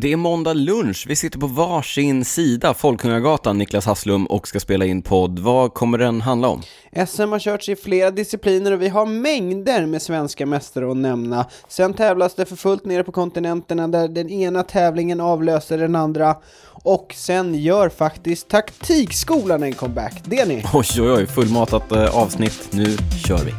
[0.00, 1.04] Det är måndag lunch.
[1.08, 5.38] Vi sitter på varsin sida, Folkungagatan, Niklas Hasslum, och ska spela in podd.
[5.38, 6.62] Vad kommer den handla om?
[7.06, 11.46] SM har körts i flera discipliner och vi har mängder med svenska mästare att nämna.
[11.68, 16.36] Sen tävlas det för fullt nere på kontinenterna där den ena tävlingen avlöser den andra.
[16.66, 20.22] Och sen gör faktiskt taktikskolan en comeback.
[20.24, 20.64] Det är ni!
[20.74, 22.68] Oj, oj, oj, fullmatat eh, avsnitt.
[22.70, 23.52] Nu kör vi.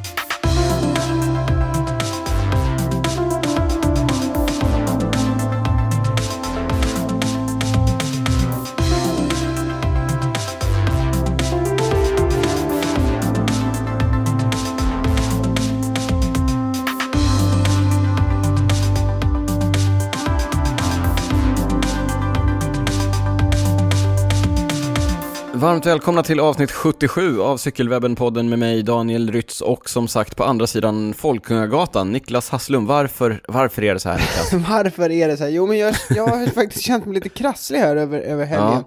[25.60, 30.44] Varmt välkomna till avsnitt 77 av Cykelwebben-podden med mig Daniel Rytz och som sagt på
[30.44, 32.86] andra sidan Folkungagatan, Niklas Hasslum.
[32.86, 34.54] Varför, varför är det så här Niklas?
[34.70, 35.52] Varför är det så här?
[35.52, 38.84] Jo men jag, jag har faktiskt känt mig lite krasslig här över, över helgen.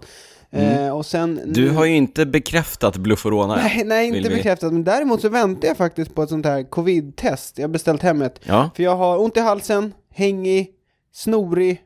[0.52, 0.84] Mm.
[0.86, 3.56] Eh, och sen, Du har ju inte bekräftat Blufforona.
[3.56, 6.62] Nej, nej inte vi- bekräftat, men däremot så väntar jag faktiskt på ett sånt här
[6.70, 7.58] covid-test.
[7.58, 8.40] Jag har beställt hem ett.
[8.44, 10.70] Ja, För jag har ont i halsen, hängig,
[11.14, 11.80] snorig,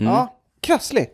[0.00, 0.12] Mm.
[0.12, 1.06] ja, krasslig.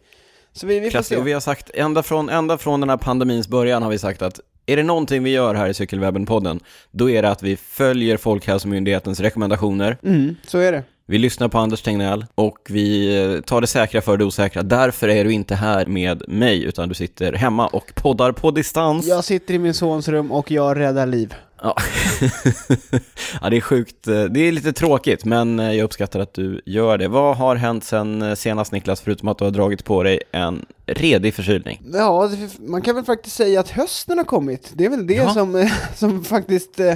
[0.57, 1.21] Så vi, vi får se.
[1.21, 4.41] vi har sagt, ända från, ända från den här pandemins början har vi sagt att
[4.67, 6.61] är det någonting vi gör här i Cykelwebben-podden,
[6.91, 10.83] då är det att vi följer Folkhälsomyndighetens rekommendationer, Mm, så är det.
[11.07, 14.63] vi lyssnar på Anders Tegnell och vi eh, tar det säkra för det osäkra.
[14.63, 19.07] Därför är du inte här med mig, utan du sitter hemma och poddar på distans.
[19.07, 21.35] Jag sitter i min sons rum och jag räddar liv.
[21.65, 21.77] Ja.
[23.43, 23.97] ja, det är sjukt.
[24.05, 27.09] Det är lite tråkigt, men jag uppskattar att du gör det.
[27.09, 31.35] Vad har hänt sen senast Niklas, förutom att du har dragit på dig en redig
[31.35, 31.83] förkylning?
[31.93, 34.73] Ja, man kan väl faktiskt säga att hösten har kommit.
[34.75, 35.29] Det är väl det Ja.
[35.35, 36.95] som, eh, som faktiskt eh,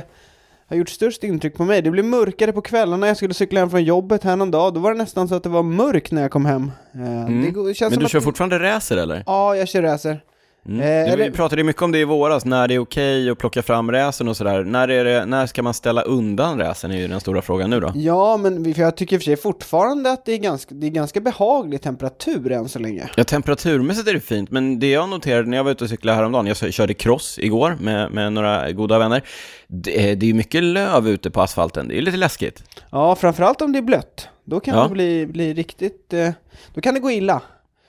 [0.69, 1.82] har gjort störst intryck på mig.
[1.82, 4.80] Det blev mörkare på kvällarna, jag skulle cykla hem från jobbet här någon dag, då
[4.80, 6.70] var det nästan så att det var mörkt när jag kom hem.
[6.94, 7.41] Eh, Mm.
[7.41, 7.77] Men du att
[8.10, 9.22] kör det- fortfarande racer eller?
[9.27, 10.20] Ja, jag kör racer.
[10.69, 10.80] Mm.
[10.80, 13.30] Eh, Du, eller- Vi pratade ju mycket om det i våras, när det är okej
[13.30, 14.65] att plocka fram racen och sådär.
[14.65, 17.81] När, är det, när ska man ställa undan racen är ju den stora frågan nu
[17.81, 17.92] då.
[17.94, 20.87] Ja, men för jag tycker i och för sig fortfarande att det är ganska, det
[20.87, 23.09] är ganska behaglig temperatur än så länge.
[23.16, 26.16] Ja, temperaturmässigt är det fint, men det jag noterade när jag var ute och cyklade
[26.16, 29.22] häromdagen, jag körde cross igår med, med några goda vänner,
[29.66, 32.62] det är, det är mycket löv ute på asfalten, det är lite läskigt.
[32.91, 34.28] Ja, framförallt om det är blött.
[34.44, 34.82] Då kan Ja.
[34.82, 36.31] det bli, bli riktigt, eh,
[36.75, 37.42] då kan det gå illa.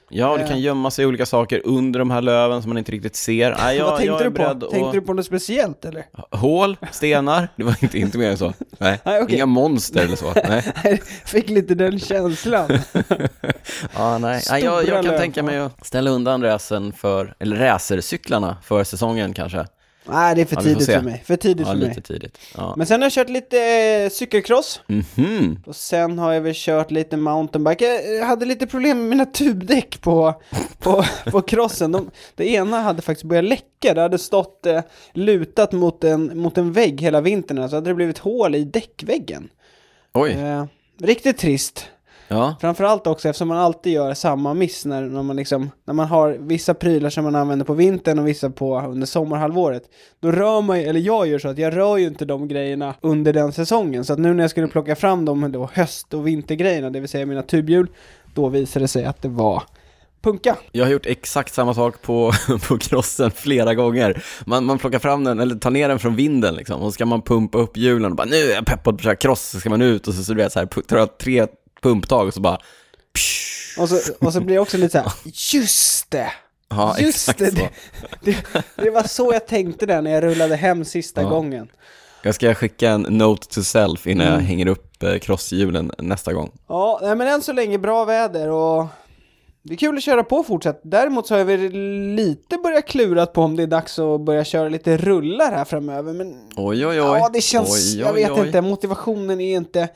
[0.10, 0.48] Ja, det Eh.
[0.50, 3.56] kan gömma sig olika saker under de här löven som man inte riktigt ser.
[3.60, 4.44] Nej, jag, Vad tänkte jag du på?
[4.46, 4.72] att...
[4.72, 6.06] Tänkte du på något speciellt eller?
[6.32, 8.54] Hål, stenar, det var inte, inte mer än så.
[8.78, 9.36] Nej, Nej, okej.
[9.36, 10.34] inga monster eller så.
[10.48, 10.74] Nej.
[11.26, 12.70] Fick lite den känslan.
[13.96, 14.42] Ja, nej.
[14.50, 19.34] nej jag, jag kan tänka mig att ställa undan racen för, eller racercyklarna för säsongen
[19.34, 19.66] kanske.
[20.12, 21.24] Nej, det är för Ja, tidigt för mig.
[21.26, 22.02] För tidigt Ja, för mig.
[22.02, 22.38] tidigt.
[22.58, 22.74] Ja.
[22.78, 23.58] Men sen har jag kört lite
[24.06, 24.82] eh, cykelcross.
[24.88, 25.64] Mhm.
[25.66, 27.86] Och sen har jag väl kört lite mountainbike.
[28.20, 30.42] Jag hade lite problem med mina tubdäck på,
[30.80, 31.92] på, på crossen.
[31.92, 33.94] De, det ena hade faktiskt börjat läcka.
[33.94, 34.82] Det hade stått eh,
[35.14, 37.70] lutat mot en, mot en vägg hela vintern.
[37.70, 39.50] Så hade det blivit hål i däckväggen.
[40.14, 40.66] Oj, Eh,
[41.02, 41.86] riktigt trist.
[42.30, 42.56] Ja.
[42.62, 46.38] Framförallt också eftersom man alltid gör samma miss när, när, man liksom, när man har
[46.40, 49.84] vissa prylar som man använder på vintern och vissa på under sommarhalvåret.
[50.20, 52.96] Då rör man ju, eller jag gör så att jag rör ju inte de grejerna
[53.02, 54.06] under den säsongen.
[54.06, 57.10] Så att nu när jag skulle plocka fram de då höst och vintergrejerna, det vill
[57.10, 57.88] säga mina tubhjul,
[58.34, 59.64] då visade det sig att det var
[60.22, 60.56] punka.
[60.72, 62.32] Jag har gjort exakt samma sak på,
[62.68, 64.24] på crossen flera gånger.
[64.46, 67.06] Man, man plockar fram den, eller tar ner den från vinden liksom, och så ska
[67.06, 69.60] man pumpa upp hjulen och bara nu är jag peppad på att köra cross, så
[69.60, 71.48] ska man ut och så, så du vet så här, tar jag tre
[71.82, 72.58] pumptag och så bara.
[73.80, 75.12] Och så, och så blir jag också lite så här,
[75.54, 76.32] just det!
[76.72, 77.70] Ja, Just exakt det, det,
[78.22, 81.30] det, det var så jag tänkte där när jag rullade hem sista Ja.
[81.30, 81.68] gången.
[82.24, 84.40] Jag ska skicka en note to self innan Mm.
[84.40, 86.52] jag hänger upp eh, crosshjulen nästa gång.
[86.68, 88.86] Ja, men än så länge bra väder och
[89.64, 90.80] det är kul att köra på fortsatt.
[90.84, 91.72] Däremot så har jag väl
[92.16, 96.14] lite börjat klurat på om det är dags att börja köra lite rullar här framöver.
[96.14, 96.96] Men Oj, oj, oj.
[96.96, 98.46] ja, det känns, Oj, jag oj, vet oj.
[98.48, 99.90] inte, motivationen är inte,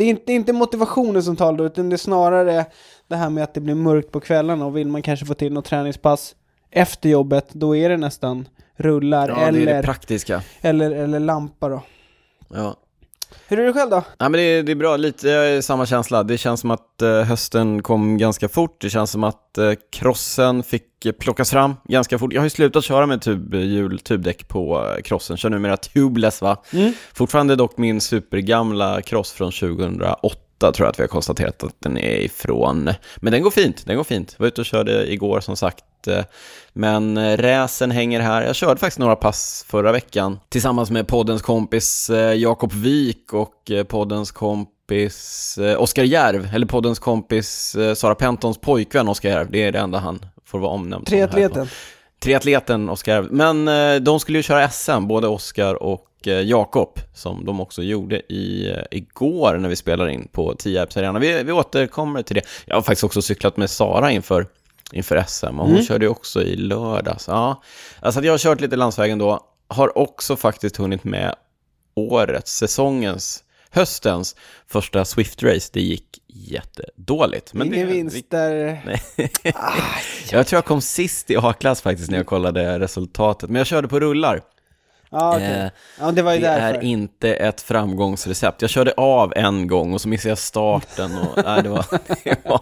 [0.00, 2.66] det är inte, det är inte motivationen som talar utan det är snarare
[3.08, 5.52] det här med att det blir mörkt på kvällarna och vill man kanske få till
[5.52, 6.34] något träningspass
[6.70, 10.42] efter jobbet, då är det nästan rullar Ja, det är det eller, praktiska.
[10.60, 11.82] eller, eller lampa då.
[12.48, 12.76] Ja.
[13.48, 13.96] Hur är det själv då?
[13.96, 16.22] Nej men det är, det är bra, lite samma känsla.
[16.22, 18.80] Det känns som att eh, hösten kom ganska fort.
[18.80, 22.32] Det känns som att eh, crossen fick eh, plockas fram ganska fort.
[22.32, 25.36] Jag har ju slutat köra med tubhjul, tubdäck på crossen.
[25.36, 26.62] Kör numera tubeless va?
[26.72, 26.92] Mm.
[27.12, 31.98] Fortfarande dock min supergamla cross från 2008 tror jag att vi har konstaterat att den
[31.98, 32.90] är ifrån.
[33.16, 34.34] Men den går fint, den går fint.
[34.38, 35.84] Jag var ute och körde igår som sagt.
[36.72, 38.42] Men räsen hänger här.
[38.42, 43.70] Jag körde faktiskt några pass förra veckan tillsammans med poddens kompis eh, Jakob Wik och
[43.70, 49.50] eh, poddens kompis eh, Oskar Järv, eller poddens kompis Sara Pentons pojkvän Oskar Järv.
[49.50, 51.68] Det är det enda han får vara omnämnd Triatleten.
[52.20, 57.44] Triatleten Oskar, men eh, de skulle ju köra SM, både Oskar och eh, Jakob, som
[57.44, 61.18] de också gjorde i, eh, igår när vi spelade in på Tierps Arena.
[61.18, 62.42] Vi, vi återkommer till det.
[62.66, 64.46] Jag har faktiskt också cyklat med Sara inför,
[64.92, 65.84] inför SM och hon Mm.
[65.84, 67.28] körde ju också i lördags.
[67.28, 67.62] Ja.
[68.00, 71.34] Alltså jag har kört lite landsvägen då, har också faktiskt hunnit med
[71.94, 74.36] årets, säsongens, höstens
[74.68, 75.70] första Swift-race.
[75.72, 77.54] Det gick jättedåligt.
[77.54, 78.82] Men Ingen det, vinst där.
[78.86, 79.02] Nej.
[80.30, 83.88] jag tror jag kom sist i A-klass faktiskt när jag kollade resultatet, men jag körde
[83.88, 84.40] på rullar.
[85.10, 85.60] Ja, okej.
[85.60, 85.70] Eh,
[86.00, 88.62] Ja, det Det är inte ett framgångsrecept.
[88.62, 91.84] Jag körde av en gång och så missade jag starten och nej, det var,
[92.24, 92.60] det var,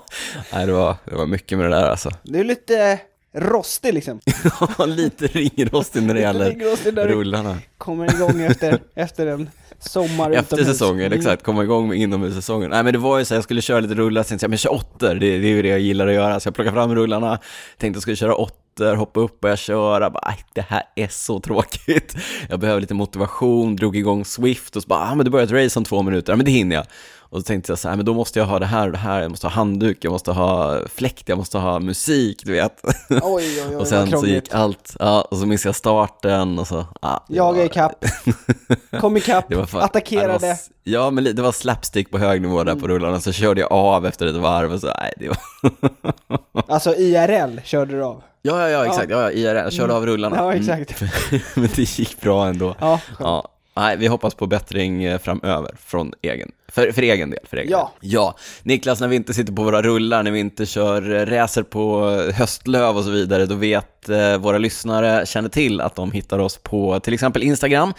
[0.53, 2.11] nej, det var, det var mycket med det där alltså.
[2.23, 3.01] Du är lite
[3.35, 4.21] rostig liksom.
[4.87, 7.59] Lite ringrostig när det gäller rullarna.
[7.79, 10.67] kommer igång efter, efter en sommar Efter utomhus.
[10.79, 11.19] säsongen, Mm.
[11.19, 12.71] exakt, komma igång med inomhussäsongen.
[12.71, 14.73] Nej men det var ju så, jag skulle köra lite rullar, sen jag, men kör
[14.75, 16.41] åttor, det, det är ju det jag gillar att göra.
[16.41, 17.39] Så jag plockade fram rullarna,
[17.79, 21.09] tänkte jag skulle köra åttor, hoppa upp och börja köra, bara, "Aj, det här är
[21.09, 22.17] så tråkigt.
[22.49, 25.65] Jag behöver lite motivation, drog igång Swift och så bara, ah, men det börjar ett
[25.65, 26.85] race om två minuter, ja men det hinner jag.
[27.31, 28.99] Och så tänkte jag så här, men då måste jag ha det här och det
[28.99, 32.81] här, jag måste ha handduk, jag måste ha fläkt, jag måste ha musik, du vet.
[33.11, 36.67] Oj, oj, oj, och sen så gick allt, ja, och så missade jag starten och
[36.67, 37.25] så, ja.
[37.29, 38.05] Jaga var- ikapp,
[39.01, 40.47] kom ikapp, fan, attackerade.
[40.47, 43.73] Var, ja, men det var slapstick på hög nivå där på rullarna, så körde jag
[43.73, 45.39] av efter ett varv och så, nej, det var...
[46.69, 48.23] Alltså IRL körde du av.
[48.43, 50.37] Ja, ja, ja, exakt, ja, ja, IRL, jag körde av rullarna.
[50.37, 50.61] Ja, Mm.
[50.61, 51.01] exakt.
[51.55, 52.75] men det gick bra ändå.
[52.81, 53.49] Ja, Ja,
[53.79, 57.41] nej, vi hoppas på bättring eh, framöver från egen, för, för egen del.
[57.45, 57.93] För egen Ja.
[58.01, 58.11] del.
[58.13, 58.35] ja.
[58.63, 62.11] Niklas, när vi inte sitter på våra rullar, när vi inte kör eh, racer på
[62.29, 63.95] eh, höstlöv och så vidare, då vet
[64.39, 67.93] våra lyssnare, känner till att de hittar oss på till exempel Instagram,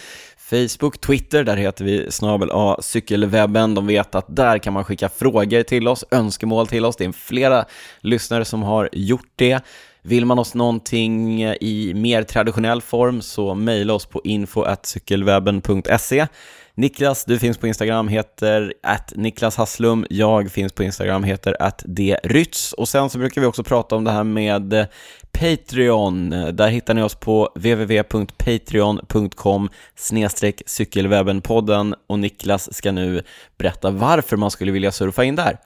[0.50, 3.76] Facebook, Twitter, där heter vi snabel A cykelwebben.
[3.76, 6.96] De vet att där kan man skicka frågor till oss, önskemål till oss.
[6.96, 7.66] Det är flera
[8.02, 9.60] lyssnare som har gjort det.
[10.02, 16.28] Vill man oss någonting eh, i mer traditionell form så mejla oss på info.cykelwebben.se.
[16.76, 20.06] Niklas, du finns på Instagram, heter att Niklas Hasslum.
[20.10, 22.74] Jag finns på Instagram, heter att drytz.
[22.74, 24.86] Och sen så brukar vi också prata om det här med eh,
[25.32, 26.30] Patreon.
[26.30, 29.70] Där hittar ni oss på www.patreon.com
[30.66, 33.22] cykelwebbenpodden och Niklas ska nu
[33.58, 35.58] berätta varför man skulle vilja surfa in där.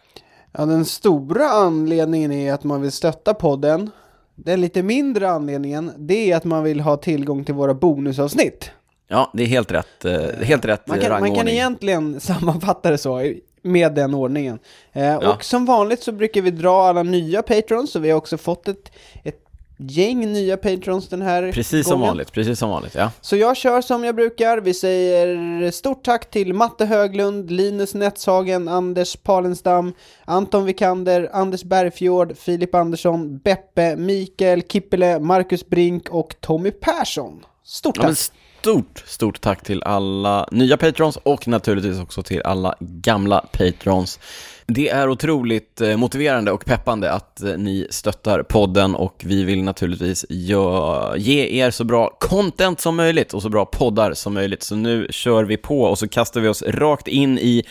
[0.52, 3.92] Ja, den stora anledningen är att man vill stötta podden.
[4.36, 8.72] Den lite mindre anledningen, det är att man vill ha tillgång till våra bonusavsnitt.
[9.08, 11.54] Ja, det är helt rätt, eh, helt rätt Man eh, kan, man kan rangordning.
[11.54, 14.60] egentligen sammanfatta det så, med den ordningen.
[14.94, 15.34] Eh, Ja.
[15.34, 18.68] Och som vanligt så brukar vi dra alla nya patrons, så vi har också fått
[18.68, 18.92] ett,
[19.24, 19.43] ett
[19.78, 22.08] gäng nya patrons den här Precis som gången.
[22.08, 23.12] vanligt, precis som vanligt, ja.
[23.22, 24.58] Så jag kör som jag brukar.
[24.58, 29.94] Vi säger stort tack till Matte Höglund, Linus Netshagen, Anders Palenstam,
[30.26, 37.44] Anton Vikander, Anders Bergfjord, Filip Andersson, Beppe, Mikael Kippele, Marcus Brink och Tommy Persson.
[37.66, 38.10] Stort Ja, tack!
[38.10, 38.16] men
[38.62, 44.20] stort, stort tack till alla nya patrons och naturligtvis också till alla gamla patrons.
[44.68, 49.64] Det är otroligt eh, motiverande och peppande att eh, ni stöttar podden och vi vill
[49.64, 54.64] naturligtvis ge er så bra content som möjligt och så bra poddar som möjligt.
[54.64, 57.64] Så nu kör vi på och så kastar vi oss rakt in i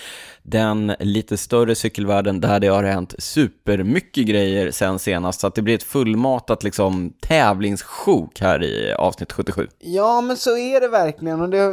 [0.42, 5.40] den lite större cykelvärlden där det har hänt supermycket grejer sen senast.
[5.40, 9.68] Så att det blir ett fullmatat liksom tävlingssjok här i avsnitt 77.
[9.78, 11.40] Ja, men så är det verkligen.
[11.40, 11.72] Och det,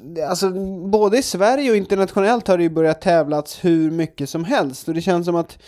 [0.00, 0.50] det, alltså,
[0.90, 4.88] både i Sverige och internationellt har det ju börjat tävlats hur mycket som helst.
[4.88, 5.58] Och det känns som att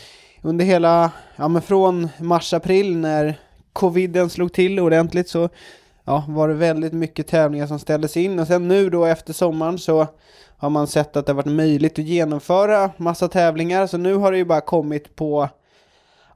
[0.42, 3.38] under hela, ja men från mars-april när
[3.72, 5.48] coviden slog till ordentligt så
[6.04, 8.38] ja, var det väldigt mycket tävlingar som ställdes in.
[8.38, 10.06] Och sen nu då efter sommaren så
[10.64, 13.86] har man sett att det har varit möjligt att genomföra massa tävlingar.
[13.86, 15.48] Så nu har det ju bara kommit på,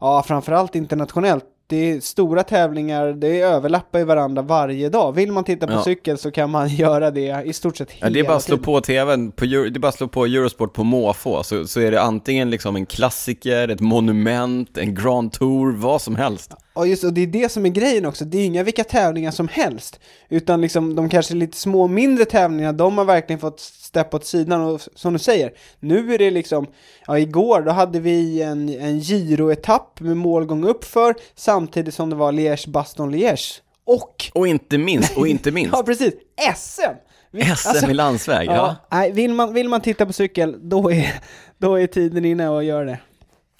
[0.01, 5.13] ja framförallt internationellt, det är stora tävlingar, det överlappar ju varandra varje dag.
[5.13, 5.83] Vill man titta på Ja.
[5.85, 8.43] cykel så kan man göra det i stort sett Ja, hela det är bara att
[8.43, 11.81] slå på tvn, på, det är bara att slå på Eurosport på måfå, så, så
[11.81, 16.51] är det antingen liksom en klassiker, ett monument, en Grand Tour, vad som helst.
[16.51, 16.57] Ja
[16.87, 19.49] just och det är det som är grejen också, det är inga vilka tävlingar som
[19.49, 20.01] helst.
[20.29, 24.61] Utan liksom de kanske lite små mindre tävlingarna, de har verkligen fått steppa åt sidan
[24.63, 26.67] och som du säger, nu är det liksom,
[27.07, 32.33] ja igår då hade vi en, en Giro-etapp med målgång uppför samtidigt som det var
[32.33, 33.61] Liège-Baston-Liège.
[33.85, 36.15] Och, Och inte minst, och inte minst, ja precis,
[36.57, 36.83] SM!
[37.31, 38.49] Vi- SM alltså, i landsväg.
[38.49, 38.53] Ja.
[38.55, 41.15] Ja, nej, vill, man, vill man titta på cykel, då är,
[41.59, 42.99] då är tiden inne att göra det.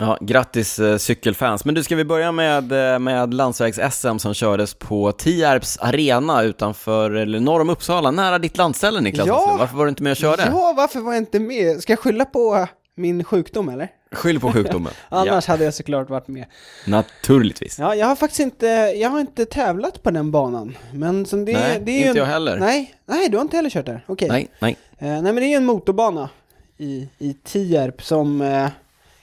[0.01, 1.65] Ja, grattis eh, cykelfans.
[1.65, 7.11] Men du, ska vi börja med, eh, med landsvägs-SM som kördes på Tierps arena utanför,
[7.11, 9.27] eller norr om Uppsala, nära ditt landställe Niklas.
[9.27, 9.57] Ja.
[9.59, 10.43] Varför var du inte med och körde?
[10.47, 11.81] Ja, varför var jag inte med?
[11.83, 13.89] Ska jag skylla på min sjukdom eller?
[14.13, 14.93] Skyll på sjukdomen.
[15.09, 16.47] Annars hade jag såklart varit med.
[16.85, 17.79] ja, naturligtvis.
[17.79, 20.77] Ja, jag har faktiskt inte, jag har inte tävlat på den banan.
[20.93, 22.59] Men som det, nej, det är inte en, jag heller.
[22.59, 24.05] Nej, nej, du har inte heller kört där?
[24.07, 24.29] Okej.
[24.29, 24.77] Nej, nej.
[24.99, 26.29] Eh, nej men det är ju en motorbana
[26.77, 28.69] i, i Tierp som eh,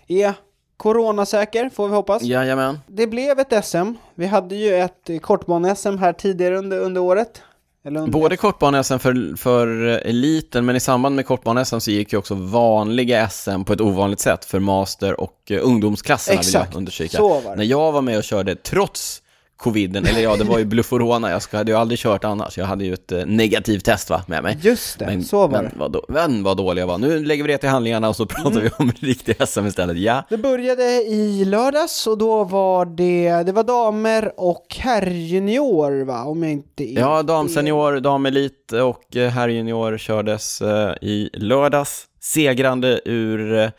[0.08, 0.34] är
[0.78, 2.22] coronasäker, får vi hoppas.
[2.24, 2.80] Jajamän.
[2.88, 3.94] Det blev ett SM.
[4.16, 7.42] Vi hade ju ett kortbane-SM här tidigare under, under året.
[7.86, 9.68] Eller under, Både kortbane-SM för, för
[10.08, 14.20] eliten, men i samband med kortbane-SM så gick ju också vanliga SM på ett ovanligt
[14.20, 17.18] sätt för master och eh, ungdomsklasserna vill Exakt, jag understryka.
[17.18, 17.64] så var När det.
[17.66, 19.22] jag var med och körde, trots
[19.58, 22.86] coviden, eller ja, det var ju blufforona, jag hade ju aldrig kört annars, jag hade
[22.86, 24.58] ju ett eh, negativt test va, med mig.
[24.62, 25.72] Just det, Men, så var men, det.
[25.76, 26.98] Vad då, men vad dålig jag var.
[26.98, 28.64] Nu lägger vi det till handlingarna och så pratar Mm.
[28.64, 29.98] vi om riktiga SM istället.
[29.98, 36.24] Ja, Det började i lördags och då var det, det var damer och herrjunior va?
[36.24, 42.06] Om jag inte är ja damsenior, damelit och eh, herrjunior kördes eh, i lördags.
[42.22, 43.72] Segrande ur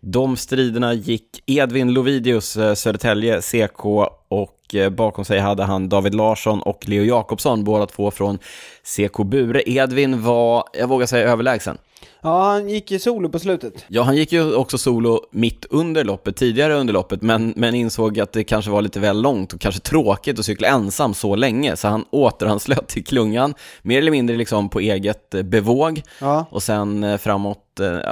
[0.00, 3.84] de striderna gick Edvin Lovidius, Södertälje, CK
[4.28, 8.38] och eh, bakom sig hade han David Larsson och Leo Jakobsson, båda två från
[8.82, 9.62] CK Bure.
[9.66, 11.78] Edvin var, jag vågar säga, överlägsen.
[12.20, 13.84] Ja, han gick ju solo på slutet.
[13.88, 18.20] Ja, han gick ju också solo mitt under loppet, tidigare under loppet, men, men insåg
[18.20, 21.76] att det kanske var lite väl långt och kanske tråkigt att cykla ensam så länge,
[21.76, 26.62] så han återanslöt till klungan, mer eller mindre liksom på eget eh, bevåg, Ja, och
[26.62, 27.58] sen eh, framåt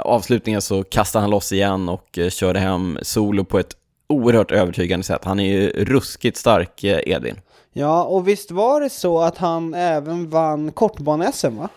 [0.03, 3.75] avslutningen så kastade han loss igen och körde hem solo på ett
[4.11, 5.21] oerhört övertygande sätt.
[5.25, 7.35] Han är ju ruskigt stark, eh, Edvin.
[7.73, 11.69] ja och visst var det så att han även vann kortbane-SM va?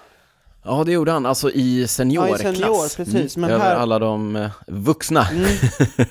[0.67, 2.43] Ja, det gjorde han, alltså i seniorklass.
[2.43, 5.26] Ja, i senior, precis, men Över här- alla de eh, vuxna.
[5.33, 5.45] Mm.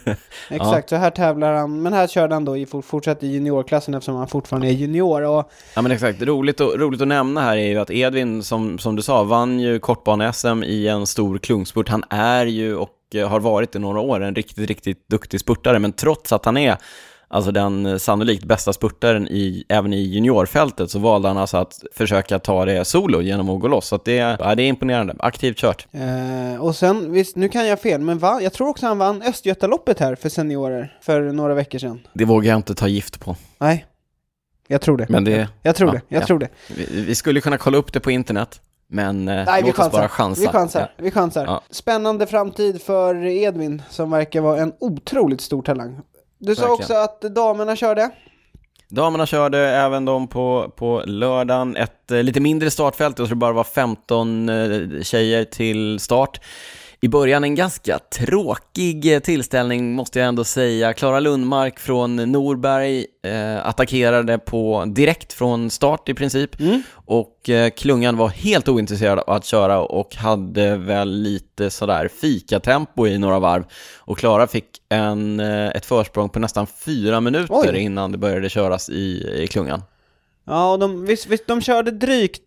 [0.50, 3.94] Exakt, så här tävlar han, men här körde han då i fort- fortsatt i juniorklassen
[3.94, 7.58] eftersom han fortfarande är junior och Ja men exakt, roligt, och, roligt att nämna här
[7.58, 11.90] är ju att Edvin, som, som du sa, vann ju kortbane-SM i en stor klungspurt.
[11.90, 12.90] Han är ju och
[13.22, 16.78] har varit i några år en riktigt, riktigt duktig spurtare, men trots att han är
[17.28, 21.84] alltså den eh, sannolikt bästa spurtaren i, även i juniorfältet så valde han alltså att
[21.96, 23.88] försöka ta det solo genom att gå loss.
[23.88, 25.88] Så det, ja, det är imponerande, aktivt kört.
[25.92, 29.22] Eh, och sen, visst, nu kan jag fel, men va, jag tror också han vann
[29.22, 32.00] Östgötaloppet här för seniorer för några veckor sedan.
[32.14, 33.86] Det vågar jag inte ta gift på, Nej,
[34.68, 35.06] jag tror det.
[35.10, 36.28] men det, Jag tror Ja, det, jag ja.
[36.28, 36.50] tror det.
[36.78, 38.62] vi, vi skulle kunna kolla upp det på internet,
[38.94, 40.42] men eh, Nej, vi låt oss bara chansa.
[40.42, 41.46] Vi chansar, vi chansar.
[41.46, 41.62] Ja.
[41.70, 46.02] Spännande framtid för Edvin, som verkar vara en otroligt stor talang.
[46.38, 46.82] Du sa Verkligen.
[46.82, 48.10] också att damerna körde.
[48.90, 51.76] Damerna körde även de på, på lördagen.
[51.76, 56.40] Ett eh, lite mindre startfält, jag tror det bara var 15 eh, tjejer till start.
[57.04, 60.94] I början en ganska tråkig tillställning måste jag ändå säga.
[60.94, 66.60] Klara Lundmark från Norberg eh, attackerade på direkt från start i princip.
[66.60, 66.84] Mm.
[66.94, 73.08] Och eh, klungan var helt ointresserad av att köra och hade väl lite sådär fikatempo
[73.08, 73.64] i några varv.
[73.98, 77.80] Och Klara fick en, eh, ett försprång på nästan fyra minuter Oj.
[77.80, 79.82] innan det började köras i, i klungan.
[80.46, 82.42] Ja, och de, visst, visst, de körde drygt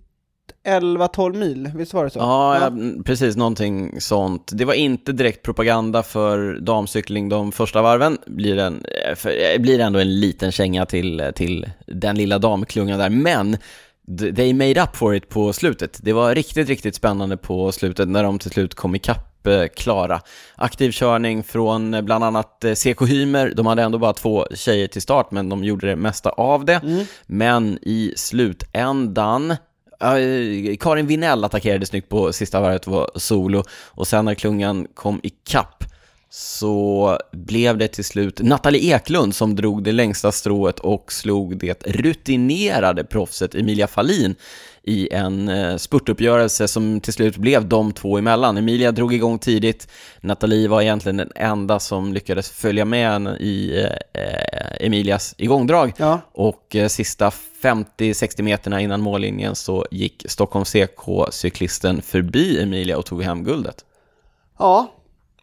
[0.67, 2.19] 11-12 mil, visst var det så?
[2.19, 2.73] Ja, ja,
[3.05, 4.51] precis, någonting sånt.
[4.55, 8.19] Det var inte direkt propaganda för damcykling de första varven.
[8.27, 8.85] Blir, en,
[9.17, 13.11] för, eh, blir ändå en liten känga till, till den lilla damklungan där.
[13.11, 13.57] Men
[14.37, 15.99] they made up for it på slutet.
[16.03, 20.21] Det var riktigt, riktigt spännande på slutet när de till slut kom ikapp eh, Klara.
[20.57, 23.53] Aktiv körning från eh, bland annat CK Hymer.
[23.57, 26.81] De hade ändå bara två tjejer till start, men de gjorde det mesta av det.
[26.83, 27.05] Mm.
[27.27, 29.57] Men i slutändan,
[30.01, 33.65] Eh, Karin Vinell attackerade snyggt på sista varvet, och var solo.
[33.71, 35.85] Och sen när klungan kom i kapp
[36.31, 41.87] så blev det till slut Nathalie Eklund som drog det längsta strået och slog det
[41.87, 44.35] rutinerade proffset Emilia Fallin
[44.89, 48.57] i en eh, spurtuppgörelse som till slut blev de två emellan.
[48.57, 49.89] Emilia drog igång tidigt,
[50.21, 55.93] Nathalie var egentligen den enda som lyckades följa med i eh, eh, Emilias igångdrag.
[55.97, 57.31] Ja, Och eh, sista
[57.63, 63.85] 50-60 meterna innan mållinjen så gick Stockholm CK-cyklisten förbi Emilia och tog hem guldet.
[64.59, 64.93] ja.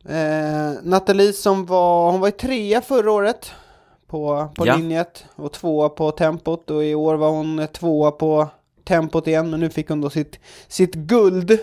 [0.10, 3.52] Eh, Nathalie som var, hon var ju trea förra året
[4.08, 4.76] på, på Ja.
[4.78, 8.48] linjet och tvåa på tempot och i år var hon tvåa på
[8.84, 11.58] tempot igen men nu fick hon då sitt, sitt guld.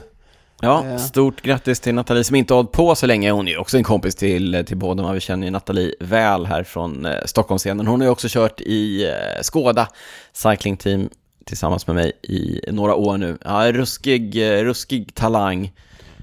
[0.62, 0.96] Ja, Eh.
[0.96, 3.30] stort grattis till Nathalie som inte har hållit på så länge.
[3.30, 6.62] Hon är ju också en kompis till, till båda, vi känner ju Nathalie väl här
[6.62, 7.86] från eh, Stockholmsscenen.
[7.86, 9.88] Hon har ju också kört i eh, Skoda
[10.32, 11.08] Cycling Team
[11.44, 13.38] tillsammans med mig i några år nu.
[13.44, 15.72] Ja, ruskig, eh, ruskig talang.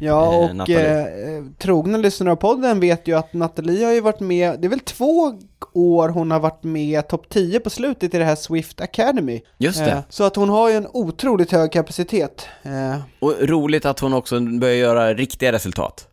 [0.01, 1.37] Ja, eh, och Nathalie.
[1.37, 4.69] eh, trogna lyssnare av podden vet ju att Nathalie har ju varit med, det är
[4.69, 5.33] väl två
[5.73, 9.41] år hon har varit med topp 10 på slutet i det här Swift Academy.
[9.57, 9.91] Just det.
[9.91, 12.45] Eh, så att hon har ju en otroligt hög kapacitet.
[12.63, 16.07] Eh, Och roligt att hon också börjar göra riktiga resultat.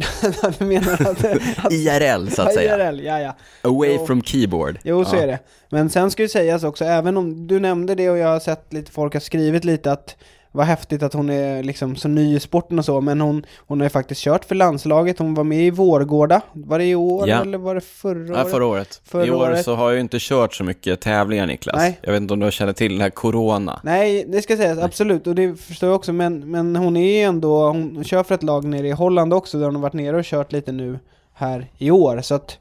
[0.58, 1.24] du menar att...
[1.64, 2.88] att IRL så att säga.
[2.90, 3.36] IRL, ja, ja.
[3.62, 4.06] Away Jo.
[4.06, 4.78] from keyboard.
[4.84, 5.22] Jo, så Ja.
[5.22, 5.38] är det.
[5.70, 8.72] Men sen ska ju sägas också, även om du nämnde det och jag har sett
[8.72, 10.16] lite folk har skrivit lite att
[10.52, 13.80] vad häftigt att hon är liksom så ny i sporten och så, men hon, hon
[13.80, 17.28] har ju faktiskt kört för landslaget, hon var med i Vårgårda, var det i år
[17.28, 17.40] Ja.
[17.42, 18.50] eller var det förra Ja, året?
[18.50, 19.00] förra året.
[19.04, 19.64] Förra I år året.
[19.64, 21.76] så har jag ju inte kört så mycket tävlingar Niklas.
[21.76, 21.98] Nej.
[22.02, 23.80] Jag vet inte om du känner till den här Corona.
[23.84, 27.22] Nej, det ska sägas, absolut, och det förstår jag också, men, men hon är ju
[27.22, 30.16] ändå, hon kör för ett lag nere i Holland också, där hon har varit nere
[30.16, 30.98] och kört lite nu
[31.34, 32.58] här i år, så att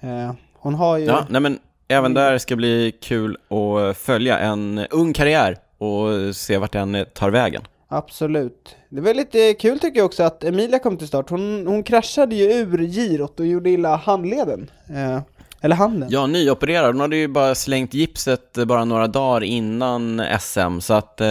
[0.00, 1.04] eh, hon har ju...
[1.04, 6.58] Ja, nej men även där ska bli kul att följa en ung karriär och se
[6.58, 7.62] vart den tar vägen.
[7.88, 8.76] Absolut.
[8.88, 11.30] Det var lite kul tycker jag också att Emilia kom till start.
[11.30, 14.70] Hon, hon kraschade ju ur girot och gjorde illa handleden.
[14.88, 15.20] Eh,
[15.60, 16.08] eller handen.
[16.12, 16.86] Ja, nyopererad.
[16.86, 21.28] Hon hade ju bara slängt gipset bara några dagar innan SM, så att, eh,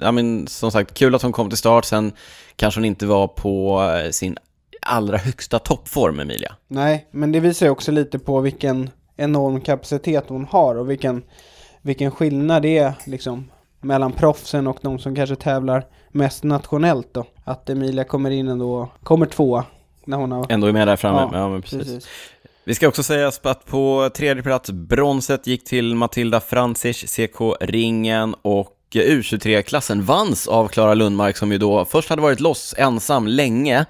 [0.00, 1.84] ja men som sagt, kul att hon kom till start.
[1.84, 2.12] Sen
[2.56, 4.38] kanske hon inte var på eh, sin
[4.80, 6.54] allra högsta toppform, Emilia.
[6.68, 11.22] Nej, men det visar ju också lite på vilken enorm kapacitet hon har och vilken,
[11.82, 13.48] vilken skillnad det är liksom
[13.86, 17.24] mellan proffsen och de som kanske tävlar mest nationellt då.
[17.44, 19.64] Att Emilia kommer in ändå, kommer tvåa
[20.04, 20.46] när hon har...
[20.48, 21.28] Ändå är med där framme.
[21.32, 21.78] Ja, Ja, men precis.
[21.78, 22.08] Precis.
[22.64, 28.72] Vi ska också säga att på tredje plats, bronset gick till Matilda Francic, CK-ringen och
[28.94, 33.86] U23-klassen vanns av Klara Lundmark som ju då först hade varit loss ensam länge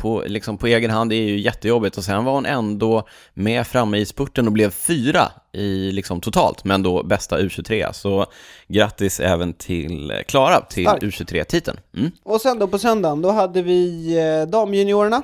[0.00, 3.98] på, liksom på egen hand, är ju jättejobbigt och sen var hon ändå med framme
[3.98, 7.92] i spurten och blev fyra i liksom totalt, men då bästa U23.
[7.92, 8.26] Så
[8.68, 11.02] grattis även till Klara till Starkt.
[11.02, 11.78] U23-titeln.
[11.96, 12.10] Mm.
[12.22, 15.22] Och sen då på söndagen, då hade vi eh, damjuniorerna.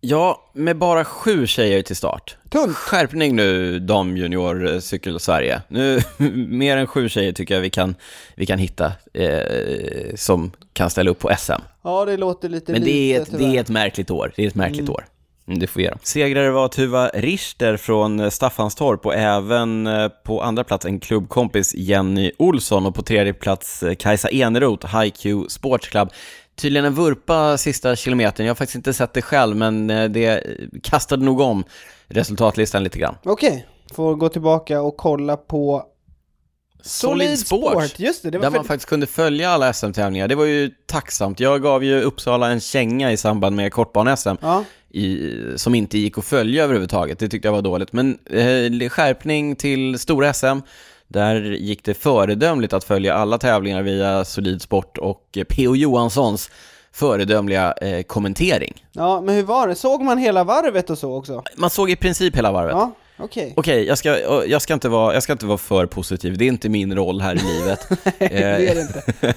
[0.00, 2.36] Ja, med bara sju tjejer till start.
[2.50, 2.76] Tunt.
[2.76, 5.60] Skärpning nu, damjunior eh.
[5.68, 6.00] Nu,
[6.48, 7.94] mer än sju tjejer tycker jag vi kan,
[8.34, 11.52] vi kan hitta eh, som kan ställa upp på SM.
[11.84, 14.32] Ja, det låter lite Men det är, ett, det är ett märkligt år.
[14.36, 15.04] Det är ett märkligt år.
[15.46, 15.98] Mm, det får ge dem.
[16.02, 21.74] Segrare var Tuva Richter från eh, Staffanstorp och även eh, på andra plats en klubbkompis
[21.74, 26.10] Jenny Olsson och på tredje plats Kajsa Eneroth, HiQ Sports Club.
[26.60, 28.46] Tydligen en vurpa sista kilometern.
[28.46, 30.44] Jag har faktiskt inte sett det själv, men eh, det
[30.82, 31.64] kastade nog om
[32.08, 33.14] resultatlistan lite grann.
[33.24, 35.84] Okej, får gå tillbaka och kolla på
[36.82, 37.98] Solid Sport!
[37.98, 38.58] Just det, det var Där för...
[38.58, 40.28] man faktiskt kunde följa alla SM-tävlingar.
[40.28, 41.40] Det var ju tacksamt.
[41.40, 44.36] Jag gav ju Uppsala en känga i samband med kortbane-SM.
[44.40, 47.18] Ja, i, som inte gick att följa överhuvudtaget.
[47.18, 47.92] Det tyckte jag var dåligt.
[47.92, 50.46] Men eh, skärpning till stora SM,
[51.12, 55.76] där gick det föredömligt att följa alla tävlingar via Solid Sport och P.O.
[55.76, 56.50] Johanssons
[56.92, 58.84] föredömliga eh, kommentering.
[58.92, 59.74] ja, men hur var det?
[59.74, 61.42] Såg man hela varvet och så också?
[61.56, 62.72] Man såg i princip hela varvet.
[62.72, 63.54] Ja, okej.
[63.56, 66.48] Okej, jag, ska, jag, ska inte vara, jag ska inte vara för positiv, det är
[66.48, 67.88] inte min roll här i livet.
[68.18, 69.34] det är det inte.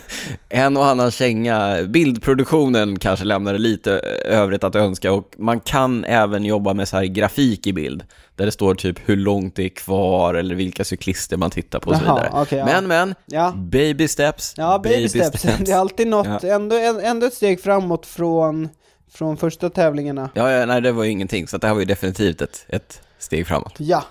[0.50, 3.92] en och annan känga, bildproduktionen kanske lämnade lite
[4.26, 8.04] övrigt att önska och man kan även jobba med så här grafik i bild,
[8.36, 11.90] där det står typ hur långt det är kvar eller vilka cyklister man tittar på
[11.90, 12.30] och så vidare.
[12.34, 12.66] okej, ja.
[12.66, 15.42] Men, men, Ja, baby steps, ja baby, steps.
[15.42, 18.70] Det är alltid något, ändå, ändå ett steg framåt från,
[19.14, 20.30] från första tävlingarna.
[20.34, 23.02] Ja, ja, nej det var ju ingenting, så det här var ju definitivt ett, ett
[23.20, 23.74] steg framåt.
[23.78, 24.04] Ja.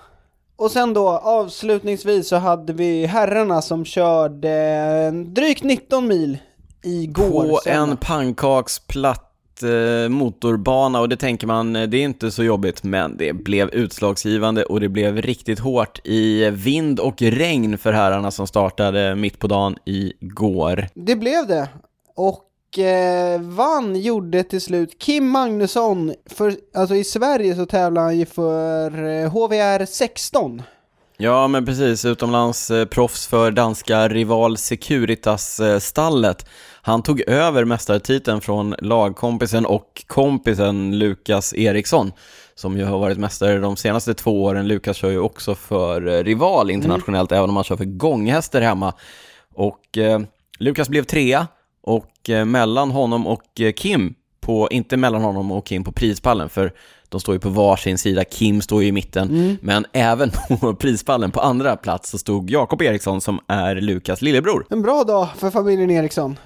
[0.57, 6.39] Och sen då avslutningsvis så hade vi herrarna som körde drygt 19 mil
[6.83, 7.49] igår.
[7.49, 7.93] På söndag.
[7.93, 13.17] en pannkaksplatt eh, motorbana och det tänker man, eh, det är inte så jobbigt, men
[13.17, 18.47] det blev utslagsgivande och det blev riktigt hårt i vind och regn för herrarna som
[18.47, 20.89] startade mitt på dagen igår.
[20.95, 21.69] Det blev det.
[22.17, 22.45] Och
[22.79, 26.15] eh, vann gjorde till slut Kim Magnusson.
[26.27, 30.63] För, alltså i Sverige så tävlar han ju för eh, HVR 16.
[31.17, 36.47] Ja, men precis, utomlands eh, proffs för danska rival Securitas-stallet.
[36.83, 42.13] Han tog över mästartiteln från lagkompisen och kompisen Lukas Eriksson,
[42.55, 44.69] som ju har varit mästare de senaste två åren.
[44.69, 48.95] Lukas kör ju också för eh, rival internationellt, även om han kör för gånghästar hemma.
[49.55, 50.21] Och eh,
[50.59, 51.47] Lukas blev trea,
[51.83, 56.49] och eh, mellan honom och eh, Kim, på, inte mellan honom och Kim på prispallen,
[56.49, 56.73] för
[57.09, 61.31] de står ju på varsin sida, Kim står ju i mitten, men även på prispallen
[61.31, 64.67] på andra plats så stod Jakob Eriksson som är Lukas lillebror.
[64.71, 66.37] En bra dag för familjen Eriksson.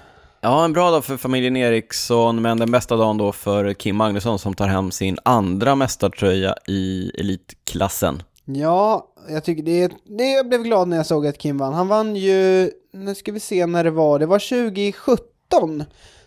[0.41, 4.39] Ja, en bra dag för familjen Eriksson, men den bästa dagen då för Kim Magnusson
[4.39, 8.23] som tar hem sin andra mästartröja i elitklassen.
[8.45, 11.73] Ja, jag tycker det, det Jag blev glad när jag såg att Kim vann.
[11.73, 15.83] Han vann ju, nu ska vi se när det var, det var 2017.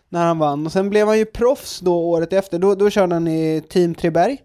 [0.09, 0.67] när han vann.
[0.67, 3.95] Och sen blev han ju proffs då året efter, då, då körde han i Team
[3.95, 4.39] Treberg.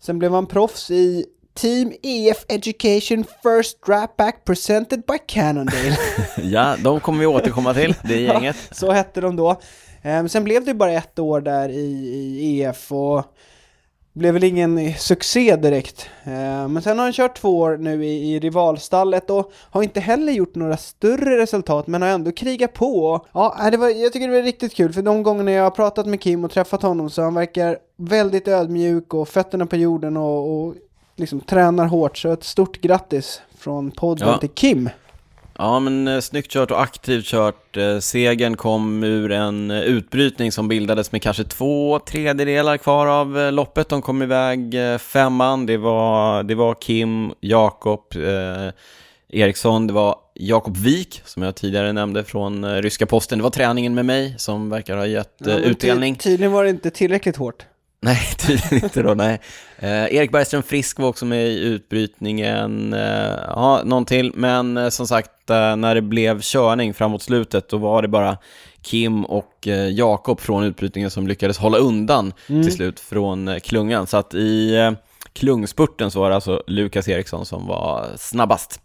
[0.00, 5.96] Sen blev han proffs i Team EF Education First Draft Back Presented by Cannondale.
[6.42, 8.56] ja, de kommer vi återkomma till, det gänget.
[8.68, 9.60] Ja, så hette de då.
[10.04, 11.86] Um, sen blev det bara ett år där i,
[12.40, 13.24] i EF och
[14.18, 16.08] blev väl ingen succé direkt.
[16.26, 20.00] Uh, men sen har han kört två år nu i, i rivalstallet och har inte
[20.00, 23.26] heller gjort några större resultat men har ändå krigat på.
[23.32, 26.06] Ja, det var, jag tycker det var riktigt kul för de gångerna jag har pratat
[26.06, 30.66] med Kim och träffat honom så han verkar väldigt ödmjuk och fötterna på jorden och,
[30.66, 30.74] och
[31.16, 32.18] liksom tränar hårt.
[32.18, 34.38] Så ett stort grattis från podden ja.
[34.38, 34.90] till Kim.
[35.60, 37.76] Ja, men eh, snyggt kört och aktivt kört.
[37.76, 43.38] Eh, segern kom ur en eh, utbrytning som bildades med kanske två tredjedelar kvar av
[43.38, 43.88] eh, loppet.
[43.88, 45.66] De kom iväg eh, femman.
[45.66, 48.72] Det var, det var Kim, Jakob, eh,
[49.40, 53.38] Eriksson, det var Jakob Wik, som jag tidigare nämnde från eh, ryska posten.
[53.38, 56.16] Det var träningen med mig som verkar ha gett ja, utdelning.
[56.16, 57.66] Tydligen var det inte tillräckligt hårt.
[58.00, 59.40] Nej, tydligen inte då, nej.
[59.78, 64.88] Eh, Erik Bergström Frisk var också med i utbrytningen, eh, ja, någon till, men eh,
[64.88, 68.38] som sagt, eh, när det blev körning framåt slutet, då var det bara
[68.82, 72.62] Kim och eh, Jakob från utbrytningen som lyckades hålla undan mm.
[72.62, 74.06] till slut från eh, klungan.
[74.06, 74.76] Så att i
[75.32, 78.80] klungspurten så var det alltså Lukas Eriksson som var snabbast.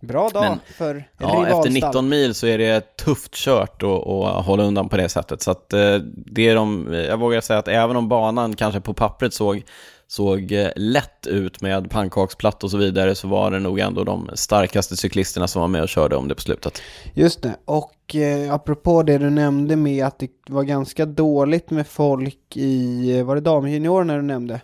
[0.00, 4.62] Bra dag Men, för Ja, efter 19 mil så är det tufft kört att hålla
[4.62, 5.42] undan på det sättet.
[5.42, 8.94] Så att eh, det är de, jag vågar säga att även om banan kanske på
[8.94, 9.62] pappret såg,
[10.06, 14.30] såg eh, lätt ut med pannkaksplatt och så vidare så var det nog ändå de
[14.34, 16.82] starkaste cyklisterna som var med och körde om det på slutet.
[17.14, 21.86] Just det, och eh, apropå det du nämnde med att det var ganska dåligt med
[21.86, 24.60] folk i, var det damjuniorerna du nämnde?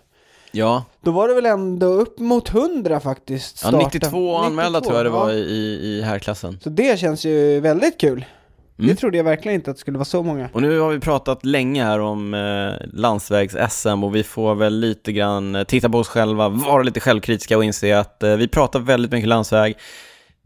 [0.55, 0.83] Ja.
[1.01, 3.77] Då var det väl ändå upp mot 100 faktiskt starta.
[3.77, 5.35] Ja, 92 anmälda 92, tror jag det var ja.
[5.35, 6.59] i, i herrklassen.
[6.63, 8.25] Så det känns ju väldigt kul.
[8.79, 8.89] Mm.
[8.89, 10.49] Det trodde jag verkligen inte att det skulle vara så många.
[10.53, 15.11] Och nu har vi pratat länge här om eh, landsvägs-SM och vi får väl lite
[15.11, 18.79] grann eh, titta på oss själva, vara lite självkritiska och inse att eh, vi pratar
[18.79, 19.77] väldigt mycket landsväg.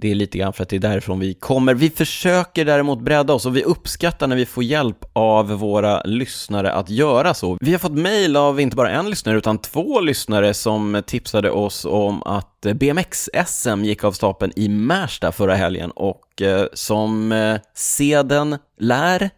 [0.02, 1.74] Det är lite grann för att det är därifrån vi kommer.
[1.74, 6.72] Vi försöker däremot bredda oss och vi uppskattar när vi får hjälp av våra lyssnare
[6.72, 7.58] att göra så.
[7.62, 11.86] Vi har fått mejl av inte bara en lyssnare utan två lyssnare som tipsade oss
[11.86, 18.58] om att BMX-SM gick av stapeln i Märsta förra helgen och eh, som eh, seden
[18.80, 19.30] lär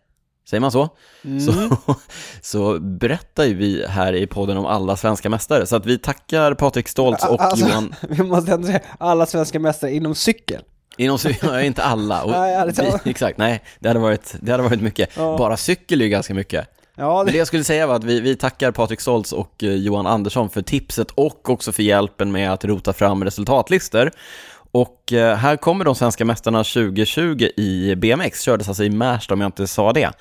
[0.52, 0.90] Säger man så?
[1.26, 1.40] Mm.
[1.40, 1.78] så?
[2.42, 6.54] Så berättar ju vi här i podden om alla svenska mästare, så att vi tackar
[6.54, 7.96] Patrik Stoltz och alltså, Johan...
[8.10, 10.62] Vi måste ändå säga alla svenska mästare inom cykel.
[10.98, 12.24] Inom cykel, inte alla.
[12.24, 12.72] Och nej,
[13.04, 15.10] vi, exakt, nej, det hade varit, det hade varit mycket.
[15.18, 15.38] Ja.
[15.38, 16.68] Bara cykel är ju ganska mycket.
[16.96, 17.26] Ja, det...
[17.26, 20.08] Men det jag skulle säga var att vi, vi tackar Patrik Stoltz och eh, Johan
[20.08, 24.12] Andersson för tipset och också för hjälpen med att rota fram resultatlistor.
[24.72, 29.42] Och eh, här kommer de svenska mästarna 2020 i BMX, kördes alltså i Märsta om
[29.42, 30.12] jag inte sa det.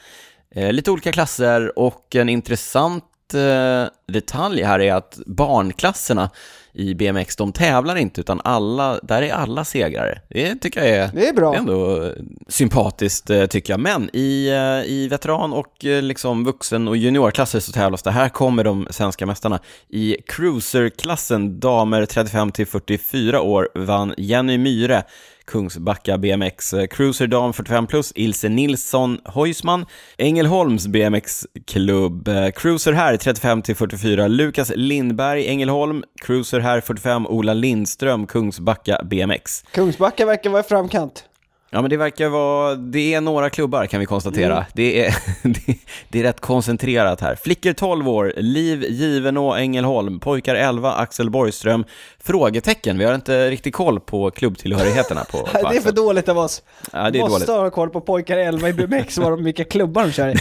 [0.55, 6.31] Eh, lite olika klasser och en intressant eh, detalj här är att barnklasserna
[6.73, 10.21] i BMX, de tävlar inte utan alla, där är alla segrare.
[10.29, 11.55] Det tycker jag är, det är bra.
[11.55, 12.09] ändå
[12.49, 13.81] sympatiskt tycker jag.
[13.81, 14.51] Men i,
[14.87, 18.11] i veteran och liksom vuxen och juniorklasser så tävlas det.
[18.11, 19.61] Här kommer de svenska mästarna.
[19.89, 25.03] I cruiserklassen, damer 35 till 44 år, vann Jenny Myre
[25.45, 29.87] Kungsbacka BMX eh, Cruiser Dam 45 plus, Ilse Nilsson Heusman,
[30.19, 37.55] Ängelholms BMX-klubb, eh, Cruiser här 35 till 44, Lukas Lindberg Ängelholm, Cruiser här 45, Ola
[37.55, 39.65] Lindström Kungsbacka BMX.
[39.73, 41.30] Kungsbacka verkar vara i framkant.
[41.73, 44.53] Ja men det verkar vara, det är några klubbar kan vi konstatera.
[44.53, 44.65] Mm.
[44.73, 45.79] Det, är, det,
[46.09, 47.35] det, är rätt koncentrerat här.
[47.35, 51.85] Flickor 12 år, Liv Givenå Ängelholm, pojkar 11, Axel Borgström.
[52.19, 56.39] Frågetecken, vi har inte riktigt koll på klubbtillhörigheterna på, på Det är för dåligt av
[56.39, 56.63] oss.
[56.93, 57.63] Ja, det är Måste dåligt.
[57.63, 60.37] ha koll på pojkar 11 i BMX, var de, vilka klubbar de kör i.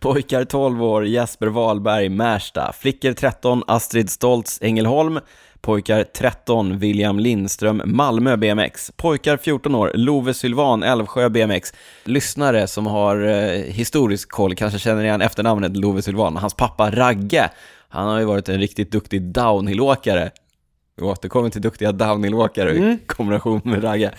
[0.00, 2.72] pojkar 12 år, Jesper Wahlberg, Märsta.
[2.78, 5.20] Flickor 13, Astrid Stoltz, Ängelholm.
[5.66, 8.90] Pojkar 13, William Lindström, Malmö BMX.
[8.96, 11.72] Pojkar 14 år, Love Sylvan, Älvsjö BMX.
[12.04, 16.36] Lyssnare som har eh, historisk koll kanske känner igen efternamnet Love Sylvan.
[16.36, 17.50] Hans pappa Ragge,
[17.88, 20.30] han har ju varit en riktigt duktig downhillåkare.
[20.96, 22.90] Vi återkommer till duktiga downhillåkare mm.
[22.90, 24.10] i kombination med Ragge.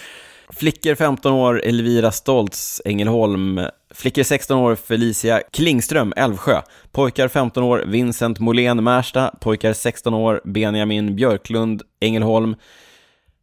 [0.54, 3.62] Flickor 15 år, Elvira Stoltz, Ängelholm.
[3.94, 6.62] Flickor 16 år, Felicia Klingström, Älvsjö.
[6.92, 9.36] Pojkar 15 år, Vincent Molén, Märsta.
[9.42, 12.56] Pojkar 16 år, Benjamin Björklund, Ängelholm.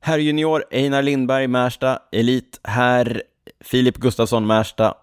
[0.00, 1.98] Herr junior, Einar Lindberg, Märsta.
[2.12, 3.22] Elit, herr
[3.64, 4.94] Filip Gustafsson, Märsta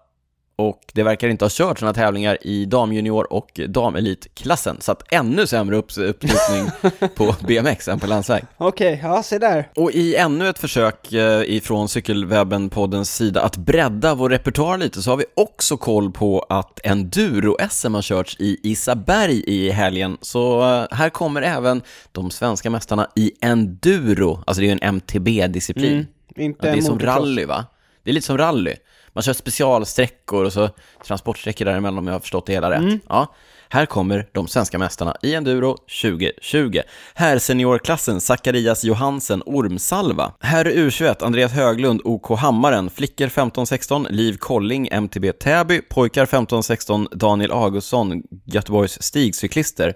[0.56, 5.46] och det verkar inte ha kört sådana tävlingar i damjunior och damelitklassen, så att ännu
[5.46, 6.70] sämre upp uppslutning
[7.14, 8.44] på BMX än på landsväg.
[8.56, 9.68] Okej, ja se där.
[9.76, 15.10] Och i ännu ett försök eh, ifrån Cykelwebben-poddens sida att bredda vår repertoar lite så
[15.10, 20.18] har vi också koll på att enduro-SM har körts i Isaberg i helgen.
[20.20, 24.94] Så eh, här kommer även de svenska mästarna i enduro, alltså det är ju en
[24.94, 25.92] MTB-disciplin.
[25.92, 27.66] Mm, inte Ja, det är som rally va?
[28.04, 28.74] Det är lite som rally.
[29.14, 30.68] Man kör specialsträckor och så
[31.06, 32.78] transportsträckor däremellan om jag har förstått det hela rätt.
[32.78, 33.00] Mm.
[33.08, 33.34] Ja,
[33.72, 36.80] här kommer de svenska mästarna i enduro 2020.
[37.14, 40.32] Här seniorklassen Zacharias Johansen Ormsalva.
[40.40, 42.90] Här U21 Andreas Höglund OK Hammaren.
[42.90, 45.80] Flickor 15-16 Liv Kolling MTB Täby.
[45.80, 49.94] Pojkar 15-16 Daniel Augustsson Göteborgs stigcyklister.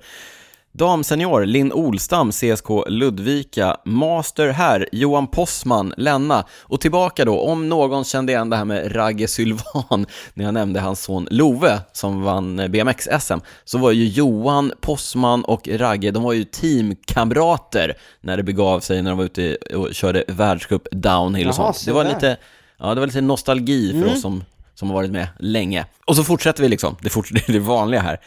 [0.77, 8.05] Damsenior, Linn Olstam, CSK Ludvika, Master här, Johan Possman, Lenna och tillbaka då, om någon
[8.05, 12.57] kände igen det här med Ragge Sylvan när jag nämnde hans son Love som vann
[12.57, 18.81] BMX-SM, så var ju Johan Possman och Ragge, de var ju teamkamrater när det begav
[18.81, 21.77] sig när de var ute och körde världscup downhill och Jaha, sånt.
[21.77, 22.37] så Det var lite,
[22.79, 24.12] ja det var lite nostalgi för Mm.
[24.12, 25.87] oss som, som har varit med länge.
[26.07, 28.21] Och så fortsätter vi liksom, det, fort, det är det vanliga här.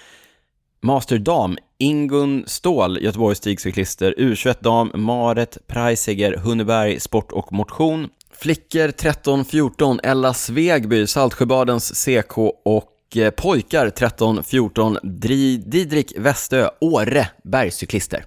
[0.81, 8.07] Master Dam, Ingun Ståhl, Göteborgs stigcyklister, U21 Dam, Maret Preisiger, Hunneberg, Sport och Motion.
[8.33, 18.25] Flickor 13-14, Ella Svegby, Saltsjöbadens CK och eh, pojkar 13-14, Dri- Didrik Westö, Åre, bergscyklister.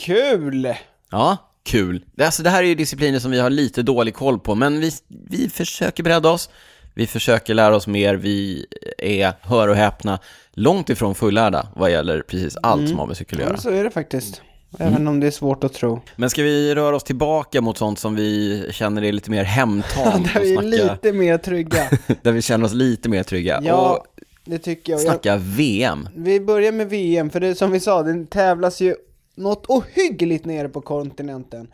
[0.00, 0.74] Kul!
[1.10, 2.04] Ja, kul.
[2.20, 4.90] Alltså, det här är ju discipliner som vi har lite dålig koll på, men vi,
[5.30, 6.50] vi försöker bredda oss.
[6.94, 8.14] Vi försöker lära oss mer.
[8.14, 8.66] Vi
[8.98, 10.18] är, hör och häpna,
[10.52, 13.56] långt ifrån fullärda vad gäller precis allt som har med cykel att Ja, göra.
[13.60, 14.42] så är det faktiskt.
[14.78, 16.00] Även om det är svårt att tro.
[16.16, 20.34] Men ska vi röra oss tillbaka mot sånt som vi känner är lite mer hemtamt
[20.34, 21.90] Där vi är lite mer trygga.
[22.22, 24.06] där vi känner oss lite mer trygga Ja, och
[24.44, 25.00] det tycker jag.
[25.00, 25.06] jag.
[25.06, 26.08] snacka VM.
[26.16, 28.94] Vi börjar med VM, för det som vi sa, den tävlas ju
[29.34, 31.68] något ohyggligt nere på kontinenten.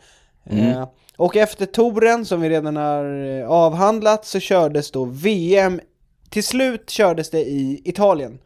[0.49, 0.67] Mm.
[0.69, 0.87] Eh,
[1.21, 5.79] och efter touren, som vi redan har eh, avhandlat, så kördes då VM.
[6.29, 8.39] Till slut kördes det i Italien.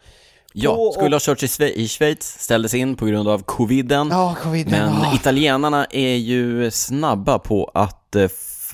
[0.53, 4.07] Ja, skulle ha körts i, Sve- i Schweiz, ställdes in på grund av coviden.
[4.11, 4.71] Ja, covid.
[4.71, 5.15] Men ja.
[5.15, 8.27] italienarna är ju snabba på att eh,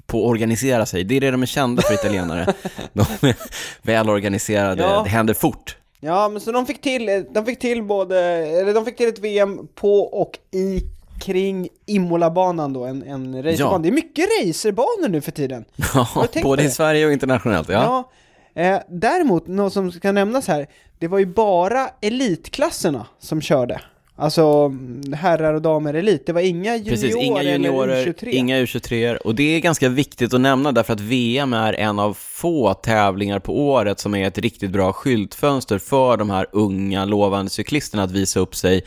[0.06, 1.04] på att organisera sig.
[1.04, 2.54] Det är det de är kända för, italienare.
[2.94, 3.36] De är
[3.82, 5.02] välorganiserade, Ja.
[5.04, 5.78] det händer fort.
[6.00, 8.20] Ja, men så de fick till, de fick till både,
[8.60, 10.82] eller de fick till ett VM på och i
[11.22, 13.76] kring Imola-banan då, en, en racerbana.
[13.76, 13.78] Ja.
[13.78, 15.66] Det är mycket racerbanor nu för tiden.
[15.94, 16.70] Ja, både i?
[16.70, 17.70] Sverige och internationellt.
[17.70, 18.10] Ja.
[18.54, 18.62] Ja.
[18.62, 20.68] Eh, däremot, något som ska nämnas här,
[21.00, 23.82] det var ju bara elitklasserna som körde.
[24.16, 28.28] Alltså mm, herrar och damer elit, det var inga juniorer, Precis, inga juniorer, eller U23.
[28.30, 32.14] inga U23 och det är ganska viktigt att nämna därför att VM är en av
[32.14, 37.50] få tävlingar på året som är ett riktigt bra skyltfönster för de här unga lovande
[37.52, 38.84] cyklisterna att visa upp sig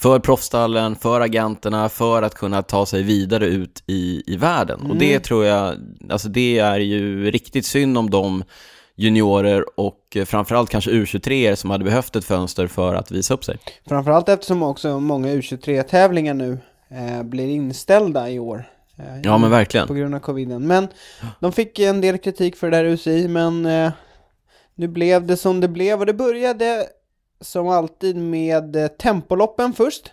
[0.00, 4.90] för proffstallen, för agenterna, för att kunna ta sig vidare ut i, i världen.
[4.90, 5.74] Och det tror jag,
[6.10, 8.44] alltså det är ju riktigt synd om de
[8.94, 13.58] juniorer och framförallt kanske U23 som hade behövt ett fönster för att visa upp sig.
[13.88, 16.58] Framförallt eftersom också många U23-tävlingar nu
[16.88, 18.64] eh, blir inställda i år.
[18.96, 19.86] Eh, Ja men verkligen.
[19.86, 20.66] På grund av coviden.
[20.66, 20.88] Men
[21.40, 23.92] de fick en del kritik för det där UCI, men eh,
[24.74, 26.86] nu blev det som det blev och det började
[27.40, 30.12] som alltid med eh, tempoloppen först.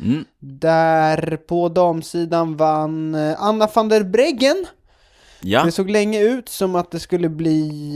[0.00, 0.24] Mm.
[0.38, 4.66] Där på damsidan vann eh, Anna van der Breggen.
[5.40, 7.92] Ja, Det såg länge ut som att det skulle bli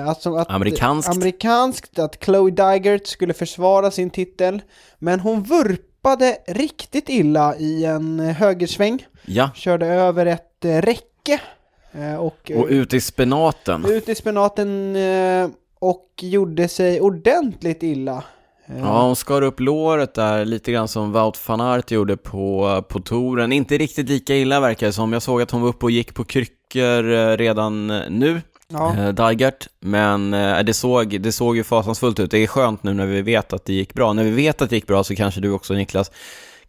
[0.00, 1.10] eh, alltså att, Amerikanskt.
[1.10, 4.62] amerikanskt, att Chloe Dygert skulle försvara sin titel.
[4.98, 9.06] Men hon vurpade riktigt illa i en högersväng.
[9.24, 9.50] ja.
[9.54, 11.40] Körde över ett eh, räcke.
[12.18, 13.84] Och, Och ut i spenaten.
[13.84, 14.96] ut i spenaten
[15.80, 18.24] och gjorde sig ordentligt illa.
[18.66, 23.00] Ja, hon skar upp låret där lite grann som Wout van Aert gjorde på, på
[23.00, 23.52] touren.
[23.52, 25.12] Inte riktigt lika illa verkar det som.
[25.12, 28.96] Jag såg att hon var uppe och gick på kryckor eh, redan eh, nu, ja.
[28.96, 29.68] eh, Dygert.
[29.80, 32.30] Men eh, det, såg, det såg ju fasansfullt ut.
[32.30, 34.12] Det är skönt nu när vi vet att det gick bra.
[34.12, 36.10] När vi vet att det gick bra så kanske du också Niklas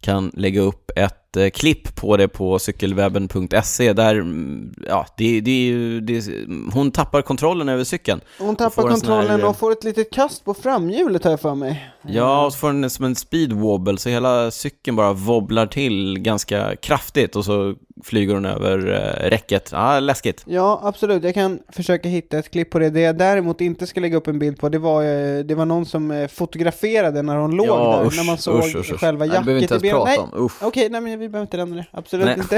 [0.00, 6.00] kan lägga upp ett eh, klipp på det på cykelwebben.se där, mm, ja, det, det
[6.00, 6.24] det,
[6.72, 8.20] hon tappar kontrollen över cykeln.
[8.38, 11.54] Hon tappar här, kontrollen eh, och får ett litet kast på framhjulet har jag för
[11.54, 11.90] mig.
[12.02, 16.18] Ja, och så får den som en speed wobble, så hela cykeln bara wobblar till
[16.18, 19.68] ganska kraftigt och så flyger hon över eh, räcket.
[19.72, 20.44] Ja, läskigt.
[20.46, 21.24] Ja, absolut.
[21.24, 22.90] Jag kan försöka hitta ett klipp på det.
[22.90, 25.64] Det jag däremot inte ska lägga upp en bild på, det var, eh, det var
[25.64, 29.00] någon som eh, fotograferade när hon låg där, när man såg usch, usch, usch.
[29.00, 30.44] själva Nej, det behöver vi jacket inte i ens prata Nej, om.
[30.44, 30.62] Usch.
[30.62, 31.86] okej, nej men vi behöver inte nämna det.
[31.90, 32.38] Absolut Nej.
[32.38, 32.56] inte.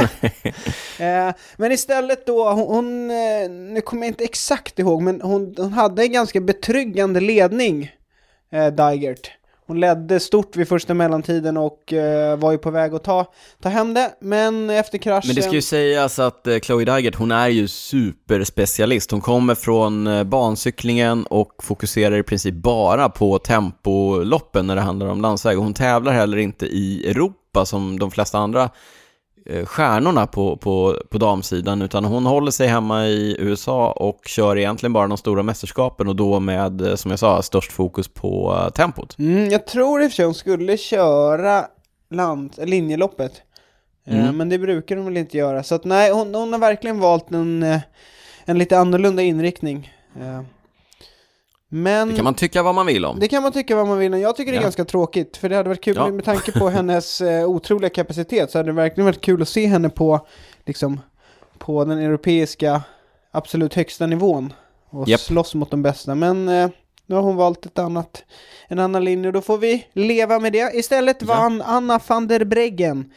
[1.04, 5.54] eh, men istället då, hon, hon eh, nu kommer jag inte exakt ihåg, men hon,
[5.56, 7.90] hon hade en ganska betryggande ledning,
[8.50, 9.30] eh, Dygert.
[9.70, 13.68] Hon ledde stort vid första mellantiden och eh, var ju på väg att ta, ta
[13.68, 15.28] hem det, men efter kraschen...
[15.28, 19.10] Men det ska ju sägas att eh, Chloe Dygert, hon är ju superspecialist.
[19.10, 25.06] Hon kommer från eh, bancyklingen och fokuserar i princip bara på tempoloppen när det handlar
[25.06, 25.58] om landsväg.
[25.58, 28.70] Hon tävlar heller inte i Europa som de flesta andra
[29.64, 34.92] stjärnorna på, på, på damsidan, utan hon håller sig hemma i USA och kör egentligen
[34.92, 38.70] bara de stora mästerskapen och då med, eh, som jag sa, störst fokus på eh,
[38.72, 39.18] tempot.
[39.18, 41.64] Mm, jag tror i och för sig hon skulle köra
[42.10, 43.32] land, linjeloppet.
[44.06, 44.36] Eh, Mm.
[44.36, 45.62] men det brukar hon väl inte göra.
[45.62, 47.80] Så att nej, hon, hon har verkligen valt en, eh,
[48.44, 49.92] en lite annorlunda inriktning.
[51.72, 53.18] Men Det kan man tycka vad man vill om.
[53.20, 54.62] det kan man tycka vad man vill, men jag tycker det är Ja.
[54.62, 55.36] ganska tråkigt.
[55.36, 56.08] För det hade varit kul, Ja.
[56.10, 59.66] med tanke på hennes eh, otroliga kapacitet, så hade det verkligen varit kul att se
[59.66, 60.26] henne på,
[60.66, 61.00] liksom,
[61.58, 62.82] på den europeiska
[63.30, 64.52] absolut högsta nivån.
[64.90, 65.20] Och Japp.
[65.20, 66.14] slåss mot de bästa.
[66.14, 66.68] Men eh,
[67.06, 68.24] nu har hon valt ett annat,
[68.68, 70.74] en annan linje och då får vi leva med det.
[70.74, 71.26] Istället Ja.
[71.26, 73.12] vann Anna van der Breggen.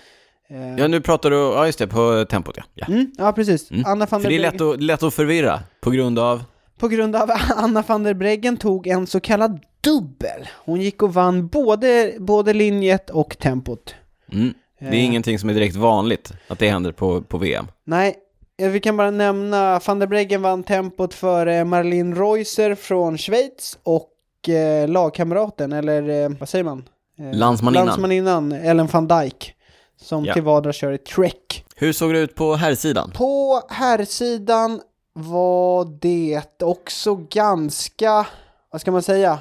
[0.49, 2.63] Eh, Ja, nu pratar du, ja just det, på tempot ja.
[2.73, 2.85] ja.
[2.87, 3.71] mm, ja, precis.
[3.71, 3.83] Mm.
[3.87, 4.67] Anna van För der det är Breggen.
[4.67, 6.43] lätt att, lätt att förvirra på grund av
[6.83, 10.47] På grund av Anna van der Breggen tog en så kallad dubbel.
[10.65, 13.95] Hon gick och vann både, både linjet och tempot.
[14.31, 14.53] Mm.
[14.79, 15.05] Det är Eh.
[15.05, 17.67] ingenting som är direkt vanligt att det händer på, på VM.
[17.85, 18.15] Nej,
[18.61, 23.77] eh, vi kan bara nämna van der Breggen vann tempot för Marlene Reusser från Schweiz
[23.83, 26.83] och eh, lagkamraten, eller eh, vad säger man?
[27.19, 27.85] Eh, Landsmaninnan.
[27.85, 29.53] Landsmaninnan, Ellen van Dijk.
[30.01, 30.33] Som Ja.
[30.33, 31.65] till vardags kör i Trek.
[31.75, 33.11] Hur såg det ut på herrsidan?
[33.15, 34.81] På herrsidan
[35.13, 38.27] var det också ganska,
[38.71, 39.39] vad ska man säga?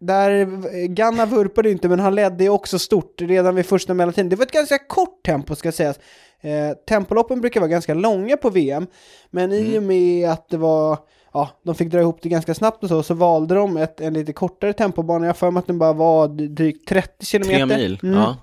[0.00, 0.46] Där
[0.86, 4.28] Ganna vurpade inte, men han ledde ju också stort redan vid första mellantiden.
[4.28, 5.98] Det var ett ganska kort tempo ska sägas.
[6.40, 8.86] Eh, tempoloppen brukar vara ganska långa på VM,
[9.30, 10.98] men i och med att det var,
[11.32, 14.14] ja, de fick dra ihop det ganska snabbt och så, så valde de ett, en
[14.14, 15.24] lite kortare tempobana.
[15.24, 17.66] Jag har för mig att den bara var drygt 30 kilometer.
[17.66, 17.98] Tre mil?
[18.02, 18.36] Mm Ja.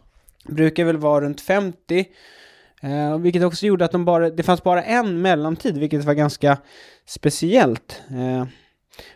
[0.46, 2.06] brukar väl vara runt 50.
[2.82, 6.58] Eh, vilket också gjorde att de bara, det fanns bara en mellantid, vilket var ganska
[7.06, 8.02] speciellt.
[8.10, 8.48] Eh,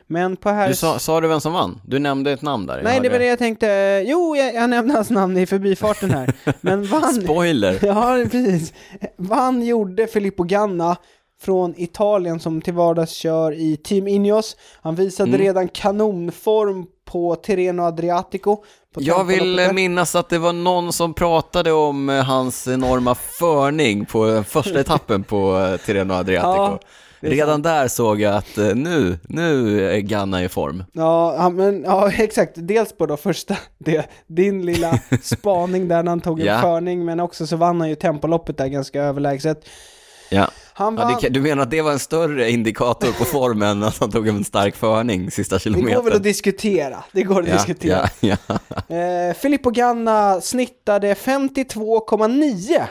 [0.07, 0.67] men på här...
[0.67, 1.81] Du sa, sa du vem som vann?
[1.85, 2.81] Du nämnde ett namn där.
[2.83, 3.67] Nej, det var det jag tänkte.
[4.05, 6.33] Jo, jag, jag nämnde hans namn i förbifarten här.
[6.61, 7.13] Men vann...
[7.13, 7.79] Spoiler!
[7.85, 8.73] ja, precis.
[9.17, 10.97] Vann gjorde Filippo Ganna
[11.41, 14.55] från Italien som till vardags kör i Team Ineos.
[14.81, 15.41] Han visade Mm.
[15.41, 18.57] redan kanonform på Tirreno Adriatico.
[18.97, 24.27] Jag vill minnas att det var någon som pratade om eh, hans enorma förning på
[24.29, 26.53] eh, första etappen på eh, Tirreno Adriatico.
[26.63, 26.79] Ja,
[27.23, 30.83] Redan där såg jag att nu, nu är Ganna i form.
[30.93, 32.51] Ja, men, ja, exakt.
[32.55, 36.61] Dels på då första, det, din lilla spaning där när han tog en Ja.
[36.61, 39.65] förning, men också så vann han ju tempoloppet där ganska överlägset.
[40.29, 40.47] Ja.
[40.81, 43.83] Han Ja, vann, det, kan- du menar att det var en större indikator på formen
[43.83, 45.95] att han tog en stark förning sista det kilometern?
[45.95, 47.03] går väl att diskutera.
[47.11, 48.09] Det går att ja, diskutera.
[48.19, 48.37] ja,
[48.87, 48.95] ja.
[48.95, 52.81] Eh, Filippo Ganna snittade 52,9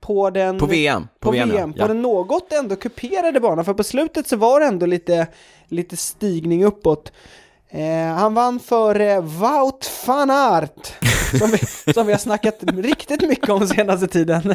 [0.00, 0.58] på den...
[0.58, 1.02] På VM.
[1.02, 1.82] På, På VM, VM, ja.
[1.82, 5.26] på den något ändå kuperade banan, för på slutet så var det ändå lite,
[5.68, 7.12] lite stigning uppåt.
[7.70, 10.92] Eh, han vann för eh, Wout van Aert,
[11.38, 11.58] som vi,
[11.92, 14.54] som vi har snackat riktigt mycket om senaste tiden.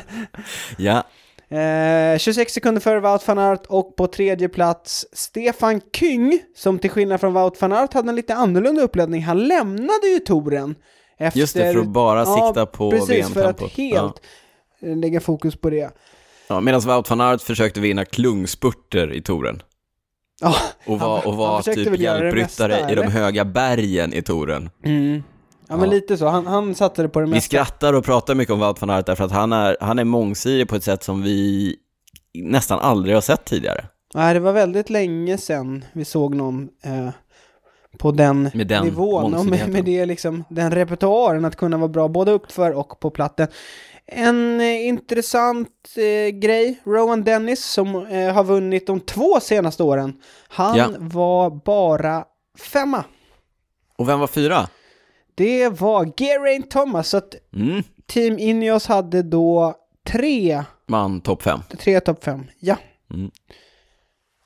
[0.77, 1.03] ja.
[1.49, 6.89] Eh, 26 sekunder före Wout van Aert och på tredje plats Stefan Kyng, som till
[6.89, 9.23] skillnad från Wout van Aert hade en lite annorlunda uppladdning.
[9.23, 10.75] Han lämnade ju touren.
[11.17, 13.71] Efter, Just det, för att bara sikta på Precis, för att VM-tempot.
[13.77, 14.21] helt
[14.81, 15.91] eh, lägga fokus på det.
[16.47, 19.61] Ja, Medan Wout van Aert försökte vinna klungspurter i touren.
[20.41, 20.55] Ja,
[20.85, 24.69] Och var, och var typ hjälpryttare mesta, i de höga bergen i touren.
[24.85, 25.23] mm.
[25.69, 26.27] Ja men lite så.
[26.27, 27.45] Han, han satte det på det Vi mesta.
[27.45, 30.67] skrattar och pratar mycket om Wout van Aert därför att han är, han är mångsidig
[30.69, 31.75] på ett sätt som vi
[32.33, 33.85] nästan aldrig har sett tidigare.
[34.13, 37.09] Nej, det var väldigt länge sedan vi såg någon eh,
[37.97, 41.87] på den, Med den nivån och med, med det liksom, den repertoaren att kunna vara
[41.87, 43.47] bra både uppför och på platten.
[44.07, 50.13] En eh, intressant eh, grej, Rowan Dennis som eh, har vunnit de två senaste åren,
[50.47, 50.87] han Ja.
[50.99, 52.23] var bara
[52.71, 53.03] femma.
[53.97, 54.67] Och vem var fyra?
[55.35, 59.75] Det var Geraint Thomas, så att Mm, Team Ineos hade då
[60.07, 61.59] tre, man topp fem.
[61.79, 62.45] tre topp fem.
[62.59, 62.75] Ja.
[63.13, 63.31] Mm.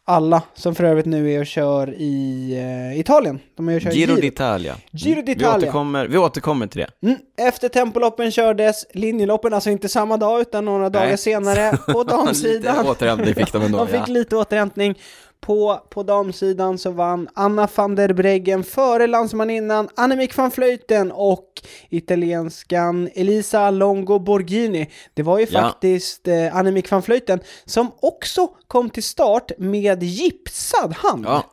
[0.06, 2.52] Alla som för övrigt nu är och kör i
[2.94, 3.40] eh, Italien.
[3.56, 4.22] De är och kör Giro Giro.
[4.22, 4.74] d'Italia.
[4.92, 5.58] Giro Vi d'Italia.
[5.58, 7.08] återkommer, vi återkommer till det.
[7.08, 7.20] Mm.
[7.38, 11.18] Efter tempoloppen kördes linjeloppen, alltså inte samma dag utan några dagar Nej.
[11.18, 12.76] senare på damsidan.
[12.78, 14.06] Lite återhämtning fick de ändå, de fick ja.
[14.06, 14.96] lite återhämtning.
[15.42, 21.46] På, på damsidan så vann Anna van der Breggen före landsmaninnan Annemiek van Vleuten och
[21.90, 24.90] italienskan Elisa Longo Borghini.
[25.14, 25.62] Det var ju Ja.
[25.62, 31.26] faktiskt eh, Annemiek van Vleuten som också kom till start med gipsad hand.
[31.26, 31.44] Ja,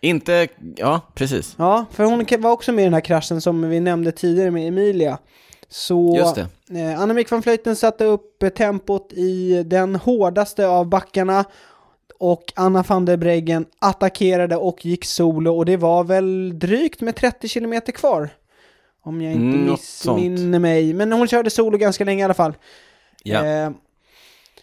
[0.00, 1.54] inte, ja precis.
[1.58, 4.68] Ja, för hon var också med i den här kraschen som vi nämnde tidigare med
[4.68, 5.18] Emilia.
[5.68, 6.80] Så Just det.
[6.80, 11.44] eh, Annemiek van Vleuten satte upp tempot i den hårdaste av backarna
[12.22, 17.16] och Anna van der Breggen attackerade och gick solo och det var väl drygt med
[17.16, 18.28] 30 kilometer kvar.
[19.04, 20.94] Om jag inte missminner mig.
[20.94, 22.52] Men hon körde solo ganska länge i alla fall.
[23.22, 23.44] Ja.
[23.44, 23.70] Eh,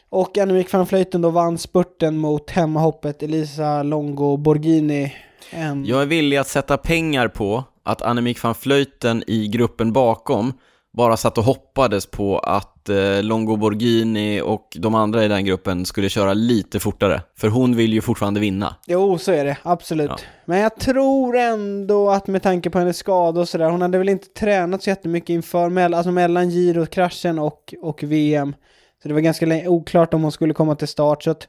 [0.09, 5.15] och Annemiek van Vleuten då vann spurten mot hemmahoppet Elisa Longo Borghini.
[5.49, 5.85] En...
[5.85, 10.53] Jag är villig att sätta pengar på att Annemiek van Vleuten i gruppen bakom
[10.99, 15.85] bara satt och hoppades på att eh, Longo Borghini och de andra i den gruppen
[15.85, 17.21] skulle köra lite fortare.
[17.37, 18.75] För hon vill ju fortfarande vinna.
[18.87, 19.57] Jo, så är det.
[19.63, 20.09] Absolut.
[20.09, 20.17] Ja.
[20.45, 24.09] Men jag tror ändå att med tanke på hennes skada och sådär, hon hade väl
[24.09, 28.55] inte tränat så jättemycket inför, mell- alltså mellan Giro-kraschen och, och VM.
[29.03, 31.23] Så det var ganska oklart om hon skulle komma till start.
[31.23, 31.47] Så att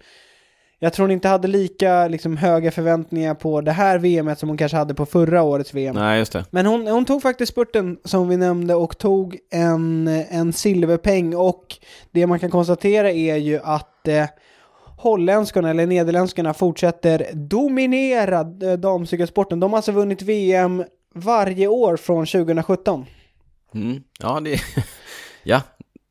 [0.83, 4.59] jag tror hon inte hade lika liksom, höga förväntningar på det här VMet som hon
[4.59, 5.95] kanske hade på förra årets VM.
[5.95, 6.45] Nej, just det.
[6.51, 11.77] Men hon, hon tog faktiskt spurten som vi nämnde och tog en, en silverpeng och
[12.11, 14.27] det man kan konstatera är ju att eh,
[14.97, 19.61] holländskarna eller nederländskarna fortsätter dominera eh, damcykelsporten.
[19.61, 23.07] De har alltså vunnit VM varje år från 2017.
[23.75, 24.03] Mm.
[24.19, 24.61] Ja, det...
[25.43, 25.63] ja,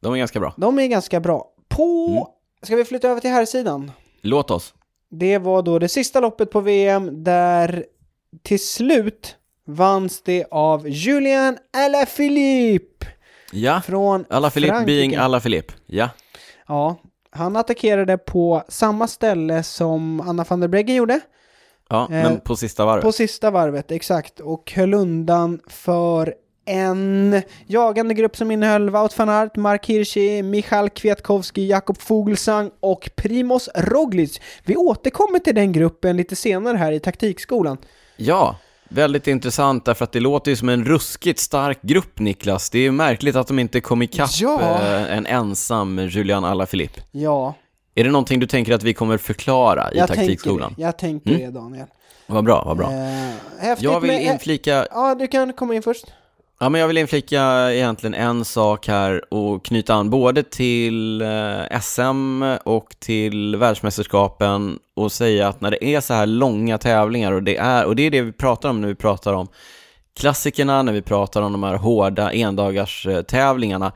[0.01, 0.53] de är ganska bra.
[0.57, 1.47] De är ganska bra.
[1.67, 2.07] På...
[2.09, 2.24] Mm.
[2.61, 3.91] Ska vi flytta över till här sidan?
[4.22, 4.74] Låt oss.
[5.09, 7.86] Det var då det sista loppet på VM där
[8.43, 13.05] till slut vanns det av Julian Alaphilippe
[13.51, 14.86] Ja, från Frankrike.
[14.86, 15.72] being alla Filip.
[15.86, 16.09] Ja.
[16.67, 16.95] Ja,
[17.32, 21.20] han attackerade på samma ställe som Anna van der Breggen gjorde.
[21.89, 23.03] Ja, Eh, men på sista varvet.
[23.03, 24.39] På sista varvet, exakt.
[24.39, 26.34] Och höll undan för
[26.70, 33.09] en jagande grupp som innehöll Wout van Aert, Mark Hirschi, Michal Kwiatkowski, Jakob Fuglsang och
[33.15, 34.39] Primoz Roglic.
[34.65, 37.78] Vi återkommer till den gruppen lite senare här i taktikskolan.
[38.17, 38.55] Ja,
[38.89, 42.70] väldigt intressant därför att det låter ju som en ruskigt stark grupp Niklas.
[42.70, 44.61] Det är ju märkligt att de inte kom ikapp Ja.
[44.61, 47.01] eh, en ensam Julian Alaphilippe.
[47.11, 47.53] Ja,
[47.95, 50.74] Är det någonting du tänker att vi kommer förklara i jag tänker taktikskolan?
[50.78, 50.82] det.
[50.82, 51.41] Jag tänker Mm.
[51.41, 51.88] det, Daniel.
[52.28, 52.91] Vad bra, vad bra.
[52.91, 56.05] Eh, Jag vill inflika, Ja, du kan komma in först
[56.60, 61.80] ja men jag vill inflika egentligen en sak här och knyta an både till eh,
[61.82, 67.43] SM och till världsmästerskapen och säga att när det är så här långa tävlingar och
[67.43, 69.47] det är, och det är det vi pratar om när vi pratar om
[70.20, 73.91] klassikerna, när vi pratar om de här hårda endagars tävlingarna.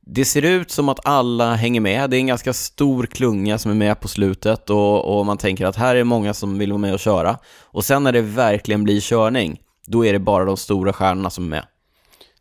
[0.00, 2.10] det ser ut som att alla hänger med.
[2.10, 5.66] Det är en ganska stor klunga som är med på slutet och, och man tänker
[5.66, 7.38] att här är många som vill vara med och köra.
[7.62, 11.44] Och sen när det verkligen blir körning, då är det bara de stora stjärnorna som
[11.44, 11.64] är med.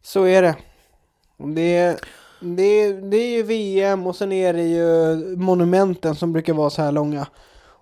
[0.04, 0.56] Så är det.
[1.38, 2.00] Det,
[2.40, 6.82] det, det är ju VM och sen är det ju monumenten som brukar vara så
[6.82, 7.28] här långa.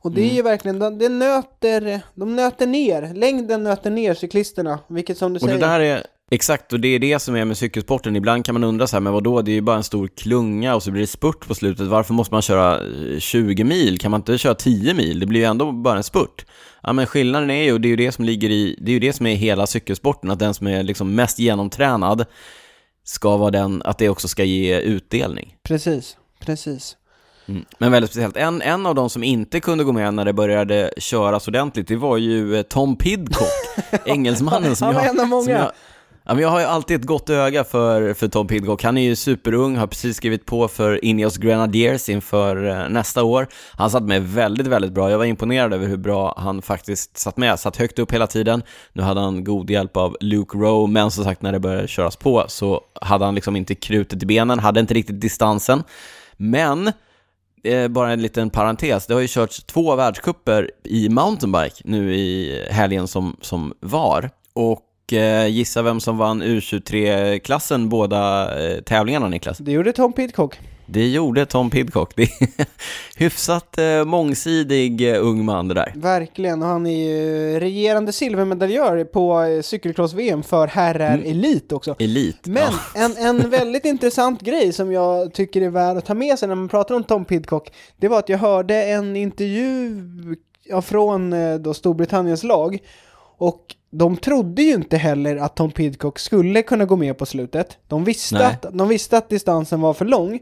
[0.03, 4.79] Och det är ju verkligen, det det nöter, de nöter ner, längden nöter ner cyklisterna,
[4.87, 5.67] vilket som du Och det säger.
[5.67, 8.15] där är, exakt, och det är det som är med cykelsporten.
[8.15, 10.75] Ibland kan man undra så här, men vadå, det är ju bara en stor klunga
[10.75, 11.87] och så blir det spurt på slutet.
[11.87, 12.75] Varför måste man köra
[13.13, 13.99] eh, 20 mil?
[13.99, 15.19] Kan man inte köra 10 mil?
[15.19, 16.45] Det blir ju ändå bara en spurt.
[16.83, 18.93] Ja, men skillnaden är ju, och det är ju det som ligger i, det är
[18.93, 22.25] ju det som är hela cykelsporten, att den som är liksom mest genomtränad
[23.03, 25.55] ska vara den, att det också ska ge utdelning.
[25.63, 26.97] Precis, precis.
[27.45, 27.65] Mm.
[27.77, 28.37] Men väldigt speciellt.
[28.37, 31.95] En, en av de som inte kunde gå med när det började köras ordentligt, det
[31.95, 33.47] var ju eh, Tom Pidcock,
[34.05, 35.13] engelsmannen som Han var jag...
[35.13, 35.71] en av många.
[36.31, 38.83] Jag, ja, men jag har ju alltid ett gott öga för, för Tom Pidcock.
[38.83, 43.47] Han är ju superung, har precis skrivit på för Ineos Grenadiers inför eh, nästa år.
[43.73, 45.11] Han satt med väldigt, väldigt bra.
[45.11, 47.59] Jag var imponerad över hur bra han faktiskt satt med.
[47.59, 48.63] Satt högt upp hela tiden.
[48.93, 52.15] Nu hade han god hjälp av Luke Rowe, men som sagt när det började köras
[52.15, 55.83] på så hade han liksom inte krutet i benen, hade inte riktigt distansen.
[56.37, 56.91] Men
[57.63, 62.65] eh, bara en liten parentes, det har ju körts två världscuper i mountainbike nu i
[62.69, 64.29] helgen som, som var.
[64.53, 64.87] Och
[65.49, 69.57] gissa vem som vann U23-klassen båda eh, tävlingarna Niklas?
[69.57, 70.59] Det gjorde Tom Pidcock.
[70.85, 72.15] Det gjorde Tom Pidcock.
[72.15, 72.29] Det är
[73.17, 75.93] hyfsat eh, mångsidig eh, ung man det där.
[75.95, 81.31] Verkligen, och han är ju regerande silvermedaljör på eh, cykelcross-VM för herrar Mm.
[81.31, 81.95] elit också.
[81.99, 82.47] Elit.
[82.47, 82.61] Men
[82.95, 83.05] Ja.
[83.05, 86.55] en, en väldigt intressant grej som jag tycker är värd att ta med sig när
[86.55, 89.95] man pratar om Tom Pidcock, det var att jag hörde en intervju
[90.83, 92.77] från eh, då Storbritanniens lag
[93.37, 97.77] och de trodde ju inte heller att Tom Pidcock skulle kunna gå med på slutet.
[97.87, 98.45] De visste, Nej.
[98.45, 100.39] att, de visste att distansen var för lång.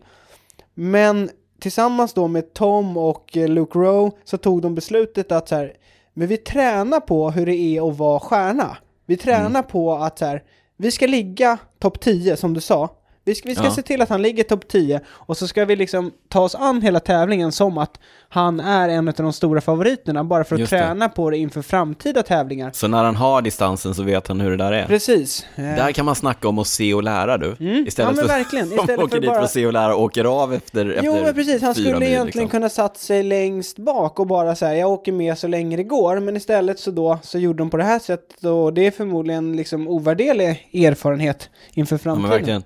[0.73, 1.29] Men
[1.59, 5.73] tillsammans då med Tom och eh, Luke Rowe så tog de beslutet att så här,
[6.13, 8.77] Men vi tränar på hur det är att vara stjärna.
[9.05, 9.63] Vi tränar Mm.
[9.63, 10.43] på att så här,
[10.77, 12.89] vi ska ligga topp 10 som du sa.
[13.23, 13.71] Vi ska, vi ska Ja.
[13.71, 16.81] se till att han ligger topp 10 och så ska vi liksom ta oss an
[16.81, 17.99] hela tävlingen som att
[18.31, 20.77] han är en av de stora favoriterna bara för att Just det.
[20.79, 22.71] träna på det inför framtida tävlingar.
[22.73, 24.85] Så när han har distansen så vet han hur det där är.
[24.85, 25.45] Precis.
[25.55, 27.55] Där kan man snacka om att se och lära du.
[27.59, 27.87] Mm.
[27.87, 28.67] Istället Ja, men för verkligen.
[28.69, 30.89] som Istället åker för dit bara- för att se och lära och åker av efter,
[30.89, 32.47] efter Jo men precis, han skulle mil, egentligen liksom.
[32.49, 36.19] kunna satt sig längst bak och bara säga jag åker med så länge det går,
[36.19, 39.55] men istället så då så gjorde de på det här sättet och det är förmodligen
[39.55, 42.29] liksom ovärderlig erfarenhet inför Ja, framtiden.
[42.29, 42.63] verkligen.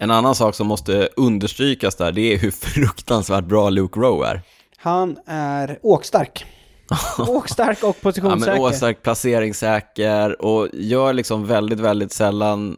[0.00, 2.97] En annan sak som måste understrykas där, det är hur fruktansvärt
[3.42, 4.42] bra Luke Rowe är.
[4.76, 6.46] Han är åkstark.
[7.28, 8.52] åkstark och Ja, positionssäker.
[8.52, 12.76] men åstark, placeringssäker och gör liksom väldigt, väldigt sällan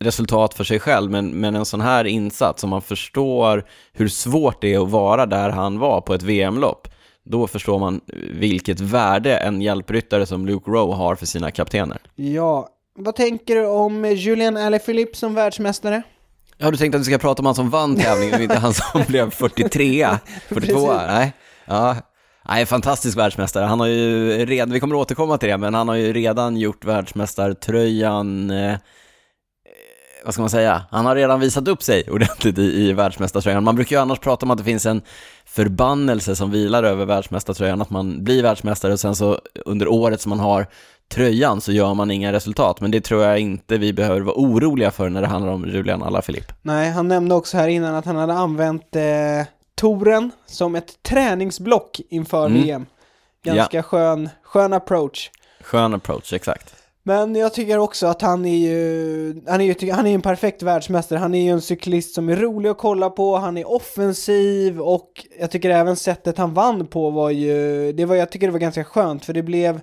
[0.00, 4.60] resultat för sig själv, men, men en sån här insats, om man förstår hur svårt
[4.60, 6.88] det är att vara där han var på ett VM-lopp,
[7.24, 11.98] då förstår man vilket värde en hjälpryttare som Luke Rowe har för sina kaptener.
[12.14, 12.68] Ja,
[12.98, 16.02] vad tänker du om Julian Alaphilippe som världsmästare?
[16.64, 18.74] Ja, du tänkte att vi ska prata om han som vann tävlingen och inte han
[18.74, 20.08] som blev 43,
[20.48, 21.06] 42, Precis.
[21.06, 21.32] nej.
[21.64, 21.96] Ja,
[22.48, 23.64] nej, fantastisk världsmästare.
[23.64, 26.84] Han har ju redan, vi kommer återkomma till det, men han har ju redan gjort
[26.84, 28.76] världsmästartröjan, eh,
[30.24, 33.64] vad ska man säga, han har redan visat upp sig ordentligt i, i världsmästartröjan.
[33.64, 35.02] Man brukar ju annars prata om att det finns en
[35.46, 40.30] förbannelse som vilar över världsmästartröjan, att man blir världsmästare och sen så under året som
[40.30, 40.66] man har
[41.08, 44.90] tröjan så gör man inga resultat, men det tror jag inte vi behöver vara oroliga
[44.90, 46.54] för när det handlar om Julian Alaphilippe.
[46.62, 49.02] Nej, han nämnde också här innan att han hade använt eh,
[49.74, 52.62] touren som ett träningsblock inför Mm.
[52.62, 52.86] VM.
[53.44, 55.30] Ganska skön, skön approach.
[55.60, 56.74] Skön approach, exakt.
[57.06, 60.62] Men jag tycker också att han är ju, han är ju han är en perfekt
[60.62, 61.18] världsmästare.
[61.18, 65.26] Han är ju en cyklist som är rolig att kolla på, han är offensiv och
[65.40, 68.58] jag tycker även sättet han vann på var ju, det var, jag tycker det var
[68.58, 69.80] ganska skönt för det blev,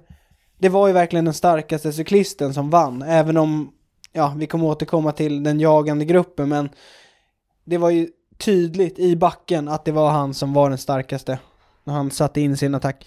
[0.61, 3.71] det var ju verkligen den starkaste cyklisten som vann, även om,
[4.13, 6.69] ja, vi kommer återkomma till den jagande gruppen, men
[7.65, 8.07] det var ju
[8.37, 11.39] tydligt i backen att det var han som var den starkaste
[11.83, 13.05] när han satte in sin attack.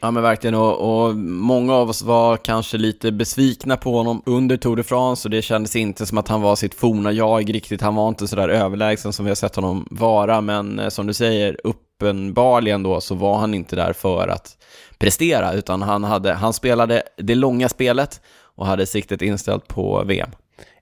[0.00, 4.56] Ja men verkligen och, och många av oss var kanske lite besvikna på honom under
[4.56, 7.80] Tour de France och det kändes inte som att han var sitt forna jag riktigt.
[7.80, 11.14] Han var inte sådär överlägsen som vi har sett honom vara men eh, som du
[11.14, 11.66] säger
[12.02, 14.56] uppenbarligen då så var han inte där för att
[14.98, 18.20] prestera utan han, hade, han spelade det långa spelet
[18.56, 20.30] och hade siktet inställt på VM.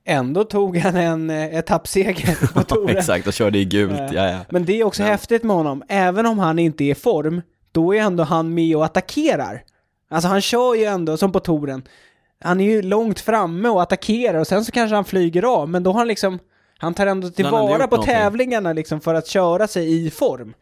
[0.04, 2.96] Ändå tog han en eh, etappseger på touren.
[2.96, 4.38] Exakt, och körde i gult, Eh, ja, ja.
[4.48, 7.42] Men det är också häftigt med honom, även om han inte är i form,
[7.72, 9.62] då är ändå han med och attackerar.
[10.10, 11.82] Alltså han kör ju ändå, som på touren,
[12.40, 15.82] han är ju långt framme och attackerar och sen så kanske han flyger av, men
[15.82, 16.38] då har han liksom,
[16.78, 18.14] han tar ändå tillvara på någonting.
[18.14, 20.54] tävlingarna liksom för att köra sig i form.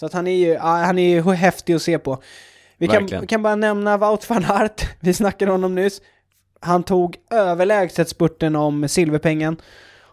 [0.00, 2.22] Så att han är ju, han är ju häftig att se på.
[2.76, 6.00] Vi kan, kan bara nämna Wout van Aert, vi snackade om honom nyss.
[6.60, 9.56] Han tog överlägset spurten om silverpengen.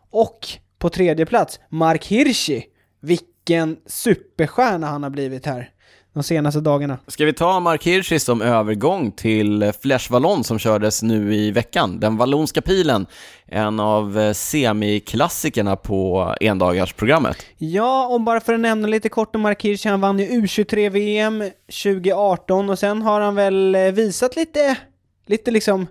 [0.10, 0.48] Och
[0.80, 2.66] på tredje plats, Mark Hirschi.
[3.00, 5.70] Vilken superstjärna han har blivit här
[6.18, 6.98] de senaste dagarna.
[7.08, 12.00] Ska vi ta Mark Hirschi som övergång till Flesh Wallon som kördes nu i veckan?
[12.00, 13.06] Den vallonska pilen,
[13.46, 17.46] en av eh, semiklassikerna på endagarsprogrammet.
[17.58, 21.44] Ja, och bara för att nämna lite kort om Mark Hirschi, han vann ju U23-VM
[21.84, 24.78] 2018 och sen har han väl eh, visat lite,
[25.26, 25.88] lite liksom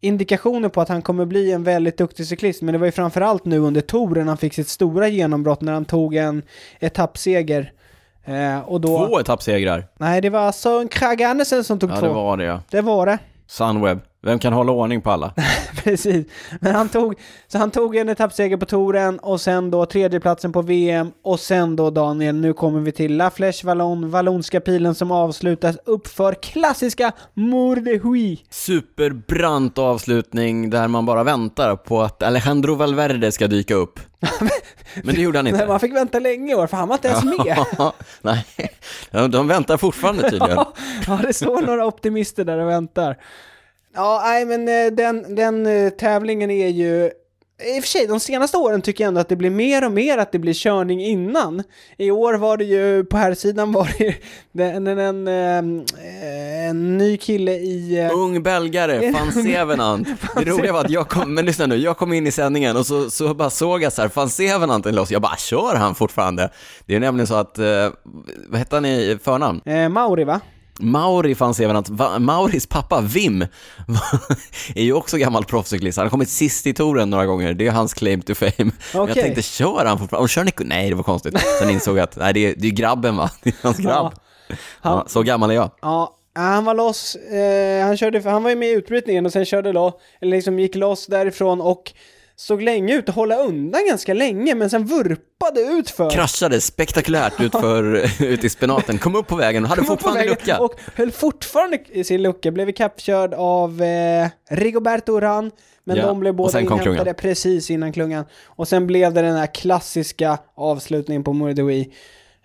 [0.00, 3.44] indikationer på att han kommer bli en väldigt duktig cyklist, men det var ju framförallt
[3.44, 6.42] nu under touren han fick sitt stora genombrott när han tog en
[6.80, 7.72] etappseger.
[8.30, 9.06] Eh, och då...
[9.06, 9.86] Två etappsegrar.
[9.98, 12.06] Nej, det var Søren Kragh Andersen som tog Ja, två.
[12.06, 12.60] det var det ja.
[12.70, 13.18] Det var det.
[13.46, 13.98] Sunweb.
[14.22, 15.34] Vem kan hålla ordning på alla?
[15.84, 16.26] Precis.
[16.60, 17.14] Men han tog,
[17.48, 21.76] så han tog en etappseger på touren och sen då tredjeplatsen på VM och sen
[21.76, 27.12] då Daniel, nu kommer vi till La Flèche Wallon, Vallonska pilen som avslutas uppför klassiska
[27.34, 28.36] Mour de Huy.
[28.50, 34.00] Superbrant avslutning där man bara väntar på att Alejandro Valverde ska dyka upp.
[35.02, 35.66] Men det gjorde han Nej, inte.
[35.66, 37.64] man fick vänta länge i år för han var inte ens med.
[38.22, 38.44] Nej,
[39.10, 40.58] de, de väntar fortfarande tydligen.
[41.06, 43.16] ja, det står några optimister där och väntar.
[43.94, 47.10] Ja, nej men eh, den, den eh, tävlingen är ju...
[47.76, 49.92] I och för sig, de senaste åren tycker jag ändå att det blir mer och
[49.92, 51.62] mer att det blir körning innan.
[51.98, 54.12] I år var det ju, på här sidan var det ju
[54.64, 55.84] en, en, en,
[56.68, 57.98] en ny kille i...
[58.00, 60.08] eh, Ung belgare, van Sevenant.
[60.36, 62.86] Det roliga var att jag kom, men lyssna nu, jag kom in i sändningen och
[62.86, 65.10] så, så bara såg jag så här, van Sevenant är loss.
[65.10, 66.50] Jag bara, kör han fortfarande?
[66.86, 67.58] Det är nämligen så att,
[68.48, 69.60] vad hette han i förnamn?
[69.64, 70.40] Eh, Mauri va?
[70.82, 73.42] Mauri van Sevenant, Va- Mauris pappa Wim
[74.74, 75.98] är ju också gammal proffscyklist.
[75.98, 78.52] Han har kommit sist i touren några gånger, det är hans claim to fame.
[78.58, 80.22] Men jag tänkte, kör han fortfarande?
[80.22, 80.64] Och kör Nico?
[80.64, 81.34] Nej, det var konstigt.
[81.60, 83.30] Sen insåg jag att, nej det är, det är grabben va?
[83.42, 84.12] Det är hans grabb.
[84.80, 85.70] Han- Ja, så gammal är jag.
[85.82, 89.32] Ja, Ja, han var loss, eh, han, körde, han var ju med i utbrytningen och
[89.32, 91.92] sen körde loss, eller liksom gick loss därifrån och
[92.40, 96.10] såg länge ut att hålla undan ganska länge, men sen vurpade ut för.
[96.10, 97.84] Kraschade spektakulärt ut, för,
[98.24, 100.58] ut i spenaten, kom upp på vägen och hade Kom fortfarande lucka.
[100.60, 105.50] Och höll fortfarande i sin lucka, blev ikappkörd av eh, Rigoberto Urán,
[105.84, 107.14] men Ja, de blev båda inhämtade klungan.
[107.14, 108.24] precis innan klungan.
[108.44, 111.92] Och sen blev det den här klassiska avslutningen på Murdui,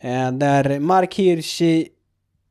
[0.01, 1.87] eh, där Mark Hirschi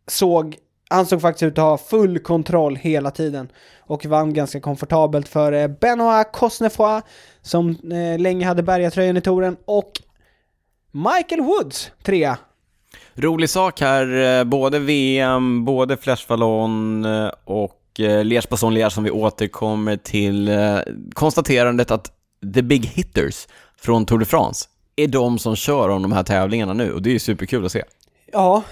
[0.08, 0.56] såg,
[0.90, 3.48] han såg faktiskt ut att ha full kontroll hela tiden
[3.86, 7.00] och vann ganska komfortabelt för eh, Benoit Cosnefroy
[7.44, 9.92] som eh, länge hade bergatröjan i touren och
[10.90, 12.38] Michael Woods trea.
[13.14, 19.04] Rolig sak här, eh, både VM, både Flash Vallon eh, och Liège Bastogne Liège som
[19.04, 20.50] vi återkommer till
[21.12, 22.12] konstaterandet att
[22.54, 26.72] the big hitters från Tour de France är de som kör om de här tävlingarna
[26.72, 27.82] nu och det är ju superkul att se.
[28.32, 28.62] Ja,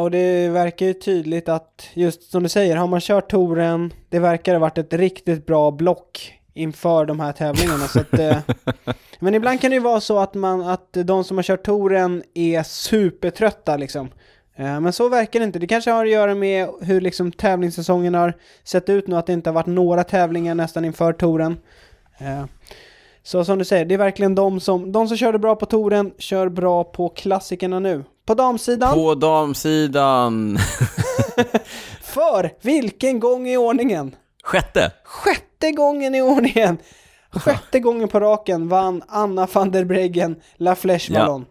[0.00, 4.18] och det verkar ju tydligt att just som du säger, har man kört touren, det
[4.18, 7.88] verkar ha varit ett riktigt bra block inför de här tävlingarna.
[7.88, 8.38] så att, eh,
[9.18, 12.22] men ibland kan det ju vara så att, man, att de som har kört touren
[12.34, 14.08] är supertrötta liksom.
[14.56, 15.58] Eh, Men så verkar det inte.
[15.58, 18.34] Det kanske har att göra med hur liksom tävlingssäsongen har
[18.64, 21.56] sett ut nu, att det inte har varit några tävlingar nästan inför touren.
[22.18, 22.44] Eh,
[23.22, 26.12] Så som du säger, det är verkligen de som, de som körde bra på touren,
[26.18, 28.04] kör bra på klassikerna nu.
[28.26, 30.58] På damsidan, På damsidan,
[32.02, 34.14] för vilken gång i ordningen?
[34.42, 36.78] sjätte, Sjätte gången i ordningen!
[37.30, 41.20] Sjätte gången på raken vann Anna van der Breggen La Flèche Ja.
[41.20, 41.46] Wallon.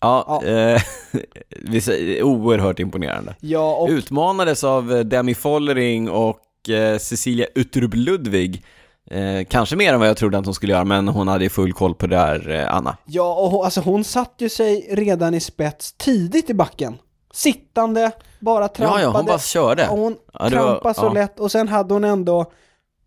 [0.00, 0.82] ja, Eh,
[1.62, 3.34] vi säger- oerhört imponerande.
[3.40, 8.64] Ja, och Utmanades av eh, Demi Follering och eh, Cecilia Utrup Ludvig.
[9.10, 11.50] Eh, kanske mer än vad jag trodde att hon skulle göra, men hon hade ju
[11.50, 12.96] full koll på det där, eh, Anna.
[13.06, 16.98] Ja, och hon, alltså hon satt ju sig redan i spets tidigt i backen.
[17.32, 19.02] Sittande, bara trampade.
[19.02, 19.82] Ja, ja, hon bara körde.
[19.82, 21.12] Ja, hon Ja, det var- trampade så ja.
[21.12, 22.52] lätt och sen hade hon ändå,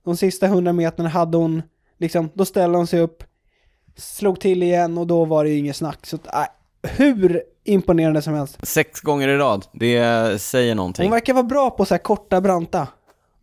[0.06, 1.62] de sista hundra meterna hade hon,
[2.00, 3.24] liksom, då ställde hon sig upp,
[3.96, 6.06] slog till igen och då var det ju inget snack.
[6.06, 8.68] Så äh, hur imponerande som helst.
[8.68, 11.06] Sex gånger i rad, det säger någonting.
[11.06, 12.88] Hon verkar vara bra på så här korta, branta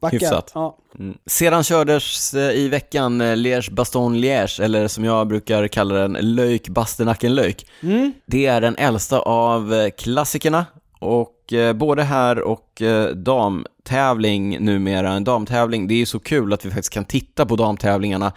[0.03, 0.19] backar.
[0.19, 0.51] Hyfsat.
[0.55, 0.79] Ja.
[0.99, 1.19] Mm.
[1.27, 6.13] Sedan kördes eh, i veckan eh, Liège Bastogne Liège, eller som jag brukar kalla den,
[6.13, 7.67] Löjk Bastenacken Löjk.
[7.83, 8.13] Mm.
[8.27, 10.67] Det är den äldsta av eh, klassikerna
[11.03, 16.53] och eh, både här och eh, damtävling numera, en damtävling, det är ju så kul
[16.53, 18.33] att vi faktiskt kan titta på damtävlingarna.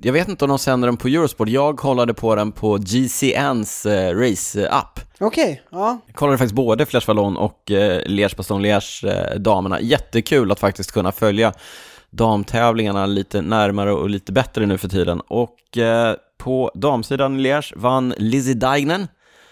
[0.00, 3.86] Jag vet inte om de sänder den på Eurosport, jag kollade på den på GCNs
[3.86, 5.00] eh, race-app.
[5.20, 5.98] Okej, ja.
[6.06, 9.80] Jag kollade faktiskt både Flash Vallon och eh, Liège Bastogne Liège eh, damerna.
[9.80, 11.52] Jättekul att faktiskt kunna följa
[12.10, 15.20] damtävlingarna lite närmare och lite bättre nu för tiden.
[15.20, 19.08] Och eh, på damsidan i Liège vann Lizzie Deignan,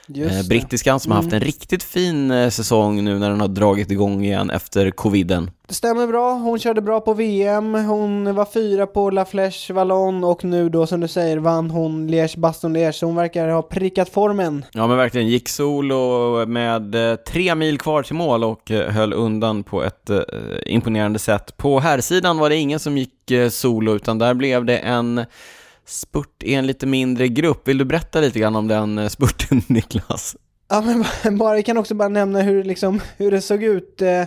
[0.08, 0.48] Just eh, det.
[0.48, 4.24] brittiskan som har haft en riktigt fin eh, säsong nu när den har dragit igång
[4.24, 5.50] igen efter coviden.
[5.68, 10.24] Det stämmer bra, hon körde bra på VM, hon var fyra på La Flèche Vallon
[10.24, 13.62] och nu då som du säger vann hon Liège Baston Liège, så hon verkar ha
[13.62, 14.64] prickat formen.
[14.72, 19.62] Ja men verkligen, gick solo med eh, tre mil kvar till mål och höll undan
[19.62, 20.10] på ett
[20.66, 21.56] imponerande sätt.
[21.56, 25.26] På här sidan var det ingen som gick solo utan där blev det en
[25.86, 27.68] spurt i en lite mindre grupp.
[27.68, 30.36] Vill du berätta lite grann om den eh, spurten Niklas?
[30.68, 30.80] Ja
[31.24, 34.02] men bara, jag kan också bara nämna hur, liksom, hur det såg ut.
[34.02, 34.24] Eh,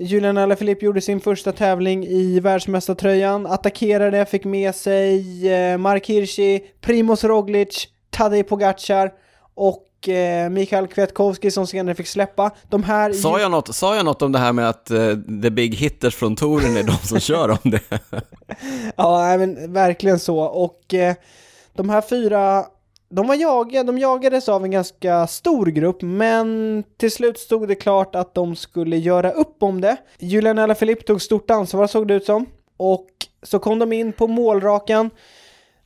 [0.00, 6.60] Julian Alaphilippe gjorde sin första tävling i världsmästartröjan, attackerade, fick med sig eh, Mark Hirschi,
[6.80, 9.12] Primoz Roglic, Tadej Pogacar
[9.54, 12.50] och eh, Mikael Kwiatkowski som senare fick släppa.
[12.68, 13.12] De här...
[13.12, 16.14] Sa jag något, sa jag något om det här med att eh, the big hitters
[16.14, 17.80] från touren är de som kör om det?
[18.96, 20.38] Ja, men verkligen så.
[20.38, 21.14] Och eh,
[21.74, 22.64] de här fyra,
[23.10, 27.74] de var jagade, de jagades av en ganska stor grupp, men till slut stod det
[27.74, 29.96] klart att de skulle göra upp om det.
[30.18, 32.46] Julian Alaphilippe tog stort ansvar såg det ut som.
[32.76, 33.08] Och
[33.42, 35.10] så kom de in på målrakan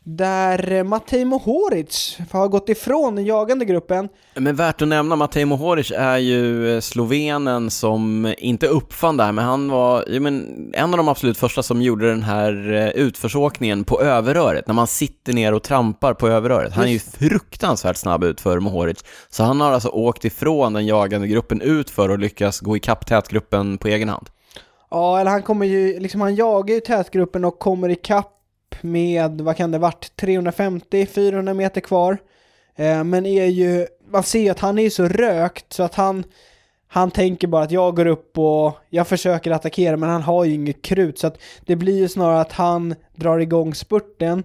[0.04, 4.08] där eh, Matej Mohoric har gått ifrån den jagande gruppen.
[4.34, 9.32] Men värt att nämna, Matej Mohoric är ju eh, slovenen som inte uppfann det här,
[9.32, 12.88] men han var ja, men, en av de absolut första som gjorde den här eh,
[12.88, 16.72] utförsåkningen på överröret, när man sitter ner och trampar på överröret.
[16.72, 20.86] Han är ju fruktansvärt snabb ut för Mohoric, så han har alltså åkt ifrån den
[20.86, 24.26] jagande gruppen ut för att lyckas gå ikapp tätgruppen på egen hand.
[24.90, 28.41] Ja, eller han kommer ju, liksom han jagar ju tätgruppen och kommer ikapp
[28.80, 32.18] med, vad kan det varit, 350-400 meter kvar.
[32.76, 35.94] Eh, men är ju, man ser ju att han är ju så rökt så att
[35.94, 36.24] han,
[36.88, 40.54] han tänker bara att jag går upp och jag försöker attackera men han har ju
[40.54, 44.44] inget krut så att det blir ju snarare att han drar igång spurten.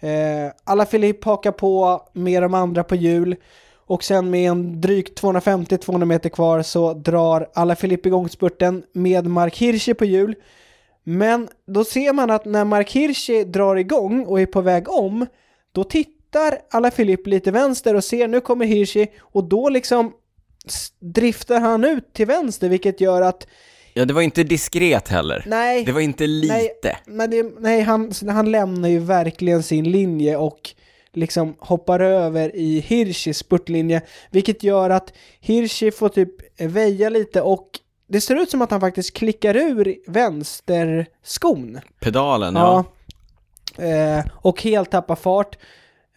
[0.00, 3.36] Eh, alla Filip hakar på med de andra på hjul
[3.88, 9.56] Och sen med en drygt 250-200 meter kvar så drar Alaphilippe igång spurten med Mark
[9.56, 10.34] Hirschi på hjul.
[11.08, 15.26] Men då ser man att när Mark Hirschi drar igång och är på väg om,
[15.72, 20.12] då tittar Alaphilippe lite vänster och ser nu kommer Hirschi och då liksom
[21.00, 23.46] driftar han ut till vänster vilket gör att
[23.94, 25.44] Ja, det var inte diskret heller.
[25.46, 26.54] nej, Det var inte lite.
[26.54, 30.70] Nej, men det, nej han, han lämnar ju verkligen sin linje och
[31.12, 37.68] liksom hoppar över i Hirschis spurtlinje, vilket gör att Hirschi får typ väja lite och
[38.08, 41.80] det ser ut som att han faktiskt klickar ur vänsterskon.
[42.00, 42.84] Pedalen, ja.
[43.76, 43.84] Ja.
[43.84, 45.58] Eh, och helt tappar fart.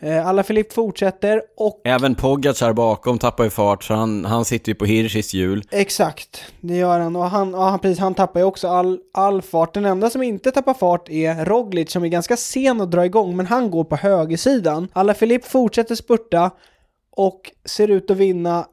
[0.02, 4.70] Eh, Alla Filip fortsätter och Även Pogacar bakom tappar ju fart, så han, han sitter
[4.70, 5.64] ju på Hirschis hjul.
[5.72, 7.16] Exakt, det gör han.
[7.16, 9.74] Och han, ja, han, precis, han tappar ju också all, all fart.
[9.74, 13.36] Den enda som inte tappar fart är Roglic som är ganska sen att dra igång,
[13.38, 14.88] men han går på högersidan.
[14.94, 16.52] Alla Filip fortsätter spurta
[17.12, 18.66] och ser ut att vinna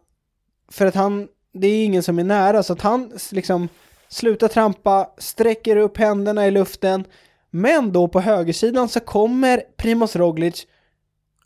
[0.73, 1.29] för att han,
[1.61, 3.69] det är ingen som är nära, så att han liksom
[4.09, 7.05] slutar trampa, sträcker upp händerna i luften.
[7.51, 10.67] Men då på högersidan så kommer Primoz Roglic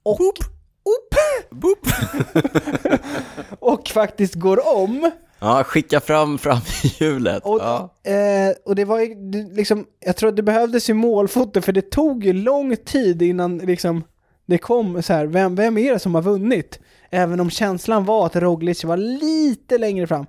[0.03, 0.19] och,
[1.51, 1.87] Boop.
[3.59, 5.11] och faktiskt går om.
[5.39, 7.45] Ja, skicka fram, fram i hjulet.
[7.45, 7.95] Och, ja.
[8.11, 9.15] eh, och det var ju
[9.55, 13.59] liksom, jag tror att det behövdes ju målfoto för det tog ju lång tid innan
[13.59, 14.05] liksom
[14.51, 16.79] det kom så här, vem, vem är det som har vunnit?
[17.11, 20.27] Även om känslan var att Roglic var lite längre fram.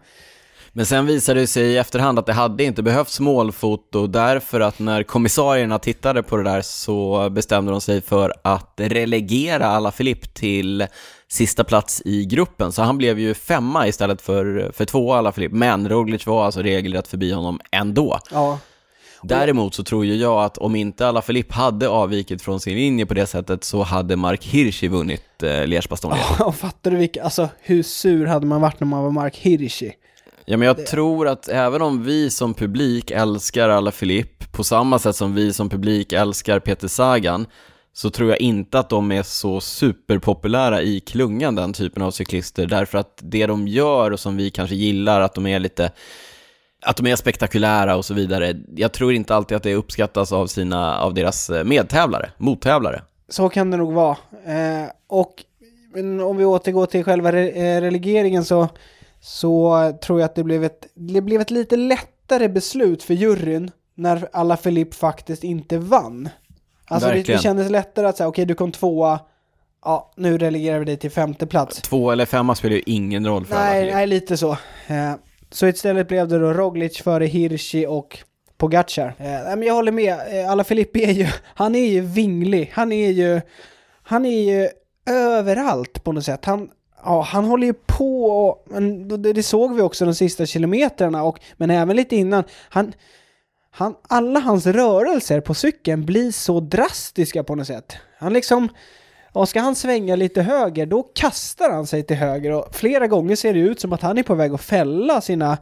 [0.74, 4.80] Men sen visade det sig i efterhand att det hade inte behövts målfoto därför att
[4.80, 10.34] när kommissarierna tittade på det där så bestämde de sig för att relegera alla Filip
[10.34, 10.88] till
[11.32, 12.72] sista plats i gruppen.
[12.72, 15.52] Så han blev ju femma istället för, för tvåa alla Filip.
[15.52, 18.20] Men Roglic var alltså regelrätt förbi honom ändå.
[18.32, 18.60] Ja,
[19.24, 23.06] Däremot så tror ju jag att om inte alla Filip hade avvikit från sin linje
[23.06, 26.18] på det sättet så hade Mark Hirschi vunnit eh, Liège-Bastogne.
[26.44, 29.94] och fattar du vilka, alltså hur sur hade man varit när man var Mark Hirschi?
[30.46, 35.00] Ja, men jag tror att även om vi som publik älskar alla Filip, på samma
[35.00, 37.46] sätt som vi som publik älskar Peter Sagan,
[37.94, 42.66] så tror jag inte att de är så superpopulära i klungan, den typen av cyklister,
[42.66, 45.92] därför att det de gör och som vi kanske gillar, att de är lite
[46.82, 48.56] att de är spektakulära och så vidare.
[48.76, 53.02] Jag tror inte alltid att det uppskattas av, sina, av deras eh, medtävlare, mottävlare.
[53.30, 54.18] Så kan det nog vara.
[54.46, 55.44] Eh, och
[56.26, 58.68] om vi återgår till själva re eh, relegeringen så,
[59.20, 63.72] så tror jag att det blev, ett, det blev ett lite lättare beslut för juryn
[63.96, 66.30] när alla Filip faktiskt inte vann.
[66.86, 69.20] Alltså det, det kändes lättare att säga okej du kom tvåa,
[69.86, 71.82] ja nu relegerar vi dig till femte plats.
[71.82, 73.96] Två eller femma spelar ju ingen roll för alla Nej, Filip.
[73.96, 74.52] nej lite så.
[74.88, 75.14] Eh,
[75.52, 78.20] så istället blev det då Roglic före Hirschi och
[78.58, 79.16] Pogacar.
[79.18, 82.92] Eh, men jag håller med, eh, alla Filippi är ju, han är ju vinglig, han
[82.92, 83.42] är ju,
[84.04, 84.70] han är ju
[85.10, 86.46] överallt på något sätt.
[86.46, 86.70] Han,
[87.04, 91.24] ja, han håller ju på och, men det, det såg vi också de sista kilometrarna
[91.24, 92.44] och, men även lite innan.
[92.70, 92.94] Han,
[93.72, 97.98] han, alla hans rörelser på cykeln blir så drastiska på något sätt.
[98.18, 98.70] Han liksom,
[99.34, 103.36] och ska han svänga lite höger, då kastar han sig till höger och flera gånger
[103.36, 105.58] ser det ut som att han är på väg att fälla sina,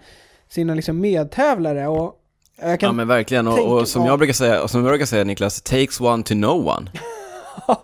[0.50, 2.16] sina liksom medtävlare och
[2.62, 4.08] jag kan Ja men verkligen, och, och som, ja.
[4.08, 6.92] jag brukar säga, och som jag brukar säga Niklas, takes one to know one.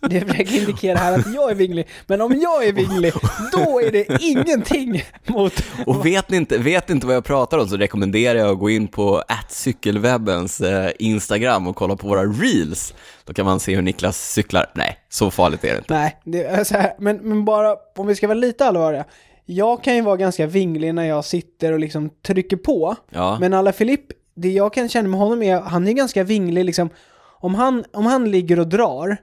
[0.00, 3.12] Det försöker indikera här att jag är vinglig, men om jag är vinglig,
[3.52, 5.52] då är det ingenting mot...
[5.86, 8.58] Och vet ni inte, vet ni inte vad jag pratar om så rekommenderar jag att
[8.58, 12.94] gå in på cykelwebbens eh, Instagram och kolla på våra reels.
[13.24, 14.70] Då kan man se hur Niklas cyklar.
[14.74, 15.94] Nej, så farligt är det inte.
[15.94, 19.04] Nej, det är här, men, men bara om vi ska vara lite allvarliga.
[19.46, 22.96] Jag kan ju vara ganska vinglig när jag sitter och liksom trycker på.
[23.10, 24.00] Ja, Men alla Filip,
[24.34, 26.90] det jag kan känna med honom är, han är ganska vinglig liksom.
[27.40, 29.16] Om han, om han ligger och drar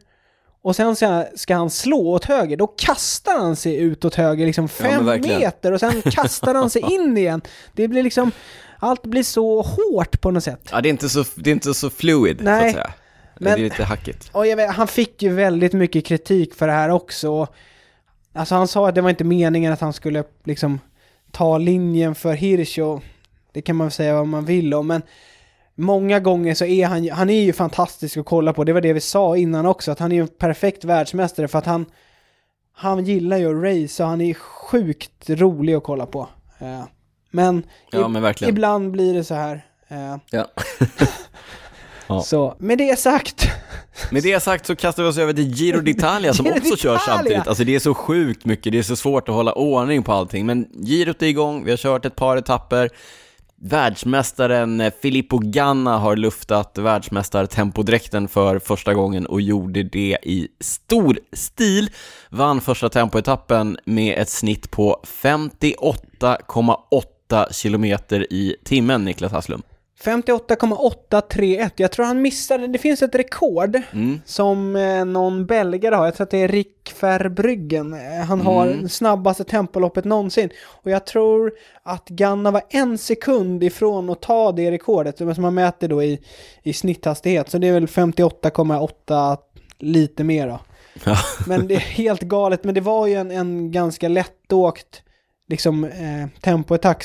[0.61, 4.45] och sen ska, ska han slå åt höger, då kastar han sig ut åt höger
[4.45, 5.39] liksom fem verkligen.
[5.39, 7.41] meter och sen kastar han sig in igen.
[7.73, 8.31] Det blir liksom,
[8.79, 10.69] allt blir så hårt på något sätt.
[10.71, 12.93] ja det, är inte så, det är inte så fluid, så Nej, att säga.
[13.39, 14.29] men- Det är lite hackigt.
[14.31, 17.47] Och vet, han fick ju väldigt mycket kritik för det här också.
[18.33, 20.79] Alltså han sa att det var inte meningen att han skulle liksom
[21.31, 23.03] ta linjen för Hirsch och
[23.51, 25.01] det kan man säga vad man vill om, men
[25.75, 28.63] många gånger så är han han är ju fantastisk att kolla på.
[28.63, 31.59] Det var det vi sa innan också, att han är ju en perfekt världsmästare för
[31.59, 31.85] att han,
[32.73, 36.27] han gillar ju att race och han är sjukt rolig att kolla på.
[36.59, 36.83] Eh,
[37.31, 39.65] Men, Ja men ibland blir det så här.
[39.87, 40.47] Eh, Ja.
[42.07, 42.21] Ja.
[42.21, 43.47] Så, med det sagt,
[44.11, 46.95] Med det sagt så kastar vi oss över till Giro d'Italia som Giro också kör
[46.95, 46.99] d'Italia!
[47.05, 47.47] samtidigt.
[47.47, 50.45] Alltså det är så sjukt mycket, det är så svårt att hålla ordning på allting.
[50.45, 52.89] Men girot är igång, vi har kört ett par etapper.
[53.61, 61.19] Världsmästaren eh, Filippo Ganna har luftat världsmästartempodräkten för första gången och gjorde det i stor
[61.33, 61.89] stil.
[62.29, 69.61] Vann första tempoetappen med ett snitt på 58,8 kilometer i timmen, Niklas Hasslum.
[69.99, 71.71] 58,831.
[71.75, 74.21] Jag tror han missade, det finns ett rekord Mm.
[74.25, 76.05] som eh, någon belgare har.
[76.05, 77.93] Jag tror att det är Rick Verbruggen.
[77.93, 78.83] Eh, Han har Mm.
[78.83, 80.49] det snabbaste tempoloppet någonsin.
[80.65, 81.51] Och jag tror
[81.83, 85.17] att Ganna var en sekund ifrån att ta det rekordet.
[85.17, 86.19] Som man mäter då i,
[86.63, 87.49] i snitthastighet.
[87.49, 89.37] Så det är väl 58,8
[89.79, 90.59] lite mer då.
[91.05, 91.17] Ja.
[91.47, 92.63] Men det är helt galet.
[92.63, 95.01] Men det var ju en, en ganska lättåkt
[95.49, 96.97] liksom, eh, tempoetapp,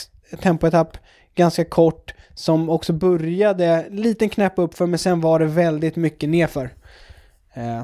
[0.42, 0.96] tempoetapp,
[1.34, 6.28] ganska kort, som också började liten knäpp upp för men sen var det väldigt mycket
[6.28, 6.70] nerför.
[7.54, 7.82] Eh,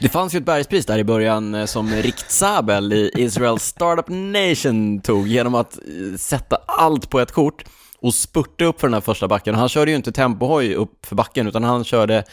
[0.00, 4.08] Det fanns ju ett bergspris där i början eh, som Rikt Sabel i Israel Startup
[4.08, 7.64] Nation tog genom att eh, sätta allt på ett kort
[7.98, 9.54] och spurta upp för den här första backen.
[9.54, 12.24] Han körde ju inte tempohoj upp för backen utan han körde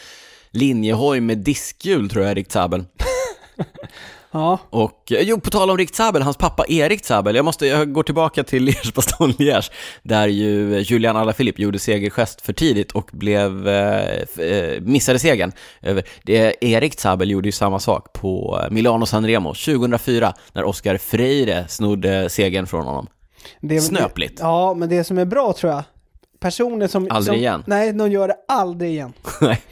[0.50, 2.84] linjehoj med diskhjul tror jag, Rikt Sabel.
[4.32, 7.66] ja, Och, eh, jo, på tal om Rikt Sabel, hans pappa Erik Sabel, jag måste,
[7.66, 9.70] jag går tillbaka till Liège Bastogne Liège,
[10.02, 15.52] där ju Julian Alaphilippe gjorde segergest för tidigt och blev, eh, eh, missade segern.
[16.22, 22.30] Det, Erik Sabel gjorde ju samma sak på Milano Sanremo 2004, när Oscar Freire snodde
[22.30, 23.06] segern från honom.
[23.60, 24.36] det, Snöpligt.
[24.36, 25.82] Det, ja, men det som är bra tror jag,
[26.40, 27.06] personer som...
[27.10, 27.64] Aldrig som, igen.
[27.66, 29.12] Nej, de gör det aldrig igen.
[29.40, 29.62] Nej.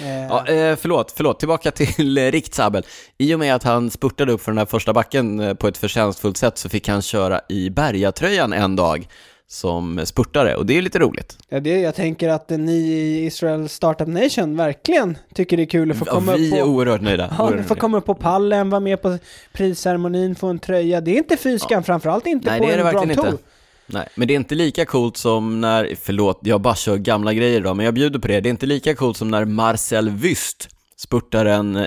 [0.00, 2.86] Eh, Ja, eh, förlåt, förlåt, tillbaka till eh, Rikt Sabel.
[3.18, 6.36] I och med att han spurtade upp för den här första backen på ett förtjänstfullt
[6.36, 9.08] sätt så fick han köra i bergatröjan en dag
[9.46, 11.38] som spurtare och det är lite roligt.
[11.48, 15.90] Ja, det, jag tänker att ni i Israel Startup Nation verkligen tycker det är kul
[15.90, 16.68] att få Ja, komma vi upp är på...
[16.68, 17.34] oerhört nöjda.
[17.38, 17.74] Ja, Oerhört nöjda.
[17.80, 19.18] komma upp på pallen, vara med på
[19.52, 21.00] prisceremonin, få en tröja.
[21.00, 23.22] Det är inte fy skam, framförallt inte Nej, på det är en det Grand verkligen
[23.22, 23.32] Tour.
[23.32, 23.44] inte.
[23.86, 27.60] Nej, men det är inte lika coolt som när, förlåt, jag bara kör gamla grejer
[27.60, 28.40] idag, men jag bjuder på det.
[28.40, 31.86] Det är inte lika coolt som när Marcel Wyst, spurtaren, eh,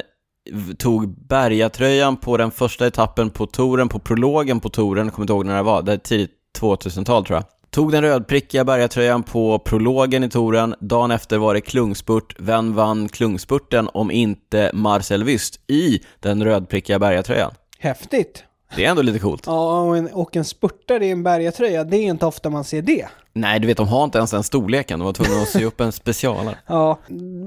[0.78, 5.34] tog bergatröjan på den första etappen på touren, på prologen på touren, jag kommer inte
[5.34, 7.46] ihåg när det var, det är tidigt 2000-tal tror jag.
[7.70, 13.10] Tog den rödprickiga bergatröjan på prologen i touren, dagen efter var det klungspurt, vem vann
[13.10, 17.52] klungspurten om inte Marcel Wyst i den rödprickiga bergatröjan?
[17.80, 18.44] Häftigt.
[18.76, 19.44] Det är ändå lite coolt.
[19.46, 22.82] Ja, och en, och en spurtare i en bergatröja, det är inte ofta man ser
[22.82, 23.08] det.
[23.34, 25.00] Nej, du vet, de har inte ens den storleken.
[25.00, 26.58] De var tvungna att sy upp en specialare.
[26.68, 27.00] Ja,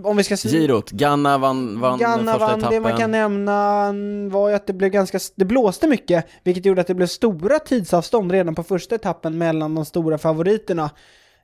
[0.04, 0.48] om vi ska se...
[0.48, 2.82] Girot, Ganna vann, vann Ganna första vann, etappen.
[2.82, 3.92] det man kan nämna
[4.30, 7.58] var ju att det blev ganska, det blåste mycket, vilket gjorde att det blev stora
[7.58, 10.90] tidsavstånd redan på första etappen mellan de stora favoriterna.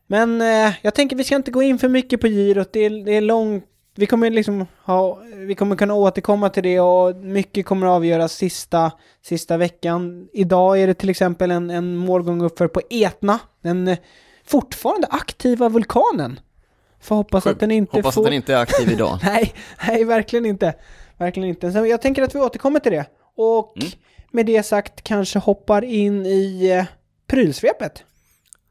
[0.06, 3.04] Men eh, jag tänker vi ska inte gå in för mycket på girot, det är,
[3.04, 3.64] det är långt,
[3.96, 8.32] vi kommer liksom ha, vi kommer kunna återkomma till det och mycket kommer att avgöras
[8.32, 8.92] sista,
[9.22, 10.28] sista veckan.
[10.32, 13.96] Idag är det till exempel en, en målgång uppför på Etna, den
[14.46, 16.40] fortfarande aktiva vulkanen.
[17.00, 17.54] Får hoppas Sjukt.
[17.54, 18.20] att den inte Hoppas får...
[18.22, 19.18] att den inte är aktiv idag.
[19.24, 19.54] Nej,
[19.88, 20.74] nej, verkligen inte.
[21.18, 21.72] Verkligen inte.
[21.72, 23.04] Så jag tänker att vi återkommer till det.
[23.36, 23.88] Och Mm.
[24.30, 26.84] med det sagt kanske hoppar in i eh,
[27.26, 28.04] prylsvepet.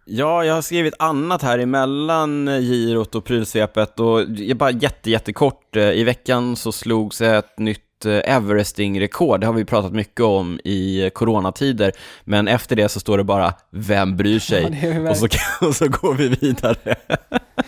[0.08, 4.22] Ja, jag har skrivit annat här emellan eh, girot och prylsvepet och
[4.56, 5.76] bara jätte, jättekort.
[5.76, 9.40] eh, I veckan så slogs ett nytt eh, Everesting-rekord.
[9.40, 11.92] Det har vi pratat mycket om i coronatider.
[12.24, 15.28] Men efter det så står det bara “Vem bryr sig?” Ja, och, så,
[15.68, 16.96] och så går vi vidare.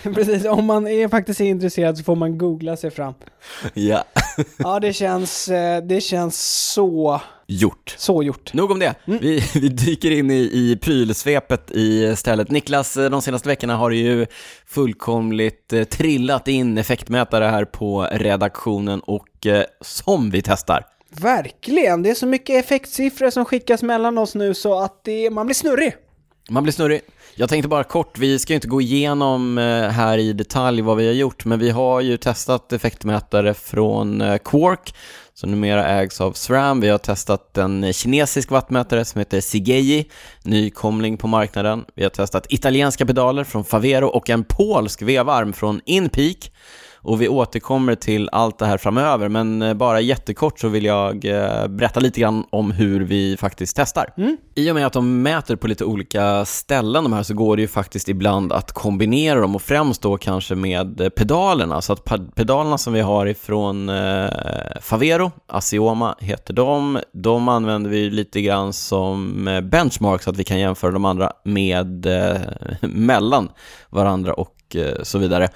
[0.14, 3.14] Precis, om man är faktiskt intresserad så får man googla sig fram.
[3.74, 4.04] ja,
[4.58, 7.96] Ja, det känns, eh, det känns så, gjort.
[7.98, 8.54] så gjort.
[8.54, 8.96] Nog om det.
[9.08, 9.20] Mm.
[9.20, 12.52] Vi, vi dyker in i, i prylsvepet i stället.
[12.52, 14.26] Niklas, eh, de senaste veckorna har det ju
[14.68, 19.28] fullkomligt eh, trillat in effektmätare här på redaktionen och
[19.82, 20.86] som vi testar.
[21.10, 25.46] Verkligen, det är så mycket effektsiffror som skickas mellan oss nu så att det, man
[25.46, 25.94] blir snurrig.
[26.50, 27.02] Man blir snurrig.
[27.36, 30.98] Jag tänkte bara kort, vi ska ju inte gå igenom eh, här i detalj vad
[30.98, 34.96] vi har gjort, men vi har ju testat effektmätare från eh, Quark,
[35.34, 36.82] som numera ägs av SRAM.
[36.82, 40.10] Vi har testat en kinesisk wattmätare som heter Sigeji,
[40.44, 41.86] nykomling på marknaden.
[41.96, 46.52] Vi har testat italienska pedaler från Favero och en polsk vevarm från Inpeak.
[47.02, 51.26] Och vi återkommer till allt det här framöver, men eh, bara jättekort så vill jag
[51.26, 54.14] eh, berätta lite grann om hur vi faktiskt testar.
[54.56, 57.62] I och med att de mäter på lite olika ställen de här så går det
[57.62, 61.82] ju faktiskt ibland att kombinera dem och främst då kanske med eh, pedalerna.
[61.82, 62.04] Så att
[62.36, 64.30] pedalerna som vi har ifrån eh,
[64.82, 70.60] Favero, Asioma heter de, de använder vi lite grann som benchmark så att vi kan
[70.60, 72.42] jämföra de andra med eh,
[72.82, 73.50] mellan
[73.90, 75.50] varandra och eh, så vidare.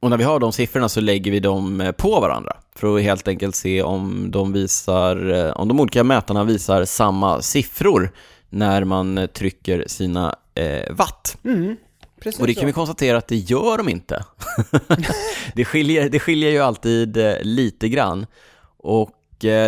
[0.00, 3.02] Och när vi har de siffrorna så lägger vi dem eh, på varandra för att
[3.02, 8.12] helt enkelt se om de visar, eh, om de olika mätarna visar samma siffror
[8.48, 11.38] när man eh, trycker sina eh, watt.
[11.44, 11.76] Mm,
[12.20, 12.60] precis Och det så.
[12.60, 14.24] kan vi konstatera att det gör de inte.
[15.54, 18.26] det, skiljer, det skiljer ju alltid lite grann.
[18.78, 19.14] Och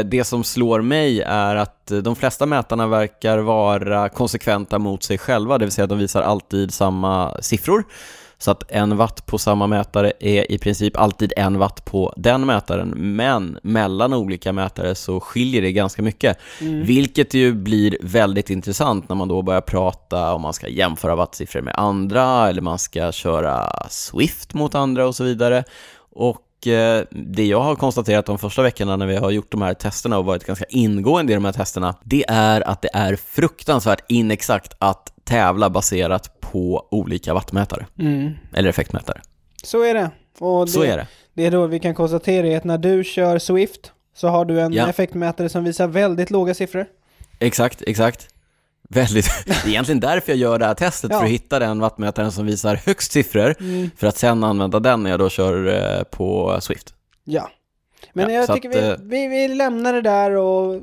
[0.04, 5.58] det som slår mig är att de flesta mätarna verkar vara konsekventa mot sig själva,
[5.58, 7.84] det vill säga att de visar alltid samma siffror.
[8.42, 12.46] Så att en watt på samma mätare är i princip alltid en watt på den
[12.46, 16.38] mätaren, men mellan olika mätare så skiljer det ganska mycket.
[16.60, 16.84] Mm.
[16.84, 21.60] Vilket ju blir väldigt intressant när man då börjar prata om man ska jämföra wattsiffror
[21.62, 25.64] med andra eller man ska köra Swift mot andra och så vidare.
[26.12, 26.36] Och
[27.10, 30.24] det jag har konstaterat de första veckorna när vi har gjort de här testerna och
[30.24, 35.12] varit ganska ingående i de här testerna, det är att det är fruktansvärt inexakt att
[35.24, 38.32] tävla baserat på olika wattmätare, Mm.
[38.54, 39.20] eller effektmätare.
[39.62, 40.10] Så är det.
[40.38, 41.06] Och det, Så är det.
[41.34, 44.60] det är då vi kan konstatera är att när du kör Swift så har du
[44.60, 44.88] en Ja.
[44.88, 46.86] effektmätare som visar väldigt låga siffror.
[47.38, 48.28] Exakt, exakt.
[48.94, 49.26] Väldigt.
[49.46, 51.18] Det är egentligen därför jag gör det här testet, Ja.
[51.18, 53.90] för att hitta den wattmätaren som visar högst siffror, Mm.
[53.96, 55.66] för att sen använda den när jag då kör
[55.98, 56.94] eh, på Swift.
[57.24, 57.50] Ja.
[58.12, 60.80] Men Ja, jag tycker att, vi, eh, vi, vi lämnar det där och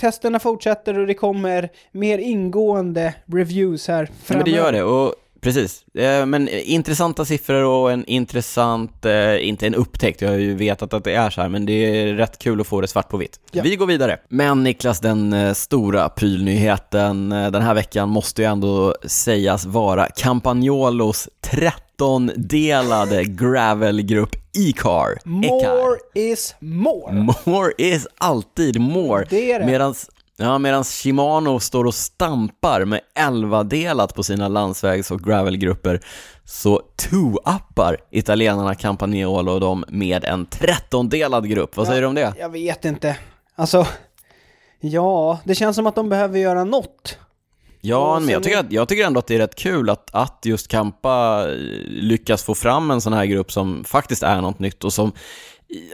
[0.00, 4.44] testerna fortsätter och det kommer mer ingående reviews här framöver.
[4.46, 5.84] men det gör det, och precis.
[5.94, 10.94] Eh, Men intressanta siffror och en intressant, eh, inte en upptäckt, jag har ju vetat
[10.94, 13.16] att det är så här, men det är rätt kul att få det svart på
[13.16, 13.40] vitt.
[13.52, 13.62] Ja.
[13.62, 14.18] Vi går vidare.
[14.28, 21.28] Men Niklas, den eh, stora prylnyheten den här veckan måste ju ändå sägas vara Campagnolos
[21.98, 25.18] 13-delade gravelgrupp E-car.
[25.24, 27.26] More is more.
[27.44, 29.26] More is alltid more.
[29.30, 29.66] Det är det.
[29.66, 36.00] Medans, ja, medans Shimano står och stampar med 11-delat på sina landsvägs och gravelgrupper
[36.44, 41.76] så two-uppar italienarna Campagnolo och dem med en 13-delad grupp.
[41.76, 42.34] Vad säger du om det?
[42.38, 43.16] Jag vet inte.
[43.54, 43.86] Alltså,
[44.80, 47.18] ja, det känns som att de behöver göra något.
[47.84, 50.40] Ja, men jag tycker, att, jag tycker ändå att det är rätt kul att, att
[50.44, 51.46] just Kampa
[51.86, 55.12] lyckas få fram en sån här grupp som faktiskt är något nytt och som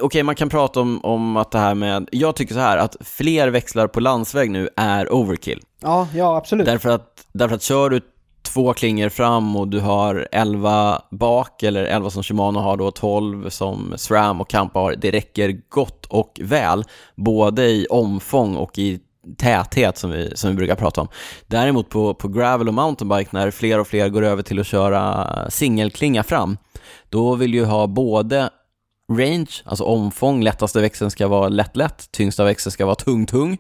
[0.01, 2.97] Okej, man kan prata om, om att det här med, jag tycker så här att
[3.01, 5.61] fler växlar på landsväg nu är overkill.
[5.81, 6.67] Ja, ja, absolut.
[6.67, 8.01] Därför att, därför att kör du
[8.43, 13.51] två klingor fram och du har 11 bak, eller 11 som Shimano har då, 12
[13.51, 19.01] som SRAM och Kampa har, det räcker gott och väl, både i omfång och i
[19.37, 21.09] täthet som vi, som vi brukar prata om.
[21.47, 25.27] Däremot på, på gravel och mountainbike, när fler och fler går över till att köra
[25.51, 26.59] singelklinga fram,
[27.09, 28.51] då vill du ha både
[29.13, 33.59] range, alltså omfång, lättaste växeln ska vara lätt-lätt, tyngsta växeln ska vara tung-tung,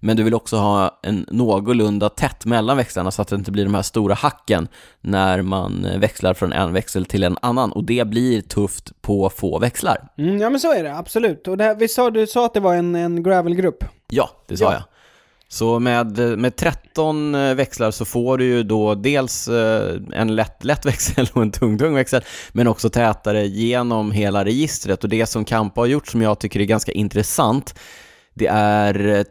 [0.00, 3.64] men du vill också ha en någorlunda tätt mellan växlarna så att det inte blir
[3.64, 4.68] de här stora hacken
[5.00, 9.58] när man växlar från en växel till en annan och det blir tufft på få
[9.58, 10.08] växlar.
[10.18, 11.48] Mm, ja, men så är det, absolut.
[11.48, 13.84] Och det här, vi sa, du sa att det var en, en gravelgrupp.
[14.08, 14.72] Ja, det sa Ja.
[14.72, 14.82] jag.
[15.50, 20.64] Så med, med 13 eh, växlar så får du ju då dels eh, en lätt,
[20.64, 25.04] lätt växel och en tung, tung växel, men också tätare genom hela registret.
[25.04, 27.78] Och det som Kampa har gjort som jag tycker är ganska intressant,
[28.34, 29.24] det är eh,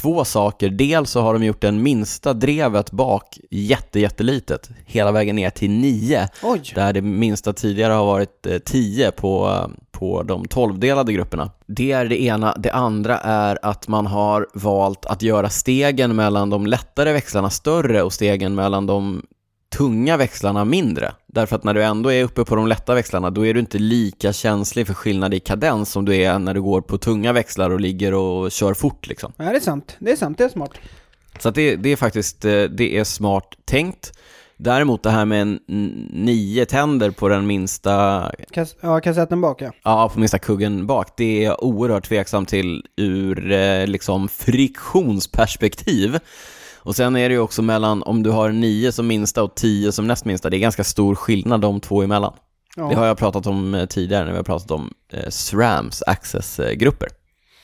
[0.00, 0.68] två saker.
[0.68, 5.70] Dels så har de gjort den minsta drevet bak jätte, jättelitet, hela vägen ner till
[5.70, 6.72] 9 Oj!
[6.74, 11.50] där det minsta tidigare har varit eh, 10 på, på de 12-delade grupperna.
[11.66, 12.54] Det är det ena.
[12.58, 18.02] Det andra är att man har valt att göra stegen mellan de lättare växlarna större
[18.02, 19.22] och stegen mellan de
[19.76, 21.12] tunga växlarna mindre.
[21.26, 23.78] Därför att när du ändå är uppe på de lätta växlarna, då är du inte
[23.78, 27.70] lika känslig för skillnad i kadens som du är när du går på tunga växlar
[27.70, 29.32] och ligger och kör fort liksom.
[29.36, 29.96] Ja, det är sant.
[29.98, 30.70] Det är sant, det är smart.
[31.38, 34.12] Så det, det är faktiskt, eh, det är smart tänkt.
[34.60, 35.58] Däremot det här med
[36.12, 39.72] nio tänder på den minsta Kas ja, kassetten bak ja.
[39.82, 41.08] Ja, på minsta kuggen bak.
[41.16, 46.18] Det är jag oerhört tveksam till ur eh, liksom friktionsperspektiv.
[46.88, 49.92] Och sen är det ju också mellan, om du har 9 som minsta och 10
[49.92, 52.32] som näst minsta, det är ganska stor skillnad de två emellan.
[52.76, 52.88] ja.
[52.88, 57.08] Det har jag pratat om eh, tidigare när vi har pratat om eh, SRAMs accessgrupper.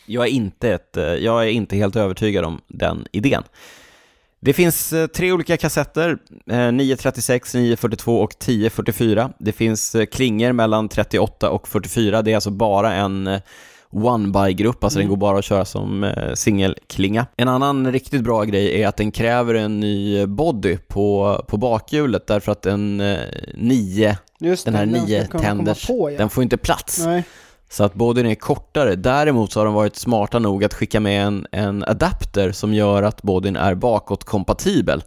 [0.06, 3.42] Jag är, inte ett, eh, jag är inte helt övertygad om den idén.
[4.40, 6.18] Det finns eh, tre olika kassetter,
[6.50, 9.30] eh, 936, 942 och 1044.
[9.38, 13.40] Det finns klingor mellan 38 och 44, det är alltså bara en
[13.94, 17.26] one-by-grupp, alltså den går bara att köra som eh, singelklinga.
[17.36, 22.26] En annan riktigt bra grej är att den kräver en ny body på, på bakhjulet
[22.26, 23.18] därför att en eh,
[23.54, 26.18] 9 Just den här ska nio tänders, På, ja.
[26.18, 27.04] den får inte plats.
[27.06, 27.24] Nej.
[27.70, 28.94] Så att bodyn är kortare.
[28.94, 33.02] Däremot så har de varit smarta nog att skicka med en, en adapter som gör
[33.02, 35.02] att bodyn är bakåtkompatibel.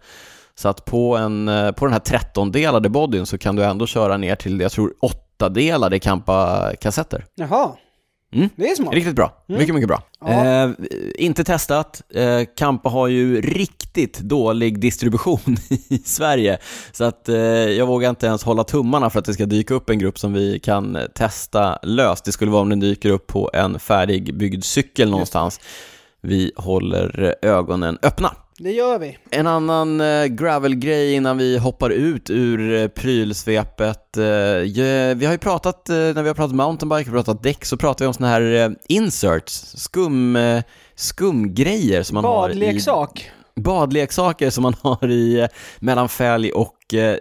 [0.56, 4.18] Så att på, en, eh, på den här 13-delade bodyn så kan du ändå köra
[4.18, 4.94] ner till, jag tror,
[5.40, 7.26] 8-delade Kampa-kassetter.
[7.36, 7.72] Jaha.
[8.34, 8.50] Mm.
[8.56, 8.94] Det är smart.
[8.94, 9.44] Riktigt bra.
[9.46, 10.04] Mycket, mycket bra.
[10.20, 10.64] Ja.
[10.64, 10.70] Eh,
[11.16, 12.02] inte testat.
[12.14, 15.58] Eh, Kampa har ju riktigt dålig distribution
[15.90, 16.58] i Sverige.
[16.92, 19.90] Så att eh, jag vågar inte ens hålla tummarna för att det ska dyka upp
[19.90, 22.26] en grupp som vi kan eh, testa löst.
[22.26, 25.60] Det skulle vara om den dyker upp på en färdigbyggd cykel någonstans.
[26.22, 28.36] Vi håller eh, ögonen öppna.
[28.60, 29.18] Det gör vi.
[29.30, 34.18] En annan eh, gravel-grej innan vi hoppar ut ur eh, prylsvepet.
[34.18, 34.24] Eh,
[35.16, 38.08] vi har ju pratat, när vi har pratat mountainbike och pratat däck, så pratar vi
[38.08, 40.38] om såna här inserts, skum,
[40.96, 42.54] skumgrejer som man har i...
[42.54, 43.32] Badleksak.
[43.56, 45.48] Badleksaker som man har i
[45.80, 46.74] mellan fälg och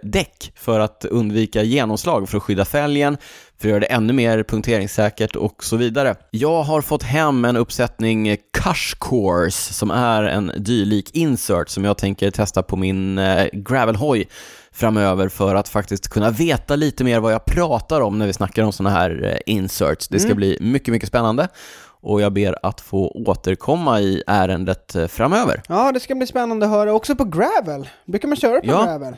[0.03, 3.17] däck för att undvika genomslag, för att skydda fälgen,
[3.59, 6.15] för att göra det ännu mer punkteringssäkert och så vidare.
[6.31, 11.97] Jag har fått hem en uppsättning Cush Course som är en dylik insert som jag
[11.97, 14.27] tänker testa på min eh, gravelhoj
[14.71, 18.63] framöver för att faktiskt kunna veta lite mer vad jag pratar om när vi snackar
[18.63, 20.07] om sådana här eh, inserts.
[20.07, 20.37] Det ska Mm.
[20.37, 21.47] bli mycket, mycket spännande
[22.01, 25.61] och jag ber att få återkomma i ärendet eh, framöver.
[25.67, 26.93] Ja, det ska bli spännande att höra.
[26.93, 27.89] Också på gravel.
[28.05, 28.83] Brukar man köra på Ja.
[28.83, 29.15] gravel?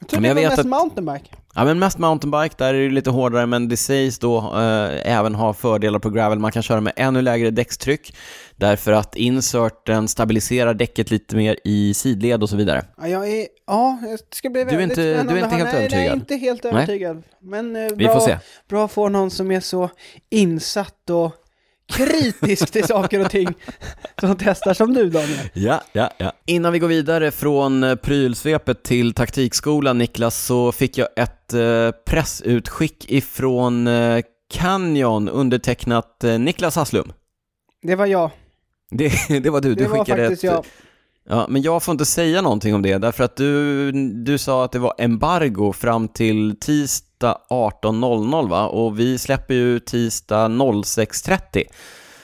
[0.00, 1.30] Jag tror men det jag var vet mest att- mountainbike.
[1.56, 5.34] Ja, men mest mountainbike, där är det lite hårdare, men det sägs då eh, även
[5.34, 6.38] ha fördelar på gravel.
[6.38, 8.16] Man kan köra med ännu lägre däckstryck,
[8.56, 12.84] därför att inserten stabiliserar däcket lite mer i sidled och så vidare.
[13.00, 13.46] Ja, jag är...
[13.66, 13.98] Ja,
[14.30, 15.80] det ska bli är väldigt inte- du är spännande inte att höra.
[15.80, 16.14] helt nej, Nej, övertygad?
[16.16, 16.72] inte helt Nej.
[16.72, 17.22] övertygad.
[17.42, 18.38] Men eh, Vi bra, får se.
[18.68, 19.90] bra att få någon som är så
[20.30, 21.32] insatt och
[21.92, 23.54] kritisk till saker och ting
[24.20, 25.38] som testar som du, Daniel.
[25.52, 26.32] Ja, ja, ja.
[26.46, 31.90] Innan vi går vidare från eh, prylsvepet till taktikskolan, Niklas, så fick jag ett eh,
[32.06, 34.22] pressutskick ifrån eh,
[34.54, 37.12] Canyon undertecknat Niklas Hasslum.
[37.82, 38.30] Det var jag.
[38.90, 39.12] Det,
[39.42, 40.64] det var du, Det du var skickade faktiskt ett, jag.
[41.28, 43.92] Ja, men jag får inte säga någonting om det, därför att du,
[44.24, 48.66] du sa att det var embargo fram till tisdag 18.00 va?
[48.68, 51.62] Och vi släpper ju tisdag 06.30.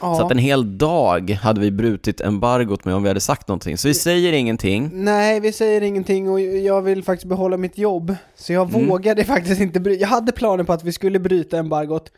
[0.01, 0.15] Ja.
[0.17, 3.79] Så att en hel dag hade vi brutit embargot med om vi hade sagt någonting.
[3.79, 4.91] Så vi säger ingenting.
[4.93, 8.15] Nej, vi säger ingenting och jag vill faktiskt behålla mitt jobb.
[8.37, 8.89] Så jag Mm.
[8.89, 12.13] vågade faktiskt inte bry- Jag hade planer på att vi skulle bryta embargot.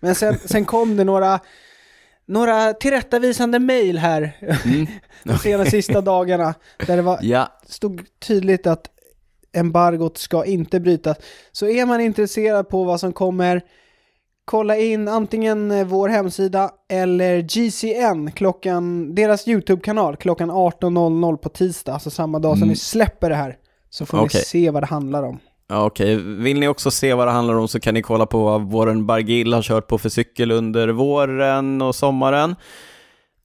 [0.00, 1.40] Men sen, sen kom det några,
[2.26, 4.86] några tillrättavisande mejl här Mm.
[5.24, 6.54] de senaste sista dagarna.
[6.86, 8.86] Där det var, Ja, stod tydligt att
[9.52, 11.16] embargot ska inte brytas.
[11.52, 13.62] Så är man intresserad på vad som kommer,
[14.44, 21.92] kolla in antingen eh, vår hemsida eller GCN, klockan, deras YouTube-kanal, klockan 18.00 på tisdag,
[21.92, 22.68] alltså samma dag som Mm.
[22.68, 23.56] vi släpper det här.
[23.90, 24.40] Så får Okej.
[24.40, 25.38] ni se vad det handlar om.
[25.72, 26.16] Ja, okej.
[26.16, 29.06] Vill ni också se vad det handlar om så kan ni kolla på vad Warren
[29.06, 32.56] Bargill har kört på för cykel under våren och sommaren.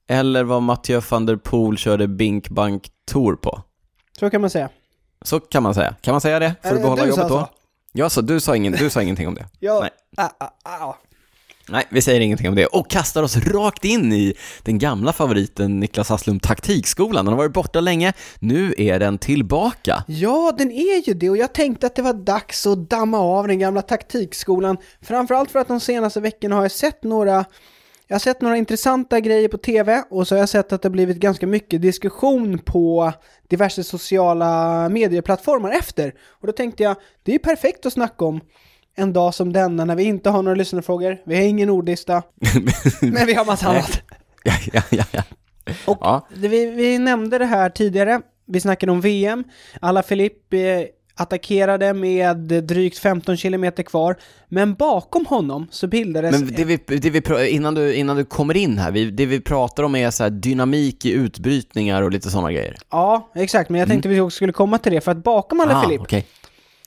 [0.08, 3.62] Eller vad Mathieu van der Poel körde Bink Bank Tour på.
[4.20, 4.68] Så kan man säga.
[5.22, 5.94] Så kan man säga.
[6.00, 6.54] Kan man säga det?
[6.62, 7.38] För att Eh, behålla jobbet då?
[7.38, 7.48] så.
[7.92, 9.46] Ja, så du sa, ingen, du sa ingenting om det?
[9.58, 9.90] Ja, Nej.
[10.16, 10.94] ah, ah, ah.
[11.70, 12.66] Nej, vi säger ingenting om det.
[12.66, 17.24] Och kastar oss rakt in i den gamla favoriten Niklas Hasslum Taktikskolan.
[17.24, 20.04] Den har varit borta länge, nu är den tillbaka.
[20.06, 23.48] Ja, den är ju det och jag tänkte att det var dags att damma av
[23.48, 24.76] den gamla taktikskolan.
[25.02, 27.44] Framförallt för att de senaste veckorna har jag sett några
[28.06, 30.88] jag har sett några intressanta grejer på TV och så har jag sett att det
[30.88, 33.12] har blivit ganska mycket diskussion på
[33.48, 36.14] diverse sociala medieplattformar efter.
[36.28, 38.40] Och då tänkte jag, det är ju perfekt att snacka om
[38.96, 42.22] en dag som denna när vi inte har några lyssnarfrågor, vi har ingen ordlista,
[43.02, 44.02] men vi har massa annat.
[44.44, 45.22] ja, ja, ja, ja.
[45.86, 46.26] Och Ja.
[46.34, 49.44] vi, vi nämnde det här tidigare, vi snackade om VM,
[49.80, 50.60] alla Filip eh,
[51.14, 54.16] attackerade med drygt 15 kilometer kvar,
[54.48, 56.40] men bakom honom så bildades...
[56.40, 59.40] Men det vi, det vi, innan, du, innan du kommer in här, vi, det vi
[59.40, 62.76] pratar om är så dynamik i utbrytningar och lite sådana grejer.
[62.90, 65.78] Ja, exakt, men jag tänkte vi också skulle komma till det, för att bakom alla
[65.78, 66.26] ah, Filip okej.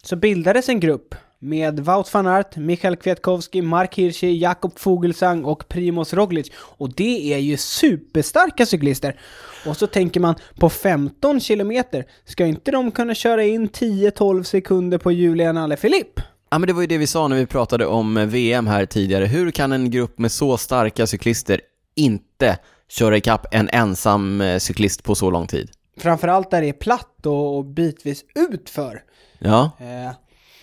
[0.03, 5.67] så bildades en grupp med Wout van Aert, Michael Kwiatkowski, Mark Hirschi, Jakob Fogelsang och
[5.67, 6.51] Primoz Roglic.
[6.55, 9.19] Och det är ju superstarka cyklister.
[9.65, 14.97] Och så tänker man, på 15 kilometer, ska inte de kunna köra in 10-12 sekunder
[14.97, 16.21] på Julian Alaphilippe?
[16.49, 18.85] Ja, men det var ju det vi sa när vi pratade om eh, VM här
[18.85, 19.25] tidigare.
[19.25, 21.61] Hur kan en grupp med så starka cyklister
[21.95, 22.57] inte
[22.89, 25.71] köra ikapp en ensam eh, cyklist på så lång tid?
[25.97, 29.01] Framförallt där det är platt och, och bitvis utför.
[29.39, 30.11] Ja, Eh,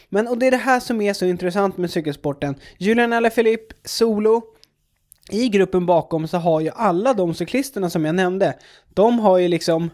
[0.08, 2.54] men och det är det här som är så intressant med cykelsporten.
[2.78, 4.42] Julian Alaphilippe, solo.
[5.30, 8.58] I gruppen bakom så har ju alla de cyklisterna som jag nämnde,
[8.94, 9.90] de har ju liksom,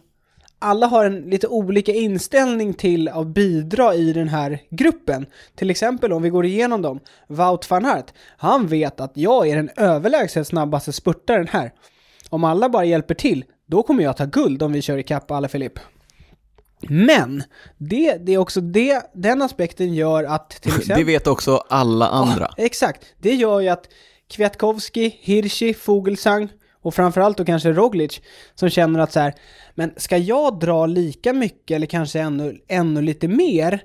[0.59, 5.27] alla har en lite olika inställning till att bidra i den här gruppen.
[5.55, 7.01] Till exempel om vi går igenom dem.
[7.27, 11.73] Wout van Aert, han vet att jag är den överlägset snabbaste spurtaren här.
[12.31, 15.81] Om alla bara hjälper till, då kommer jag ta guld om vi kör ikapp Alaphilippe.
[16.89, 17.43] Men,
[17.79, 20.99] det, det är också det, den aspekten gör att till exempel...
[20.99, 22.51] det vet också alla andra.
[22.57, 23.89] Exakt, det gör ju att
[24.29, 26.49] Kwiatkowski, Hirschi, Fogelsang
[26.83, 28.21] och framförallt då kanske Roglic
[28.55, 29.35] som känner att så här,
[29.75, 33.83] men ska jag dra lika mycket eller kanske ännu, ännu lite mer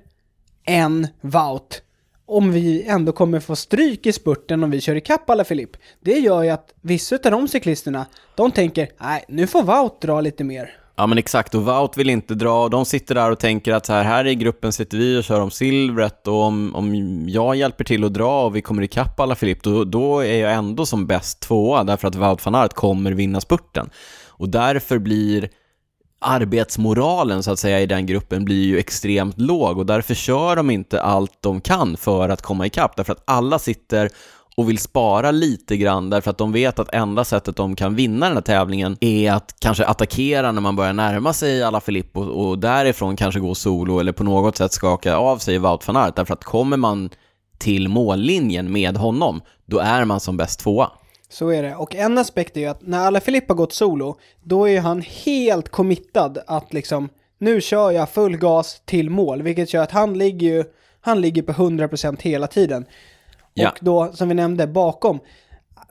[0.66, 1.84] än Wout
[2.30, 5.78] om vi ändå kommer få stryk i spurten om vi kör ikapp alla Filip.
[6.00, 8.06] Det gör ju att vissa av de cyklisterna,
[8.36, 10.78] de tänker, nej, nu får Wout dra lite mer.
[11.00, 13.86] Ja men exakt, och Wout vill inte dra, och de sitter där och tänker att
[13.86, 17.56] så här, här i gruppen sitter vi och kör om silvret och om, om jag
[17.56, 20.86] hjälper till att dra och vi kommer ikapp alla Filipp, då, då är jag ändå
[20.86, 23.90] som bäst tvåa därför att Wout van Aert kommer vinna spurten.
[24.28, 25.50] Och därför blir
[26.22, 30.70] arbetsmoralen så att säga i den gruppen blir ju extremt låg och därför kör de
[30.70, 34.10] inte allt de kan för att komma ikapp därför att alla sitter
[34.60, 38.26] och vill spara lite grann därför att de vet att enda sättet de kan vinna
[38.26, 42.60] den här tävlingen är att kanske attackera när man börjar närma sig alla Filippo och
[42.60, 46.34] därifrån kanske gå solo eller på något sätt skaka av sig Wout van Aert därför
[46.34, 47.10] att kommer man
[47.58, 50.92] till mållinjen med honom, då är man som bäst tvåa.
[51.30, 51.76] Så är det.
[51.76, 55.70] Och en aspekt är ju att när alla har gått solo, då är han helt
[55.70, 60.48] committad att liksom, nu kör jag full gas till mål, vilket gör att han ligger
[60.48, 60.64] ju,
[61.02, 62.86] han ligger på 100% hela tiden.
[63.60, 63.70] Ja.
[63.70, 65.20] Och då, som vi nämnde, bakom,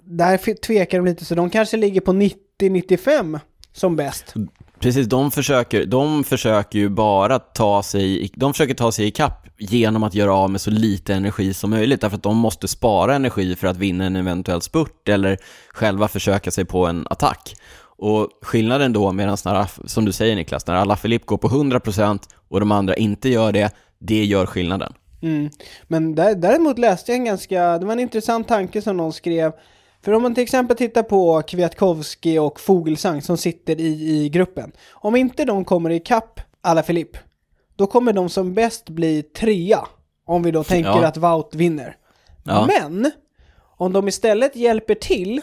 [0.03, 3.41] där tvekar de lite, så de kanske ligger på 90-95
[3.73, 4.35] som bäst.
[4.81, 9.49] Precis, de försöker, de försöker ju bara ta sig, de försöker ta sig i kapp
[9.59, 13.15] genom att göra av med så lite energi som möjligt, därför att de måste spara
[13.15, 15.39] energi för att vinna en eventuell spurt eller
[15.69, 17.55] själva försöka sig på en attack.
[17.99, 19.37] Och skillnaden då, medan
[19.85, 23.53] som du säger Niklas, när alla Filip går på 100% och de andra inte gör
[23.53, 24.93] det, det gör skillnaden.
[25.23, 25.51] Mm.
[25.89, 29.53] Men däremot läste jag en ganska, det var en intressant tanke som någon skrev,
[30.03, 34.73] för om man till exempel tittar på Kwiatkowski och Fogelsang som sitter i, i gruppen.
[34.91, 37.17] Om inte de kommer ikapp alla Filip,
[37.77, 39.87] då kommer de som bäst bli trea.
[40.25, 41.07] Om vi då tänker ja.
[41.07, 41.97] att Wout vinner.
[42.45, 42.69] Ja.
[42.69, 43.11] Men,
[43.77, 45.41] om de istället hjälper till,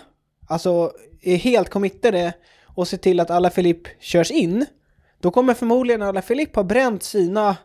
[0.47, 0.91] alltså
[1.22, 2.34] är helt committade
[2.64, 4.65] och ser till att alla Filip körs in,
[5.19, 7.57] då kommer förmodligen alla Filip ha bränt sina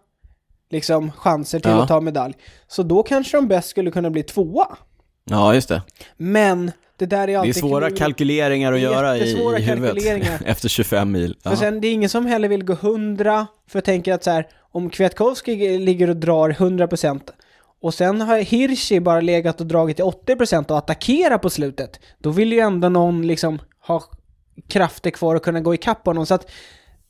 [0.70, 1.82] liksom chanser till ja.
[1.82, 2.34] att ta medalj.
[2.68, 4.76] Så då kanske de bäst skulle kunna bli tvåa.
[5.24, 5.82] Ja, just det.
[6.16, 7.98] Men det där är alltid Det är svåra kul.
[7.98, 11.36] kalkyleringar att göra i, i huvudet efter 25 mil.
[11.42, 14.30] För sen, det är ingen som heller vill gå 100, för jag tänker att så
[14.30, 17.20] här, om Kwiatkowski ligger och drar 100%
[17.82, 22.30] och sen har Hirschi bara legat och dragit till 80% och attackera på slutet, då
[22.30, 24.04] vill ju ändå någon liksom ha
[24.68, 26.26] krafter kvar och kunna gå ikapp honom.
[26.26, 26.50] Så att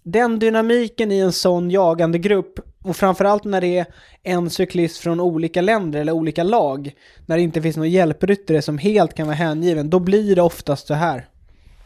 [0.03, 3.87] den dynamiken i en sån jagande grupp och framförallt när det är
[4.23, 6.93] en cyklist från olika länder eller olika lag,
[7.27, 10.87] när det inte finns någon hjälpryttare som helt kan vara hängiven, då blir det oftast
[10.87, 11.27] så här.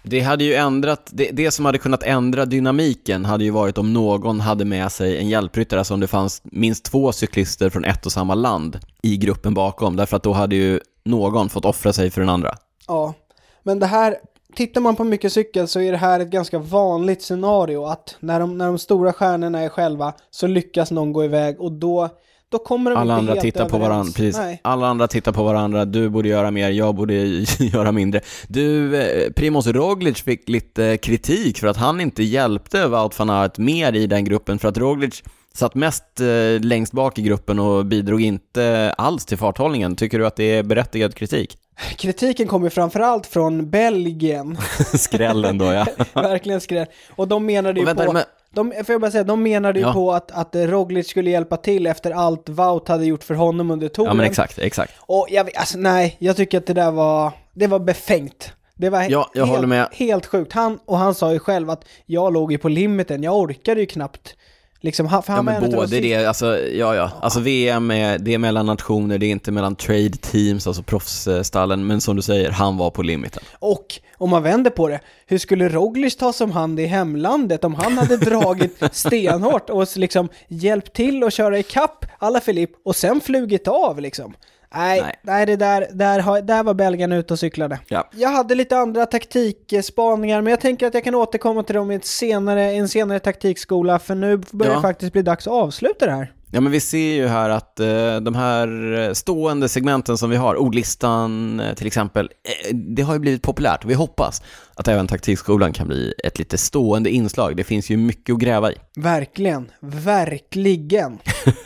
[0.02, 3.92] Det hade ju ändrat, det, det, som hade kunnat ändra dynamiken hade ju varit om
[3.92, 8.06] någon hade med sig en hjälpryttare, alltså om det fanns minst två cyklister från ett
[8.06, 12.10] och samma land i gruppen bakom, därför att då hade ju någon fått offra sig
[12.10, 12.54] för den andra.
[12.86, 13.14] Ja,
[13.62, 14.16] men det här
[14.56, 18.40] tittar man på mycket cykel så är det här ett ganska vanligt scenario att när
[18.40, 22.08] de, när de stora stjärnorna är själva så lyckas någon gå iväg och då,
[22.48, 24.40] då kommer de Alla andra tittar på varandra, precis.
[24.62, 27.14] Alla andra tittar på varandra, du borde göra mer, jag borde
[27.58, 28.20] göra mindre.
[28.48, 33.58] Du, eh, Primoz Roglic fick lite kritik för att han inte hjälpte Wout van Aert
[33.58, 35.22] mer i den gruppen för att Roglic
[35.56, 39.96] satt mest eh, längst bak i gruppen och bidrog inte alls till farthållningen.
[39.96, 41.58] Tycker du att det är berättigad kritik?
[41.96, 44.58] Kritiken kommer framförallt från Belgien.
[44.94, 45.86] Skrällen då ja.
[46.14, 46.86] Verkligen skräll.
[47.16, 48.12] Och de menade ju vänta, på...
[48.12, 48.22] Men...
[48.50, 49.92] De, får jag bara säga, de menade ju ja.
[49.92, 53.88] på att, att Roglic skulle hjälpa till efter allt Wout hade gjort för honom under
[53.88, 54.08] touren.
[54.08, 54.92] Ja men exakt, exakt.
[55.00, 58.52] Och jag, alltså nej, jag tycker att det där var, det var befängt.
[58.74, 59.88] Det var ja, jag helt, håller med.
[59.92, 60.52] helt sjukt.
[60.52, 63.86] Han, och han sa ju själv att jag låg ju på limiten, jag orkade ju
[63.86, 64.36] knappt
[64.84, 67.10] Liksom, för han ja, men både det, alltså, ja, ja.
[67.20, 71.86] Alltså VM är, det är mellan nationer, det är inte mellan trade teams, alltså proffsstallen,
[71.86, 73.42] men som du säger, han var på limiten.
[73.58, 73.86] Och
[74.18, 77.98] om man vänder på det, hur skulle Roglic ta som hand i hemlandet om han
[77.98, 83.20] hade dragit stenhårt och liksom hjälpt till att köra i kapp alla Filip och sen
[83.20, 84.34] flugit av liksom?
[84.74, 85.14] Nej, nej.
[85.22, 87.78] nej det där, där, där var belgarna ute och cyklade.
[87.88, 88.08] Ja.
[88.12, 91.94] Jag hade lite andra taktikspaningar, men jag tänker att jag kan återkomma till dem i
[91.94, 94.76] ett senare, en senare taktikskola, för nu börjar ja.
[94.76, 96.33] det faktiskt bli dags att avsluta det här.
[96.54, 100.56] Ja, men vi ser ju här att eh, de här stående segmenten som vi har,
[100.56, 102.30] ordlistan eh, till exempel,
[102.70, 103.84] eh, det har ju blivit populärt.
[103.84, 104.42] Vi hoppas
[104.74, 107.56] att även taktikskolan kan bli ett lite stående inslag.
[107.56, 108.74] Det finns ju mycket att gräva i.
[108.96, 111.18] Verkligen, verkligen.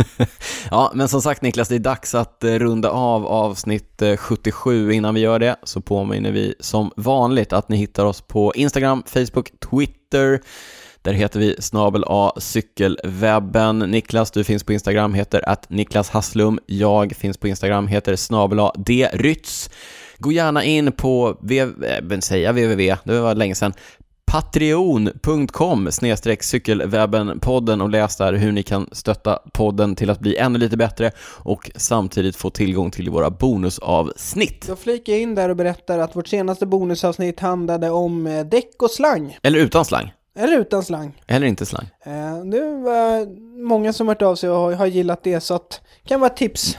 [0.71, 4.91] ja, men som sagt Niklas, det är dags att runda av avsnitt 77.
[4.91, 8.53] Eh, Innan vi gör det så påminner vi som vanligt att ni hittar oss på
[8.55, 10.41] Instagram, Facebook, Twitter,
[11.09, 13.79] Där heter vi snabel A cykelwebben.
[13.79, 16.59] Niklas, du finns på Instagram, heter att Niklas Hasslum.
[16.67, 19.71] Jag finns på Instagram, heter snabel A D Rytz.
[20.19, 23.73] Gå gärna in på, v- säga www, det var länge sedan,
[24.27, 30.77] patreon.com cykelwebben-podden och läs där hur ni kan stötta podden till att bli ännu lite
[30.77, 34.67] bättre och samtidigt få tillgång till våra bonusavsnitt.
[34.67, 38.83] Då flikar jag in där och berättar att vårt senaste bonusavsnitt handlade om eh, däck
[38.83, 39.39] och slang.
[39.43, 41.23] Eller utan slang, Eller utan slang.
[41.27, 41.85] eller inte slang.
[42.05, 43.27] Eh, det var
[43.69, 46.37] många som hört av sig och har, har gillat det så att kan vara ett
[46.37, 46.79] tips.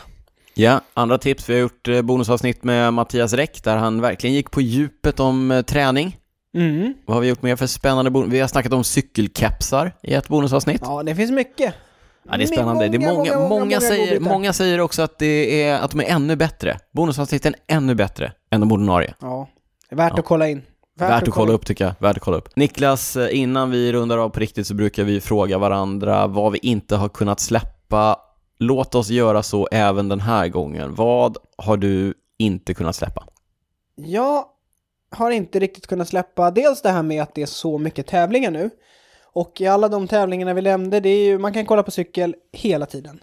[0.53, 1.49] Ja, andra tips.
[1.49, 5.52] Vi har gjort eh, bonusavsnitt med Mattias Räck där han verkligen gick på djupet om
[5.52, 6.18] eh, träning.
[6.57, 6.94] Mm.
[7.06, 8.34] Vad har vi gjort mer för spännande bonus?
[8.34, 10.81] Vi har snackat om cykelkepsar i ett bonusavsnitt.
[10.84, 11.73] Ja, det finns mycket.
[12.30, 12.88] Ja, det är spännande.
[12.88, 15.99] det är många, många, många, många säger, många säger också att, det är, att de
[15.99, 16.77] är ännu bättre.
[16.94, 19.14] Bonusavsnitten är ännu bättre än de ordinarie.
[19.22, 19.49] Ja,
[19.90, 20.19] det är värt Ja.
[20.19, 20.61] att kolla in.
[20.99, 21.93] Värt, att kolla upp tycker jag.
[21.99, 22.55] Värt att kolla upp.
[22.55, 26.59] Niklas, eh, innan vi rundar av på riktigt så brukar vi fråga varandra vad vi
[26.61, 28.19] inte har kunnat släppa.
[28.59, 30.95] Låt oss göra så även den här gången.
[30.95, 33.23] Vad har du inte kunnat släppa?
[33.95, 34.45] Jag
[35.11, 38.51] har inte riktigt kunnat släppa dels det här med att det är så mycket tävlingar
[38.51, 38.69] nu.
[39.23, 42.35] Och i alla de tävlingarna vi nämnde, det är ju, man kan kolla på cykel
[42.51, 43.19] hela tiden.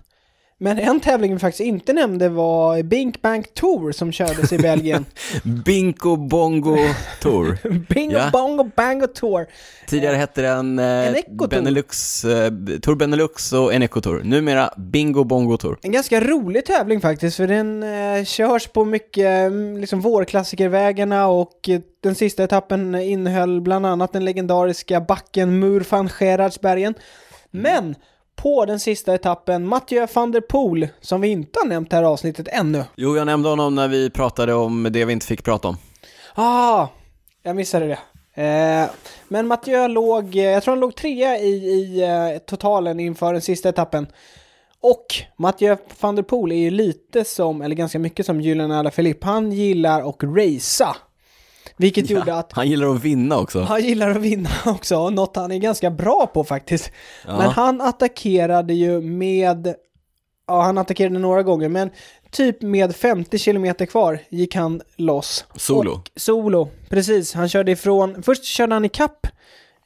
[0.59, 5.05] Men en tävling vi faktiskt inte nämnde var Bink Bank Tour som kördes i Belgien.
[5.65, 6.77] Bingo Bongo
[7.21, 7.59] Tour.
[7.89, 8.31] Bingo Ja.
[8.33, 9.47] Bongo Bango Tour.
[9.87, 11.49] Tidigare hette den eh, Tour.
[11.49, 12.53] Benelux, eh,
[12.83, 14.23] Tour Benelux och Eneco Tour.
[14.25, 15.79] Numera Bingo Bongo Tour.
[15.83, 21.69] En ganska rolig tävling faktiskt, för den eh, körs på mycket mm, liksom vårklassikervägarna och
[21.69, 26.95] eh, den sista etappen innehöll bland annat den legendariska backen Mur van Gerardsbergen.
[27.51, 27.95] Men
[28.37, 32.05] på den sista etappen, Mathieu van der Poel, som vi inte har nämnt det här
[32.05, 32.85] avsnittet ännu.
[32.97, 35.77] Jo, jag nämnde honom när vi pratade om det vi inte fick prata om.
[36.35, 36.87] Ah,
[37.43, 37.99] jag missade det.
[38.43, 38.91] Eh,
[39.29, 43.43] men Mathieu låg, eh, jag tror han låg trea i, i eh, totalen inför den
[43.43, 44.07] sista etappen.
[44.81, 45.07] Och
[45.37, 49.27] Mathieu van der Poel är ju lite som, eller ganska mycket som Julian Alaphilippe.
[49.27, 50.97] Han gillar att racea.
[51.77, 53.61] Vilket gjorde att Han gillar att vinna också.
[53.63, 56.91] han gillar att vinna också, något han är ganska bra på faktiskt.
[57.27, 57.39] Ja.
[57.39, 59.75] Men han attackerade ju med,
[60.47, 61.91] ja han attackerade några gånger, men
[62.31, 65.45] typ med 50 kilometer kvar gick han loss.
[65.57, 65.93] Solo.
[65.93, 67.35] Och, solo, precis.
[67.35, 69.27] Han körde ifrån, först körde han i kapp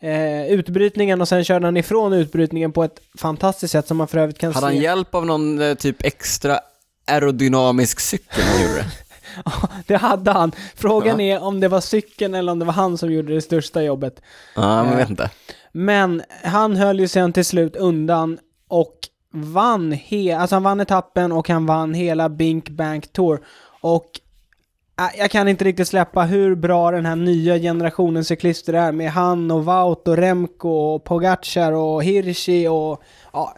[0.01, 4.19] eh, utbrytningen och sen körde han ifrån utbrytningen på ett fantastiskt sätt som man för
[4.19, 4.83] övrigt kan Hade han se.
[4.83, 6.59] hjälp av någon eh, typ extra
[7.07, 8.85] aerodynamisk cykel han gjorde
[9.87, 9.97] det?
[9.97, 10.53] Hade han.
[10.75, 13.83] Frågan är om det var cykeln eller om det var han som gjorde det största
[13.83, 14.23] jobbet.
[14.57, 15.31] Ja, men Eh, jag vet inte.
[15.73, 18.39] Men han höll ju sen till slut undan
[18.69, 18.97] och
[19.33, 23.41] vann, he- alltså han vann etappen och han vann hela Bink Bank Tour.
[23.81, 24.07] Och
[25.01, 29.11] äh, jag kan inte riktigt släppa hur bra den här nya generationen cyklister är med
[29.13, 33.03] han och Wout och Remco och Pogacar och Hirschi och
[33.33, 33.55] ja,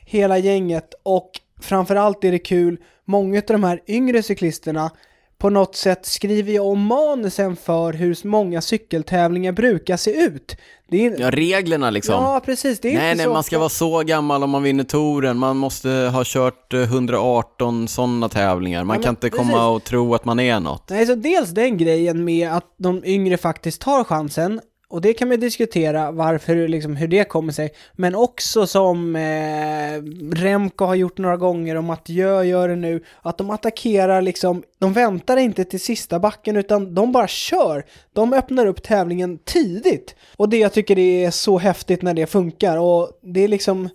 [0.00, 0.94] hela gänget.
[1.02, 1.30] Och
[1.60, 4.90] framförallt är det kul, många av de här yngre cyklisterna
[5.38, 10.56] på något sätt skriver ju om manusen för hur många cykeltävlingar brukar se ut.
[10.90, 12.14] Är, Ja, reglerna liksom.
[12.14, 12.80] Ja, precis.
[12.80, 15.38] Det är nej, inte nej, så man ska vara så gammal om man vinner touren.
[15.38, 18.84] Man måste ha kört eh, 118 sådana tävlingar.
[18.84, 19.60] Man Ja, kan inte komma precis.
[19.76, 20.90] och tro att man är något.
[20.90, 24.60] Nej, så dels den grejen med att de yngre faktiskt tar chansen.
[24.90, 27.70] Och det kan man diskutera varför, liksom, hur det kommer sig.
[27.92, 30.02] Men också som eh,
[30.34, 33.04] Remco har gjort några gånger och Mathieu gör det nu.
[33.22, 37.84] Att de attackerar liksom, de väntar inte till sista backen utan de bara kör.
[38.12, 40.14] De öppnar upp tävlingen tidigt.
[40.36, 42.76] Och det jag tycker det är så häftigt när det funkar.
[42.76, 43.88] Och det är liksom,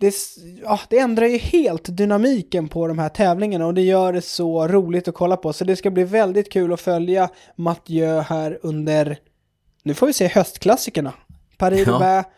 [0.00, 0.14] det,
[0.62, 4.68] ja, det ändrar ju helt dynamiken på de här tävlingarna och det gör det så
[4.68, 5.52] roligt att kolla på.
[5.52, 9.18] Så det ska bli väldigt kul att följa Mathieu här under,
[9.88, 11.12] nu får vi se höstklassikerna.
[11.58, 12.28] Paris-Roubaix,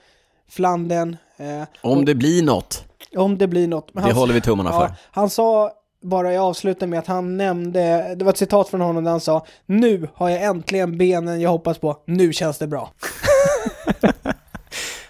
[0.51, 2.85] Flandern, eh, Om det blir något,
[3.17, 3.95] om det blir något.
[3.95, 4.81] Men det han- håller vi tummarna för.
[4.81, 5.71] Ja, han sa
[6.03, 9.21] bara jag avslutar med att han nämnde, det var ett citat från honom där han
[9.21, 12.91] sa Nu har jag äntligen benen jag hoppas på, nu känns det bra.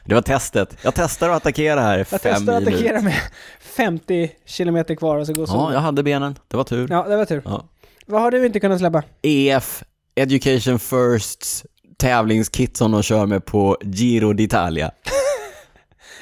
[0.05, 0.77] Det var testet.
[0.85, 3.15] Jag testar att attackera här Jag testar att attackera med
[3.61, 5.55] 50 kilometer kvar och så går så.
[5.55, 6.39] Ja, jag hade benen.
[6.49, 6.87] Det var tur.
[6.91, 7.43] Ja, det var tur.
[7.45, 7.65] Ja.
[8.07, 9.03] Vad har du inte kunnat släppa?
[9.23, 9.83] EF,
[10.15, 11.65] Education Firsts
[12.01, 14.91] tävlingskit som de kör med på Giro d'Italia.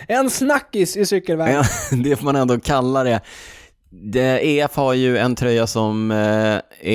[0.09, 1.55] En snackis i cykelvärlden.
[1.90, 3.20] Ja, det får man ändå kalla det.
[3.90, 4.40] det.
[4.59, 6.16] EF har ju en tröja som eh,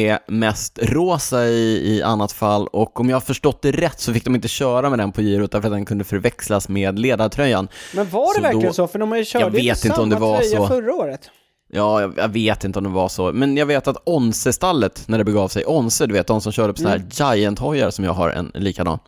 [0.10, 4.14] är mest rosa i, i annat fall och om jag har förstått det rätt så
[4.14, 7.68] fick de inte köra med den på girot därför att den kunde förväxlas med ledartröjan.
[7.96, 8.88] Men var det Så verkligen då- så?
[8.88, 10.68] För de har ju kört Jag vet inte om det var tröja så.
[10.68, 11.30] förra året.
[11.76, 15.18] Ja, jag, jag vet inte om det var så, men jag vet att Onse-stallet, när
[15.18, 18.14] det begav sig, Onse, du vet, de som kör upp sådana här Giant-hojar som jag
[18.14, 19.00] har en likadan.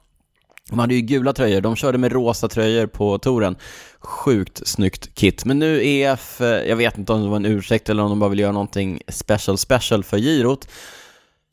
[0.70, 3.56] De hade ju gula tröjor, de körde med rosa tröjor på touren.
[4.00, 5.46] Sjukt snyggt kit.
[5.46, 8.20] Men nu EF, eh, jag vet inte om det var en ursäkt eller om de
[8.20, 10.68] bara vill göra någonting special special för girot.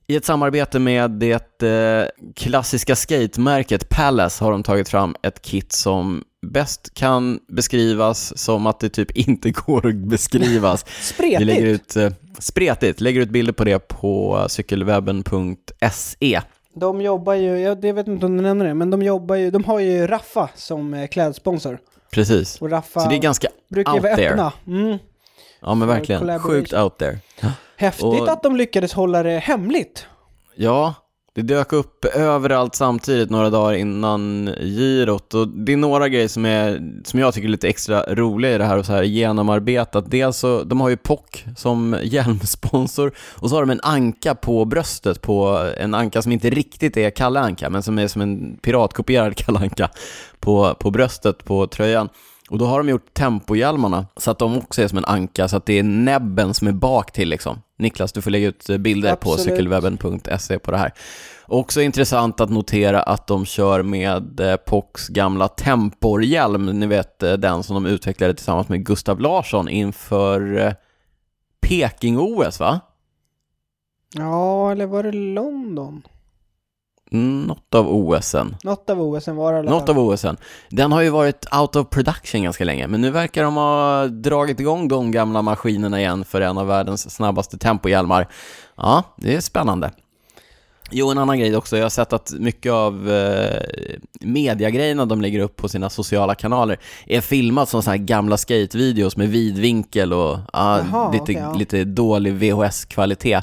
[0.06, 2.06] I ett samarbete med det eh,
[2.36, 8.80] klassiska skatemärket Palace har de tagit fram ett kit som bäst kan beskrivas som att
[8.80, 10.84] det typ inte går att beskrivas.
[11.00, 11.40] Spretigt!
[11.40, 16.40] Vi lägger ut, eh, spretigt, lägger ut bilder på det på cykelwebben.se.
[16.74, 19.64] De jobbar ju, jag vet inte om du nämner det, men de jobbar ju, de
[19.64, 21.78] har ju Raffa som eh, klädsponsor.
[22.10, 22.62] Precis.
[22.62, 24.30] Och Raffa Så det är ganska brukar out vara there.
[24.30, 24.52] öppna.
[24.66, 24.98] Mm.
[25.62, 27.18] Ja men verkligen, sjukt out there.
[27.76, 30.06] Häftigt Och- att de lyckades hålla det hemligt.
[30.56, 30.94] Ja,
[31.34, 36.44] det dök upp överallt samtidigt några dagar innan girot och det är några grejer som,
[36.44, 40.10] är, som jag tycker är lite extra roliga i det här och så här genomarbetat.
[40.10, 44.64] Dels så, de har ju POC som hjälmsponsor och så har de en anka på
[44.64, 48.56] bröstet på en anka som inte riktigt är Kalle Anka men som är som en
[48.56, 49.90] piratkopierad Kalle Anka
[50.40, 52.08] på, på bröstet på tröjan.
[52.52, 55.56] Och då har de gjort tempohjälmarna så att de också är som en anka så
[55.56, 57.62] att det är näbben som är bak till liksom.
[57.78, 59.52] Niklas, du får lägga ut bilder på Absolut.
[59.52, 60.92] cykelwebben.se på det här.
[61.46, 67.32] Också intressant att notera att de kör med eh, POCs gamla Temporhjälm, ni vet eh,
[67.32, 70.72] den som de utvecklade tillsammans med Gustav Larsson inför eh,
[71.60, 72.80] Peking-OS va?
[74.14, 76.02] Ja, eller var det London?
[77.12, 78.56] Något av OSen.
[78.64, 79.96] Något av OSen var det i alla Något fall.
[79.96, 80.36] av OSen.
[80.70, 84.60] Den har ju varit out of production ganska länge, men nu verkar de ha dragit
[84.60, 88.28] igång de gamla maskinerna igen för en av världens snabbaste tempohjälmar.
[88.76, 89.90] Ja, det är spännande.
[90.94, 91.76] Jo, en annan grej också.
[91.76, 93.62] Jag har sett att mycket av eh,
[94.20, 99.16] mediagrejerna de lägger upp på sina sociala kanaler är filmat som så här gamla skatevideos
[99.16, 101.54] med vidvinkel och ja, Jaha, lite, okej, ja.
[101.54, 103.40] lite dålig VHS-kvalitet.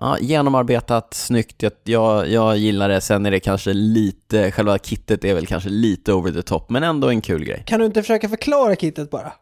[0.00, 3.00] Ja, genomarbetat, snyggt, jag, jag, jag gillar det.
[3.00, 6.82] Sen är det kanske lite, själva kittet är väl kanske lite over the top, men
[6.82, 7.62] ändå en kul grej.
[7.66, 9.32] Kan du inte försöka förklara kittet bara?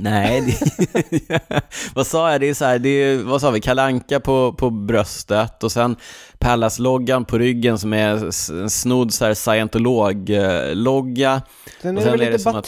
[0.00, 0.58] Nej,
[1.10, 1.40] det,
[1.94, 2.40] vad sa jag?
[2.40, 5.96] Det är så här, det är, vad sa vi, kalanka på, på bröstet och sen
[6.38, 8.08] Pallas-loggan på ryggen som är
[8.62, 11.42] en snodd scientolog-logga.
[11.82, 12.66] Sen Och är väl lite att-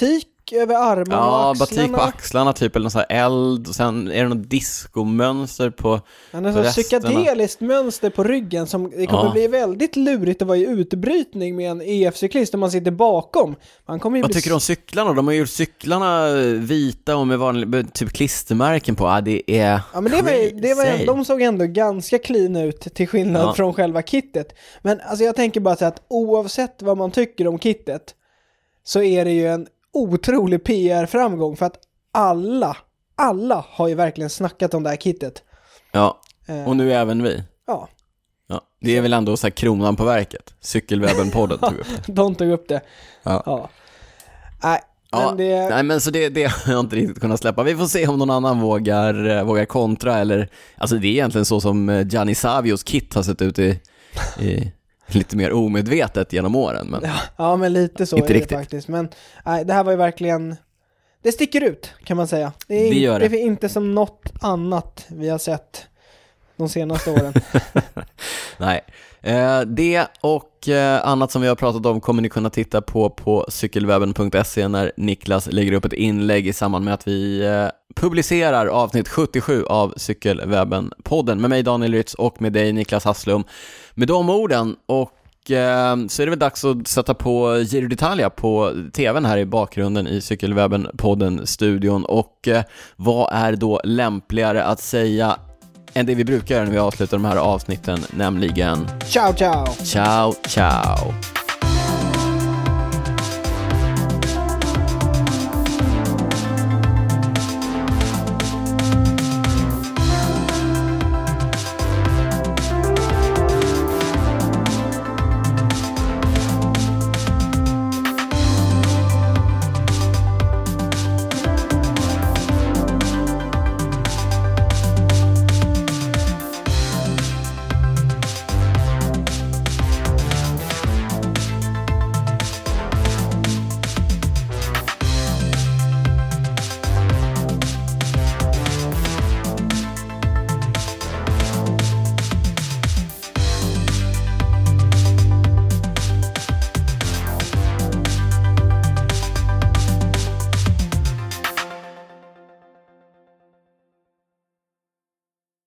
[0.50, 1.98] batik över armarna Ja, och batik axlarna.
[1.98, 6.00] på axlarna typ, eller någon så här eld och sen är det något diskomönster på,
[6.32, 6.70] Han har resterna.
[6.72, 9.30] psykedeliskt mönster på ryggen som det kommer Ja.
[9.32, 13.54] bli väldigt lurigt att vara i utbrytning med en EF-cyklist om man sitter bakom.
[13.88, 15.12] Man kommer ju Vad bli tycker du om cyklarna?
[15.12, 19.04] De har gjort cyklarna vita och med vanlig, typ klistermärken på.
[19.04, 22.80] Ja, det är Ja men det var, det var, de såg ändå ganska clean ut
[22.94, 23.54] till skillnad Ja.
[23.54, 24.54] från själva kittet.
[24.82, 28.14] Men alltså jag tänker bara så att oavsett vad man tycker om kittet
[28.84, 31.78] så är det ju en otrolig PR-framgång för att
[32.12, 32.76] alla,
[33.16, 35.42] alla har ju verkligen snackat om det här kittet.
[35.92, 37.42] Ja, Eh, och nu även vi.
[37.66, 37.88] Ja,
[38.48, 40.54] Ja, det är väl ändå så här kronan på verket.
[40.60, 42.12] Cykelwebben-podden tog upp det.
[42.12, 42.80] de tog upp det.
[43.22, 43.42] Ja.
[43.46, 43.68] Ja.
[44.62, 44.80] Nej,
[45.12, 45.68] Ja, men det...
[45.68, 47.62] Nej men så det, det har jag inte riktigt kunnat släppa.
[47.62, 51.44] Vi får se om någon annan vågar, eh, vågar kontra eller, alltså det är egentligen
[51.44, 53.80] så som eh, Gianni Savios kit har sett ut i,
[54.40, 54.72] i
[55.14, 56.86] lite mer omedvetet genom åren.
[56.90, 58.58] Men Ja, ja, men lite så Inte är det riktigt.
[58.58, 58.88] faktiskt.
[58.88, 59.08] Men
[59.46, 60.56] nej, det här var ju verkligen...
[61.22, 62.52] Det sticker ut, kan man säga.
[62.66, 63.28] Det är, Det gör det.
[63.28, 65.86] det är inte som något annat vi har sett
[66.56, 67.32] de senaste åren.
[68.58, 68.80] nej.
[69.22, 73.10] Eh, det och eh, annat som vi har pratat om kommer ni kunna titta på
[73.10, 78.66] på cykelwebben.se när Niklas lägger upp ett inlägg i samband med att vi eh, publicerar
[78.66, 83.44] avsnitt 77 av Cykelwebben-podden med mig Daniel Rytz och med dig Niklas Hasslum.
[83.94, 85.12] Med de orden och
[86.08, 90.06] så är det väl dags att sätta på Giro d'Italia på tvn här i bakgrunden
[90.06, 92.48] i Cykelwebben-podden-studion och
[92.96, 95.36] vad är då lämpligare att säga
[95.94, 99.66] än det vi brukar göra när vi avslutar de här avsnitten, nämligen ciao, ciao!
[99.84, 101.29] ciao, ciao.